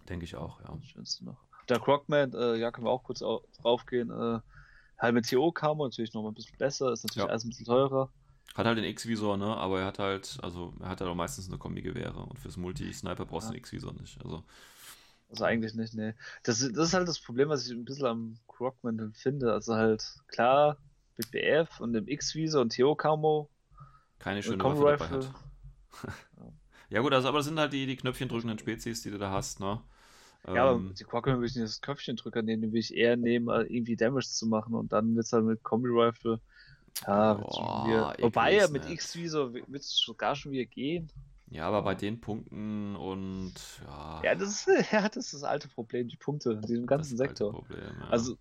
[0.10, 0.74] denke ich auch, ja.
[0.76, 1.38] Das Schönste noch.
[1.70, 4.10] Der Crocman, äh, ja, können wir auch kurz au draufgehen.
[4.12, 4.40] Äh,
[4.98, 7.30] halt mit TO kam natürlich noch mal ein bisschen besser, ist natürlich Ja.
[7.30, 8.12] alles ein bisschen teurer.
[8.56, 9.46] Hat halt den X-Visor, ne?
[9.58, 13.26] Aber er hat halt, also er hat halt auch meistens eine Kombi-Gewehre und fürs Multi-Sniper
[13.26, 13.56] brauchst du Ja.
[13.56, 14.24] den X-Visor nicht.
[14.24, 14.44] Also,
[15.30, 16.14] Also eigentlich nicht, nee.
[16.44, 19.52] Das, ist- das ist halt das Problem, was ich ein bisschen am Crocman dann finde.
[19.54, 20.78] Also halt, klar,
[21.18, 23.50] mit BF und dem X-Visor und TO-Camo
[24.20, 25.32] keine und schöne Waffe dabei hat.
[26.90, 29.32] Ja gut, also aber das sind halt die, die Knöpfchen drückenden Spezies, die du da
[29.32, 29.82] hast, ne?
[30.54, 33.18] Ja, aber Ähm, die Crocman will ich nicht das Köpfchendrücker nehmen, den will ich eher
[33.18, 35.90] nehmen, äh, irgendwie Damage zu machen und dann wird's halt mit Combi
[37.02, 38.16] Ja, schon Boah, wieder.
[38.20, 38.86] Wobei ja mit.
[38.86, 41.12] X-Visor wi- wird's sogar schon wieder gehen.
[41.48, 43.54] ja, aber bei den Punkten und
[43.86, 47.18] ja, Ja, das ist, ja, das ist das alte Problem, die Punkte in diesem ganzen
[47.18, 47.56] Sektor.
[47.56, 48.12] Problem, ja.
[48.12, 48.38] Also,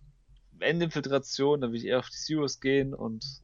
[0.59, 3.43] Endinfiltration, dann will ich eher auf die Zeros gehen und.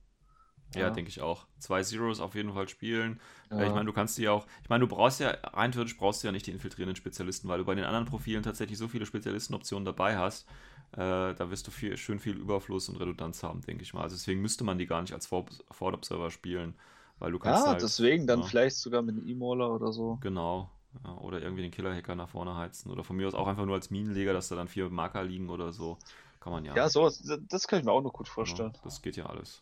[0.73, 1.47] Ja, denke ich auch.
[1.59, 3.19] Zwei Zeros auf jeden Fall spielen.
[3.49, 3.57] ja.
[3.57, 3.65] Ja.
[3.65, 4.47] Ich meine, du kannst die auch.
[4.63, 7.57] Ich meine, du brauchst ja, rein theoretisch brauchst du ja nicht die infiltrierenden Spezialisten, weil
[7.59, 10.47] du bei den anderen Profilen tatsächlich so viele Spezialistenoptionen dabei hast.
[10.93, 14.03] Äh, da wirst du viel, schön viel Überfluss und Redundanz haben, denke ich mal.
[14.03, 16.75] Also deswegen müsste man die gar nicht als For- Forward Observer spielen,
[17.19, 17.83] weil du kannst ja, halt.
[17.83, 18.45] deswegen dann ja.
[18.45, 20.19] vielleicht sogar mit einem E-Mauler oder so.
[20.21, 20.69] Genau.
[21.05, 22.91] Ja, oder irgendwie den Killer-Hacker nach vorne heizen.
[22.91, 25.49] Oder von mir aus auch einfach nur als Minenleger, dass da dann vier Marker liegen
[25.49, 25.97] oder so.
[26.41, 26.75] Kann man ja.
[26.75, 28.73] Ja, sowas, das kann ich mir auch noch gut Ja, vorstellen.
[28.83, 29.61] das geht ja alles.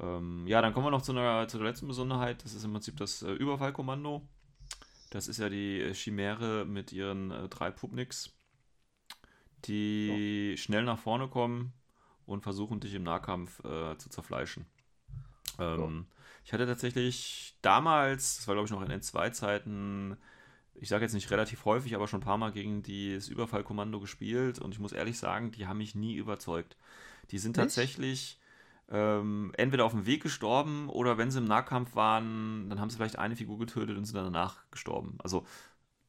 [0.00, 2.44] Ähm, ja, dann kommen wir noch zu, einer, zu der letzten Besonderheit.
[2.44, 4.22] Das ist im Prinzip das äh, Überfallkommando.
[5.10, 8.37] Das ist ja die äh, Chimäre mit ihren äh, drei Pubniks,
[9.64, 11.72] die schnell nach vorne kommen
[12.26, 14.66] und versuchen, dich im Nahkampf äh, zu zerfleischen.
[15.58, 16.06] Ähm,
[16.44, 20.16] Ich hatte tatsächlich damals, das war glaube ich noch in N2-Zeiten,
[20.74, 24.58] ich sage jetzt nicht relativ häufig, aber schon ein paar Mal gegen das Überfallkommando gespielt
[24.60, 26.76] und ich muss ehrlich sagen, die haben mich nie überzeugt.
[27.30, 27.56] Die sind Nicht?
[27.56, 28.38] tatsächlich
[28.88, 32.96] ähm, entweder auf dem Weg gestorben oder wenn sie im Nahkampf waren, dann haben sie
[32.96, 35.16] vielleicht eine Figur getötet und sind dann danach gestorben.
[35.18, 35.46] Also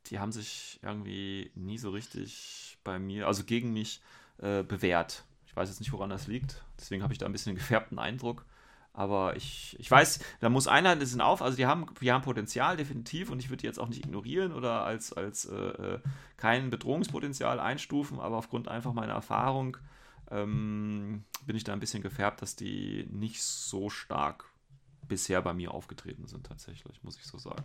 [0.07, 4.01] die haben sich irgendwie nie so richtig bei mir, also gegen mich
[4.39, 5.25] äh, bewährt.
[5.45, 6.63] Ich weiß jetzt nicht, woran das liegt.
[6.79, 8.45] Deswegen habe ich da ein bisschen einen gefärbten Eindruck.
[8.93, 12.23] Aber ich, ich weiß, da muss einer, die sind auf, also die haben, die haben
[12.23, 15.99] Potenzial, definitiv, und ich würde die jetzt auch nicht ignorieren oder als, als äh, äh,
[16.37, 19.77] kein Bedrohungspotenzial einstufen, aber aufgrund einfach meiner Erfahrung
[20.31, 24.45] ähm, bin ich da ein bisschen gefärbt, dass die nicht so stark
[25.07, 27.63] bisher bei mir aufgetreten sind, tatsächlich, muss ich so sagen.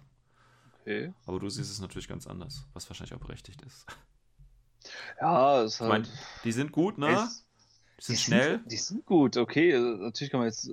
[0.85, 1.13] Okay.
[1.27, 3.87] Aber du siehst es natürlich ganz anders, was wahrscheinlich auch berechtigt ist.
[5.21, 6.13] Ja, ist Ich meine, halt.
[6.45, 7.09] die sind gut, ne?
[7.11, 7.47] es-
[7.99, 8.51] Die sind die schnell.
[8.59, 9.71] Sind, die sind gut, okay.
[9.71, 10.69] äh, Natürlich kann man jetzt.
[10.69, 10.73] Äh,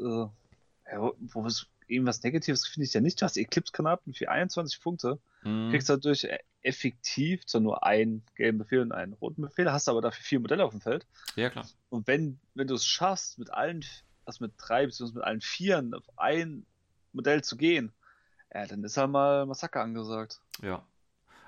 [0.92, 3.22] ja, wo, es irgendwas Negatives finde ich ja nicht.
[3.22, 5.20] Du hast Eclipse-Granaten für 21 Punkte.
[5.44, 5.70] Mhm.
[5.72, 10.02] Kriegst dadurch e- effektiv zwar nur einen gelben Befehl und einen roten Befehl, hast aber
[10.02, 11.06] dafür vier Modelle auf dem Feld.
[11.36, 11.68] Ja, klar.
[11.90, 13.86] Und wenn, wenn du es schaffst, mit allen,
[14.26, 16.66] also mit drei beziehungsweise mit allen Vieren auf ein
[17.14, 17.94] Modell zu gehen,
[18.54, 20.42] ja, dann ist halt mal Massaker angesagt.
[20.62, 20.86] Ja.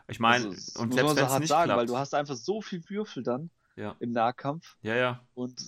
[0.08, 1.80] Ich meine, Also, das und muss selbst man wenn so es hart nicht sagen, klappt.
[1.80, 3.96] weil du hast einfach so viel Würfel dann ja.
[4.00, 5.22] im Nahkampf ja, ja.
[5.34, 5.62] und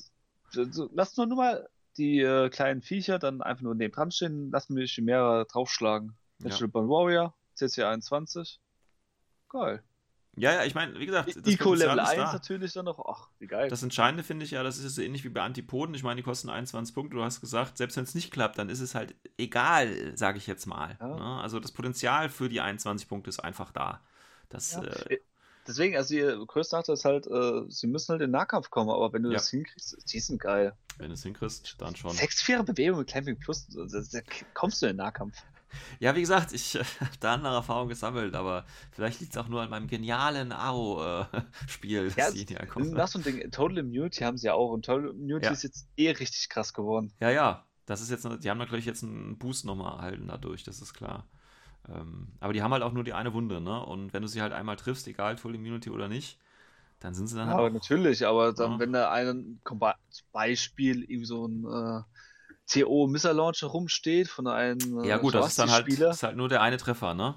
[0.51, 4.51] so, lass nur, nur mal die äh, kleinen Viecher dann einfach nur neben dran stehen,
[4.51, 6.15] lassen wir Chimära draufschlagen.
[6.39, 6.49] Ja.
[6.49, 8.59] Natural Born Warrior, CC 21.
[9.49, 9.83] Geil.
[10.37, 12.33] Ja, ja, ich meine, wie gesagt, das Potenzial Level ist 1 da.
[12.33, 12.99] natürlich dann noch.
[13.07, 13.69] Ach, wie geil.
[13.69, 15.95] Das Entscheidende finde ich ja, das ist so ähnlich wie bei Antipoden.
[15.95, 17.15] Ich meine, die kosten 21 Punkte.
[17.15, 20.45] Du hast gesagt, selbst wenn es nicht klappt, dann ist es halt egal, sage ich
[20.47, 20.97] jetzt mal.
[20.99, 21.07] Ja.
[21.07, 21.41] Ne?
[21.41, 24.01] Also das Potenzial für die 21 Punkte ist einfach da.
[24.49, 24.83] Das, Ja.
[24.83, 25.19] äh,
[25.67, 28.91] Deswegen, also ihr größter Nachteil ist halt, äh, sie müssen halt in den Nahkampf kommen,
[28.91, 29.37] aber wenn du Ja.
[29.37, 30.73] das hinkriegst, die sind geil.
[30.99, 32.11] wenn du es hinkriegst, dann schon.
[32.11, 34.19] 6-4 Bewegung mit Clamping Plus, da, da
[34.53, 35.35] kommst du in den Nahkampf.
[35.99, 39.47] Ja, wie gesagt, ich äh, habe da andere Erfahrungen gesammelt, aber vielleicht liegt es auch
[39.47, 42.91] nur an meinem genialen AO-Spiel, Ja, dass die nicht ankommen.
[42.93, 45.53] Das so ein Ding, Total Immunity haben sie ja auch und Total Immunity Ja.
[45.53, 47.13] ist jetzt eh richtig krass geworden.
[47.19, 50.81] Ja, ja, das ist jetzt, die haben natürlich jetzt einen Boost nochmal erhalten dadurch, das
[50.81, 51.27] ist klar.
[51.89, 53.85] Ähm, aber die haben halt auch nur die eine Wunde, ne?
[53.85, 56.39] Und wenn du sie halt einmal triffst, egal Full Immunity oder nicht,
[56.99, 58.79] dann sind sie dann aber halt auch, natürlich, aber dann, Ja.
[58.79, 62.03] wenn da ein zum Be- zum Beispiel irgendwie so ein äh,
[62.67, 66.35] TO Missile Launcher rumsteht von einem äh, Ja gut, das ist dann halt, ist halt
[66.37, 67.35] nur der eine Treffer, ne?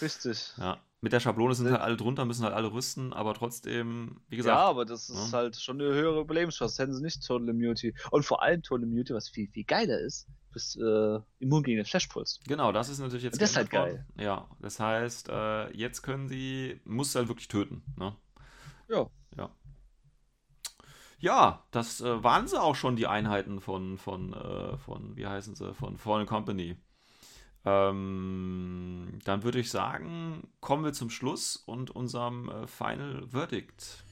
[0.00, 0.52] richtig.
[0.58, 0.78] Ja.
[1.02, 1.72] Mit der Schablone sind Ja.
[1.72, 5.32] halt alle drunter, müssen halt alle rüsten, aber trotzdem, wie Ja, gesagt, aber das ist
[5.32, 5.38] Ja.
[5.38, 6.74] halt schon eine höhere Überlebenschance.
[6.74, 7.94] Das hätten sie nicht Total Immunity.
[8.10, 11.78] Und vor allem Total Immunity, was viel, viel geiler ist, du bist äh, immun gegen
[11.78, 12.40] den Flashpuls.
[12.46, 14.04] genau, das ist natürlich jetzt Und das ist halt worden.
[14.18, 18.14] Ja, das heißt, äh, jetzt können sie, muss halt wirklich töten, ne?
[18.88, 19.08] Ja.
[19.38, 19.50] Ja.
[21.20, 25.54] Ja, das äh, waren sie auch schon, die Einheiten von, von, äh, von wie heißen
[25.54, 26.76] sie, von Fallen Company.
[27.64, 34.06] Ähm, dann würde ich sagen, kommen wir zum Schluss und unserem äh, Final Verdict.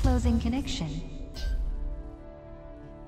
[0.00, 0.88] Closing connection.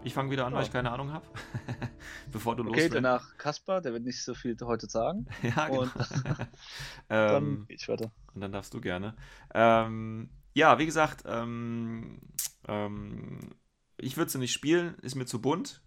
[0.01, 0.63] Ich fange wieder an, weil Ja.
[0.63, 1.27] ich keine Ahnung habe.
[2.27, 2.95] Bevor du Okay, loslegst.
[2.95, 5.27] danach Kaspar, der wird nicht so viel heute sagen.
[5.43, 5.83] Ja, genau.
[5.83, 5.93] Und
[7.11, 8.13] ähm, dann geh ich weiter.
[8.35, 9.17] Und dann darfst du gerne.
[9.55, 12.19] Ähm, ja, wie gesagt, ähm,
[12.67, 13.55] ähm,
[13.97, 15.81] ich würde sie nicht spielen, ist mir zu bunt.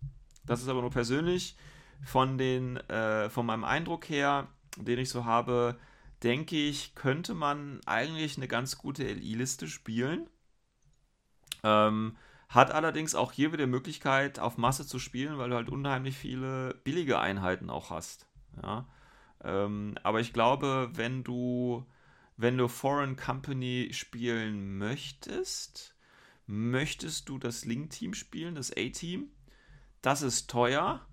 [0.45, 1.57] Das ist aber nur persönlich.
[2.03, 5.77] Von, den, äh, von meinem Eindruck her, den ich so habe,
[6.23, 10.27] denke ich, könnte man eigentlich eine ganz gute LI-Liste spielen.
[11.63, 12.15] Ähm,
[12.47, 16.17] hat allerdings auch hier wieder die Möglichkeit, auf Masse zu spielen, weil du halt unheimlich
[16.17, 18.25] viele billige Einheiten auch hast.
[18.63, 18.87] Ja.
[19.43, 21.85] Ähm, aber ich glaube, wenn du,
[22.37, 25.95] wenn du Foreign Company spielen möchtest,
[26.47, 29.31] möchtest du das Link-Team spielen, das A-Team.
[30.01, 31.05] Das ist teuer.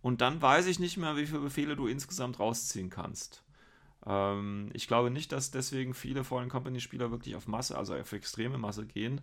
[0.00, 3.44] Und dann weiß ich nicht mehr, wie viele Befehle du insgesamt rausziehen kannst.
[4.06, 8.58] Ähm, ich glaube nicht, dass deswegen viele Foreign Company-Spieler wirklich auf Masse, also auf extreme
[8.58, 9.20] Masse gehen.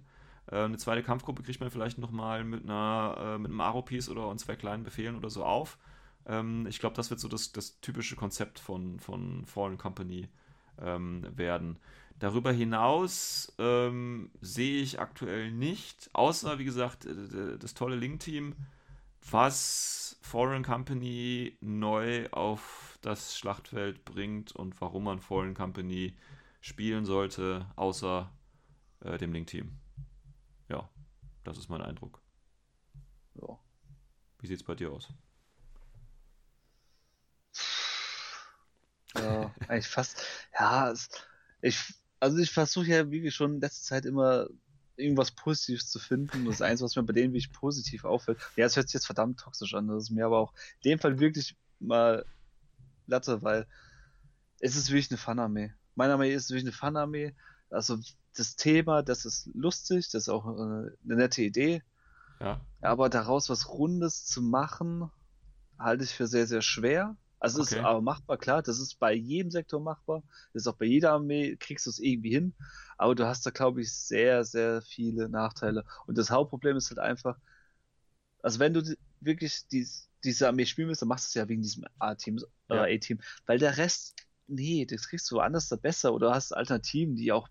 [0.52, 4.40] Äh, eine zweite Kampfgruppe kriegt man vielleicht nochmal mit, äh, mit einem Aro-Piece oder und
[4.40, 5.78] zwei kleinen Befehlen oder so auf.
[6.26, 10.30] Ähm, ich glaube, das wird so das, das typische Konzept von, von Fallen Company
[10.82, 11.80] ähm, werden.
[12.20, 18.56] Darüber hinaus ähm, sehe ich aktuell nicht, außer wie gesagt, äh, das tolle Link-Team,
[19.30, 26.16] was Foreign Company neu auf das Schlachtfeld bringt und warum man Foreign Company
[26.62, 28.32] spielen sollte, außer
[29.02, 29.72] äh, dem Link-Team.
[30.70, 30.90] Ja,
[31.44, 32.22] das ist mein Eindruck.
[33.36, 33.60] Ja.
[34.40, 35.14] Wie sieht es bei dir aus?
[39.18, 40.22] Ja, eigentlich fast.
[40.58, 41.10] Ja, es,
[41.62, 41.80] ich,
[42.20, 44.48] also ich versuche ja wirklich schon in letzter Zeit immer
[44.98, 46.46] irgendwas Positives zu finden.
[46.46, 48.38] Das Einzige, was mir bei denen wirklich positiv auffällt.
[48.56, 49.88] Ja, es hört sich jetzt verdammt toxisch an.
[49.88, 52.26] Das ist mir aber auch in dem Fall wirklich mal
[53.08, 53.68] Latte, weil
[54.60, 55.74] es ist wirklich eine Fun-Armee.
[55.96, 57.36] Meine Armee ist wirklich eine Fun-Armee.
[57.70, 58.00] Also
[58.36, 61.84] das Thema, das ist lustig, das ist auch äh, eine nette Idee.
[62.40, 65.10] Ja, Aber daraus was Rundes zu machen,
[65.78, 67.16] halte ich für sehr, sehr schwer.
[67.40, 67.80] Also es Okay.
[67.80, 70.24] ist aber machbar, klar, das ist bei jedem Sektor machbar.
[70.54, 72.56] Das ist auch bei jeder Armee, kriegst du es irgendwie hin.
[72.98, 75.86] Aber du hast da, glaube ich, sehr, sehr viele Nachteile.
[76.08, 77.38] Und das Hauptproblem ist halt einfach,
[78.42, 78.82] also wenn du
[79.20, 82.40] wirklich dies, diese Armee spielen willst, dann machst du es ja wegen diesem A-Team,
[82.70, 82.84] äh, Ja.
[82.96, 83.20] A-Team.
[83.46, 84.16] Weil der Rest,
[84.48, 87.48] nee, das kriegst du woanders da besser oder hast Alternativen, die auch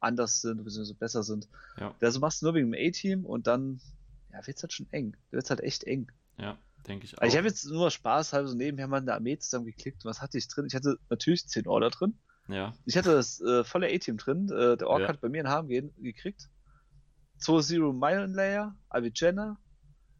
[0.00, 1.48] anders sind, beziehungsweise besser sind.
[1.76, 1.94] Ja.
[2.00, 3.80] Also machst du nur wegen dem A-Team und dann,
[4.32, 5.16] ja, wird's halt schon eng.
[5.30, 6.10] Wird's halt echt eng.
[6.38, 7.22] ja, denke ich auch.
[7.22, 10.04] Also ich habe jetzt nur Spaß halber so nebenher mal in der Armee zusammengeklickt.
[10.04, 10.66] Was hatte ich drin?
[10.66, 12.18] Ich hatte natürlich 10 Order drin.
[12.48, 14.48] ja, Ich hatte das äh, volle A-Team drin.
[14.50, 15.08] Äh, der Ork Ja.
[15.08, 16.48] hat bei mir einen Harm ge gekriegt.
[17.40, 19.58] 2-0 Meilen Layer, Avicenna,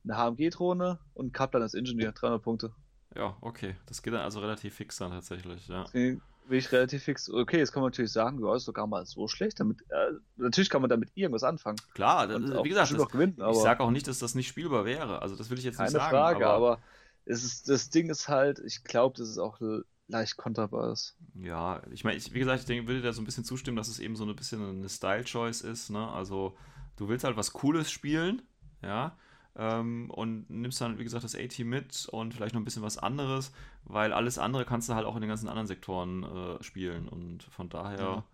[0.05, 2.74] eine HMG-Drohne und Kaplan als Ingenieur, 300 Punkte.
[3.14, 3.76] Ja, okay.
[3.86, 5.84] Das geht dann also relativ fix dann tatsächlich, ja.
[5.84, 7.31] Deswegen bin ich relativ fix.
[7.31, 9.60] Okay, jetzt kann man natürlich sagen, ja, ist sogar mal so schlecht.
[9.60, 11.78] Damit, äh, natürlich kann man damit irgendwas anfangen.
[11.94, 14.85] Klar, das, wie gesagt, das, gewinnen, ich aber sage auch nicht, dass das nicht spielbar
[14.85, 15.23] wäre.
[15.23, 16.10] Also das will ich jetzt keine nicht sagen.
[16.10, 16.78] Frage, aber,
[17.24, 19.60] es ist, das Ding ist halt, ich glaube, dass es auch
[20.09, 21.16] leicht konterbar ist.
[21.35, 23.89] Ja, ich meine, ich, wie gesagt, ich denke, würde da so ein bisschen zustimmen, dass
[23.89, 25.90] es eben so ein bisschen eine Style-Choice ist.
[25.90, 26.09] Ne?
[26.09, 26.56] Also,
[26.97, 28.43] du willst halt was Cooles spielen,
[28.82, 29.16] ja,
[29.56, 32.98] ähm, und nimmst dann, wie gesagt, das A-Team mit und vielleicht noch ein bisschen was
[32.98, 33.52] anderes,
[33.84, 37.08] weil alles andere kannst du halt auch in den ganzen anderen Sektoren äh, spielen.
[37.08, 38.24] Und von daher,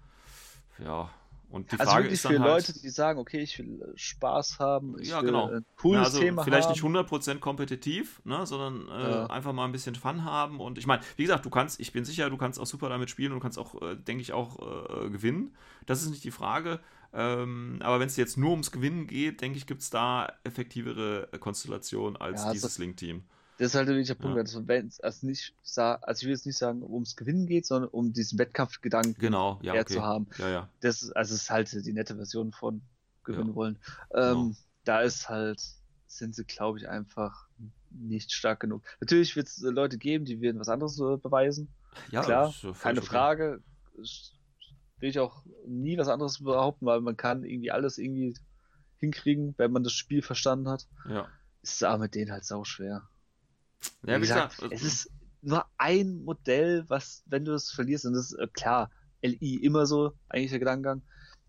[0.79, 1.11] ja.
[1.51, 3.97] Und die also Frage ist dann für halt, Leute, die sagen, okay, ich will äh,
[3.97, 5.57] Spaß haben, ich Ja, will genau.
[5.57, 6.69] ein cooles Ja, also Thema vielleicht haben.
[6.69, 9.31] nicht 100% kompetitiv, ne, sondern äh, Ja.
[9.33, 10.61] einfach mal ein bisschen Fun haben.
[10.61, 13.09] Und ich meine, wie gesagt, du kannst, ich bin sicher, du kannst auch super damit
[13.09, 14.59] spielen und du kannst auch, äh, denke ich, auch
[15.07, 15.55] äh, gewinnen.
[15.87, 16.81] Das ist nicht die Frage.
[17.13, 21.29] Ähm, aber wenn es jetzt nur ums Gewinnen geht, denke ich, gibt es da effektivere
[21.41, 23.25] Konstellationen als Ja, dieses Link-Team.
[23.59, 24.43] Das ist halt wirklich der Punkt, Ja.
[24.43, 27.91] also wenn es also nicht also ich will jetzt nicht sagen, ums Gewinnen geht, sondern
[27.91, 29.95] um diesen Wettkampfgedanken Genau, ja, okay.
[29.95, 30.29] zu haben.
[30.39, 30.69] Ja, ja.
[30.81, 32.83] Das ist, also es ist halt die nette Version von
[33.25, 33.55] gewinnen Ja.
[33.55, 33.79] wollen.
[34.11, 34.47] Genau.
[34.49, 35.61] Ähm, Da ist halt,
[36.07, 37.49] sind sie, glaube ich, einfach
[37.91, 38.83] nicht stark genug.
[39.01, 41.69] Natürlich wird es Leute geben, die werden was anderes äh, beweisen.
[42.11, 43.09] ja Klar, äh, keine okay.
[43.09, 43.63] Frage.
[45.01, 48.35] Will ich auch nie was anderes behaupten, weil man kann irgendwie alles irgendwie
[48.97, 50.87] hinkriegen, wenn man das Spiel verstanden hat.
[51.09, 51.29] Ja.
[51.63, 53.09] Ist aber mit denen halt sau schwer.
[54.05, 55.11] Ja, wie gesagt, es äh, ist
[55.43, 58.91] nur ein Modell, was, wenn du es verlierst, und das ist äh, klar,
[59.23, 61.03] LI immer so, eigentlich der Gedankengang,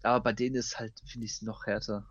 [0.04, 2.06] aber bei denen ist halt, finde ich es noch härter.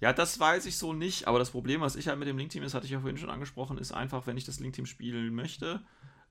[0.00, 2.62] Ja, das weiß ich so nicht, aber das Problem, was ich halt mit dem Link-Team
[2.62, 5.80] ist, hatte ich ja vorhin schon angesprochen, ist einfach, wenn ich das Link-Team spielen möchte,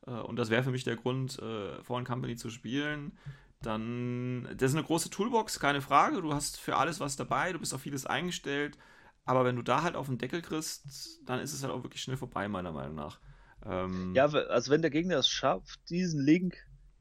[0.06, 3.18] äh, und das wäre für mich der Grund, äh, Foreign Company zu spielen,
[3.66, 7.60] dann, das ist eine große Toolbox, keine Frage, du hast für alles was dabei, du
[7.60, 8.78] bist auf vieles eingestellt,
[9.26, 12.02] aber wenn du da halt auf den Deckel kriegst, dann ist es halt auch wirklich
[12.02, 13.20] schnell vorbei, meiner Meinung nach.
[13.66, 16.56] Ähm, Ja, also wenn der Gegner es schafft, diesen Link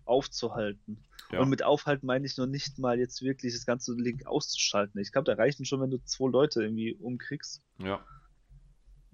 [0.05, 1.05] aufzuhalten.
[1.31, 1.41] Ja.
[1.41, 5.01] Und mit aufhalten meine ich noch nicht mal jetzt wirklich das ganze Link auszuschalten.
[5.01, 7.63] Ich glaube, da reichen schon, wenn du zwei Leute irgendwie umkriegst.
[7.79, 8.05] ja.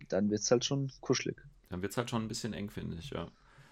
[0.08, 1.36] Dann wird es halt schon kuschelig.
[1.70, 3.28] Dann wird es halt schon ein bisschen eng, finde ich, ja.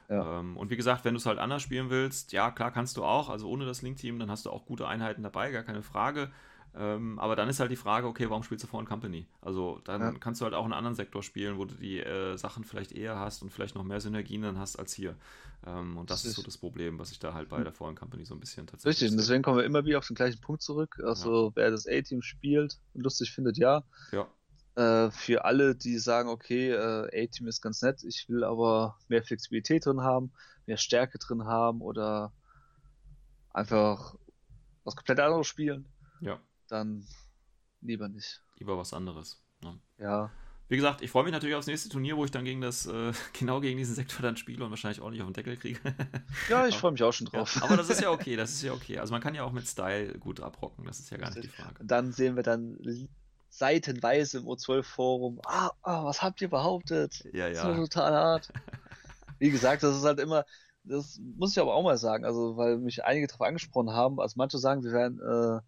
[0.08, 0.40] Ja.
[0.40, 3.04] Ähm, und wie gesagt, wenn du es halt anders spielen willst, ja, klar kannst du
[3.04, 6.30] auch, also ohne das Link-Team, dann hast du auch gute Einheiten dabei, gar keine Frage.
[6.78, 9.26] Ähm, aber dann ist halt die Frage, okay, warum spielst du Foreign Company?
[9.40, 10.12] Also dann Ja.
[10.12, 13.18] kannst du halt auch einen anderen Sektor spielen, wo du die äh, Sachen vielleicht eher
[13.18, 15.16] hast und vielleicht noch mehr Synergien dann hast als hier.
[15.66, 18.26] Ähm, und das ist so das Problem, was ich da halt bei der Foreign Company
[18.26, 20.60] so ein bisschen tatsächlich Richtig, und deswegen kommen wir immer wieder auf den gleichen Punkt
[20.60, 21.00] zurück.
[21.02, 23.82] Also, wer das A-Team spielt und lustig findet, ja.
[24.12, 24.26] Ja,
[24.76, 29.22] Äh, für alle, die sagen, okay, äh, A-Team ist ganz nett, ich will aber mehr
[29.24, 30.32] Flexibilität drin haben,
[30.66, 32.32] mehr Stärke drin haben oder
[33.52, 34.14] einfach
[34.84, 35.86] was komplett anderes spielen,
[36.20, 37.06] ja, dann
[37.82, 38.42] lieber nicht.
[38.56, 39.42] lieber was anderes.
[39.62, 39.78] Ne?
[39.98, 40.34] Ja,
[40.68, 43.12] Wie gesagt, ich freue mich natürlich aufs nächste Turnier, wo ich dann gegen das, äh,
[43.38, 45.80] genau gegen diesen Sektor dann spiele und wahrscheinlich auch nicht auf den Deckel kriege.
[46.48, 46.80] ja, ich Ja.
[46.80, 47.56] freue mich auch schon Ja, drauf.
[47.60, 48.98] aber das ist ja okay, das ist ja okay.
[48.98, 51.48] Also man kann ja auch mit Style gut abrocken, das ist ja gar nicht die.
[51.48, 51.80] Frage.
[51.80, 52.76] Dann sehen wir dann
[53.58, 57.24] seitenweise im O12-Forum, ah, ah, was habt ihr behauptet?
[57.32, 57.76] Ja, Das ist ja ja.
[57.76, 58.52] total hart.
[59.38, 60.44] Wie gesagt, das ist halt immer,
[60.84, 64.34] das muss ich aber auch mal sagen, also weil mich einige darauf angesprochen haben, also
[64.36, 65.60] manche sagen, wir werden äh,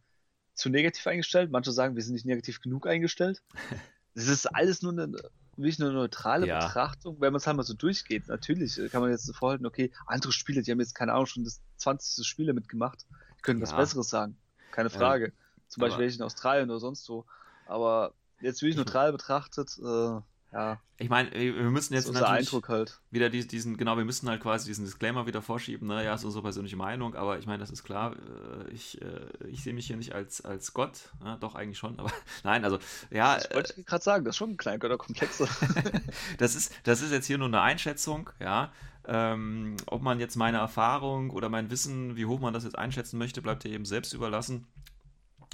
[0.55, 3.43] zu negativ eingestellt, manche sagen, wir sind nicht negativ genug eingestellt.
[4.15, 5.13] Das ist alles nur eine,
[5.55, 6.59] wirklich eine neutrale Ja.
[6.59, 8.27] Betrachtung, wenn man es halt mal so durchgeht.
[8.27, 11.45] Natürlich äh, kann man jetzt vorhalten, okay, andere Spieler, die haben jetzt, keine Ahnung, schon
[11.45, 12.27] das 20.
[12.27, 13.07] Spiele mitgemacht,
[13.37, 13.77] die können was Ja.
[13.77, 14.37] Besseres sagen.
[14.73, 15.33] Keine Frage.
[15.69, 17.27] Zum aber- Beispiel welche in Australien oder sonst wo.
[17.69, 20.21] Aber jetzt wirklich Ich- neutral betrachtet, äh,
[20.51, 23.01] ja, Ich meine, wir müssen jetzt natürlich Eindruck halt.
[23.11, 26.25] wieder dies- diesen, genau, wir müssen halt quasi diesen Disclaimer wieder vorschieben, ne, ja, ist
[26.25, 29.87] unsere persönliche Meinung, aber ich meine, das ist klar, äh, ich, äh, ich sehe mich
[29.89, 32.11] hier nicht als, als Gott, ja, doch eigentlich schon, aber
[32.45, 32.79] nein, also,
[33.11, 35.47] ja, Ich wollte gerade sagen, das ist schon ein komplexer.
[36.39, 38.73] das ist, das ist jetzt hier nur eine Einschätzung, ja.
[39.05, 43.19] Ähm, ob man jetzt meine Erfahrung oder mein Wissen, wie hoch man das jetzt einschätzen
[43.19, 44.67] möchte, bleibt dir eben selbst überlassen.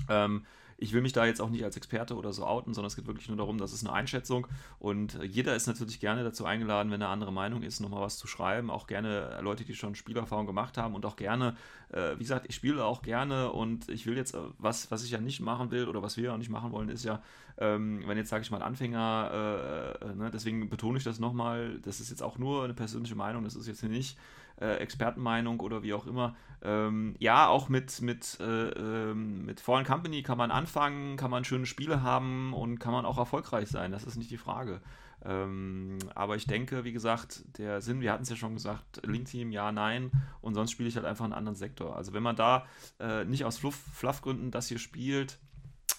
[0.09, 0.45] Ähm,
[0.77, 3.07] ich will mich da jetzt auch nicht als Experte oder so outen, sondern es geht
[3.07, 4.47] wirklich nur darum, das ist eine Einschätzung
[4.79, 8.27] und jeder ist natürlich gerne dazu eingeladen, wenn er andere Meinung ist, nochmal was zu
[8.27, 8.71] schreiben.
[8.71, 11.57] Auch gerne Leute, die schon Spielerfahrung gemacht haben und auch gerne,
[11.93, 15.11] äh, wie gesagt, ich spiele auch gerne und ich will jetzt, äh, was, was ich
[15.11, 17.23] ja nicht machen will oder was wir auch nicht machen wollen, ist ja,
[17.59, 21.79] ähm, wenn jetzt, sage ich mal, Anfänger, äh, äh, ne, deswegen betone ich das nochmal,
[21.83, 24.19] das ist jetzt auch nur eine persönliche Meinung, das ist jetzt hier nicht
[24.61, 26.37] äh, Expertenmeinung oder wie auch immer.
[26.63, 31.45] Ähm, ja, auch mit, mit, äh, ähm, mit Fallen Company kann man anfangen, kann man
[31.45, 34.81] schöne Spiele haben und kann man auch erfolgreich sein, das ist nicht die Frage.
[35.25, 39.53] Ähm, aber ich denke, wie gesagt, der Sinn, wir hatten es ja schon gesagt, Link-Team,
[39.53, 41.97] ja, nein, und sonst spiele ich halt einfach einen anderen Sektor.
[41.97, 42.67] Also wenn man da
[43.01, 45.39] äh, nicht aus Fluff, Fluffgründen das hier spielt,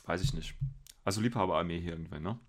[0.06, 0.56] weiß ich nicht.
[1.03, 2.40] Also Liebhaberarmee hier irgendwann, ne?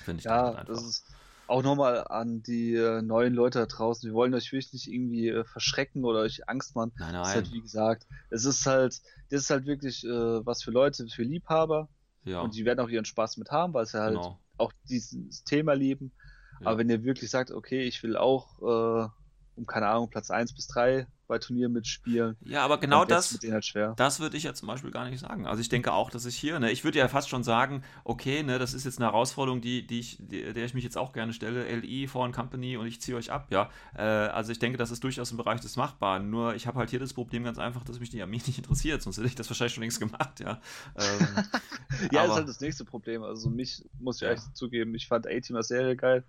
[0.00, 0.84] Finde ich Ja, dann halt das einfach.
[0.84, 1.11] ist
[1.46, 4.08] auch nochmal an die äh, neuen Leute da draußen.
[4.08, 6.92] Wir wollen euch wirklich nicht irgendwie äh, verschrecken oder euch Angst machen.
[6.98, 7.54] Nein, Das ist halt, nein.
[7.54, 9.00] wie gesagt, es ist halt,
[9.30, 11.88] das ist halt wirklich äh, was für Leute, für Liebhaber.
[12.24, 14.38] Ja, Und die werden auch ihren Spaß mit haben, weil sie halt genau.
[14.56, 16.12] auch dieses Thema lieben.
[16.60, 16.68] Ja.
[16.68, 19.08] Aber wenn ihr wirklich sagt, okay, ich will auch äh,
[19.56, 23.98] um, keine Ahnung, Platz 1 bis 3 bei Turnieren mitspielen, Ja, aber genau das, halt.
[23.98, 25.46] Das würde ich ja zum Beispiel gar nicht sagen.
[25.46, 28.42] Also ich denke auch, dass ich hier, ne, ich würde ja fast schon sagen, okay,
[28.42, 31.12] ne, das ist jetzt eine Herausforderung, die, die ich, die, der ich mich jetzt auch
[31.14, 33.70] gerne stelle, LI, Foreign Company und ich ziehe euch ab, ja.
[33.94, 36.28] Äh, also ich denke, das ist durchaus im Bereich des Machbaren.
[36.28, 39.00] Nur ich habe halt hier das Problem ganz einfach, dass mich die Armee nicht interessiert,
[39.00, 40.60] sonst hätte ich das wahrscheinlich schon längst gemacht, ja.
[40.96, 41.28] Ähm,
[42.12, 43.22] Ja, aber- ist halt das nächste Problem.
[43.22, 44.32] Also mich, muss ich Ja.
[44.32, 46.24] echt zugeben, ich fand A-Team als Serie geil.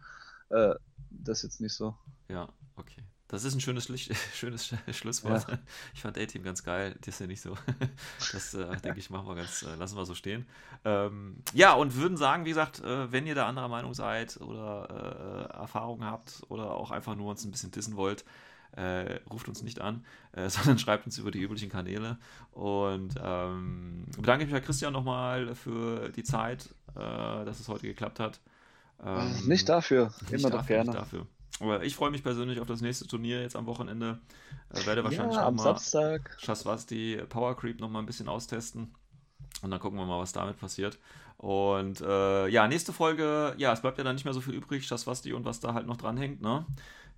[0.50, 0.76] Äh,
[1.10, 1.96] das jetzt nicht so.
[2.30, 3.02] Ja, okay.
[3.34, 5.48] Das ist ein schönes, Schlicht, schönes Sch- Schlusswort.
[5.94, 7.56] Ich fand A-Team ganz geil, das ist ja nicht so.
[8.32, 10.46] Das äh, denke ich, machen wir ganz, äh, lassen wir so stehen.
[10.86, 15.50] Ähm, ja, und würden sagen, wie gesagt, äh, wenn ihr da anderer Meinung seid oder
[15.52, 18.24] äh, Erfahrungen habt oder auch einfach nur uns ein bisschen dissen wollt,
[18.76, 22.18] äh, ruft uns nicht an, äh, sondern schreibt uns über die üblichen Kanäle.
[22.52, 27.00] Und ähm, bedanke mich bei Christian nochmal für die Zeit, äh,
[27.46, 28.40] dass es heute geklappt hat.
[29.04, 30.92] Ähm, nicht dafür, nicht immer doch dafür, gerne.
[31.60, 34.20] Aber ich freue mich persönlich auf das nächste Turnier jetzt am Wochenende.
[34.74, 36.36] Äh, werde wahrscheinlich ja, auch am mal Samstag.
[36.40, 38.94] Shaswasti Power Creep noch mal ein bisschen austesten.
[39.62, 41.00] Und dann gucken wir mal, was damit passiert.
[41.38, 44.86] Und äh, ja, nächste Folge, ja, es bleibt ja dann nicht mehr so viel übrig,
[44.86, 46.66] Shaswasti und was da halt noch dranhängt, ne?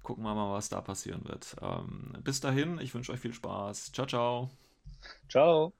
[0.03, 1.55] Gucken wir mal, was da passieren wird.
[1.61, 3.91] Ähm, bis dahin, ich wünsche euch viel Spaß.
[3.91, 4.49] Ciao, ciao.
[5.29, 5.73] Ciao.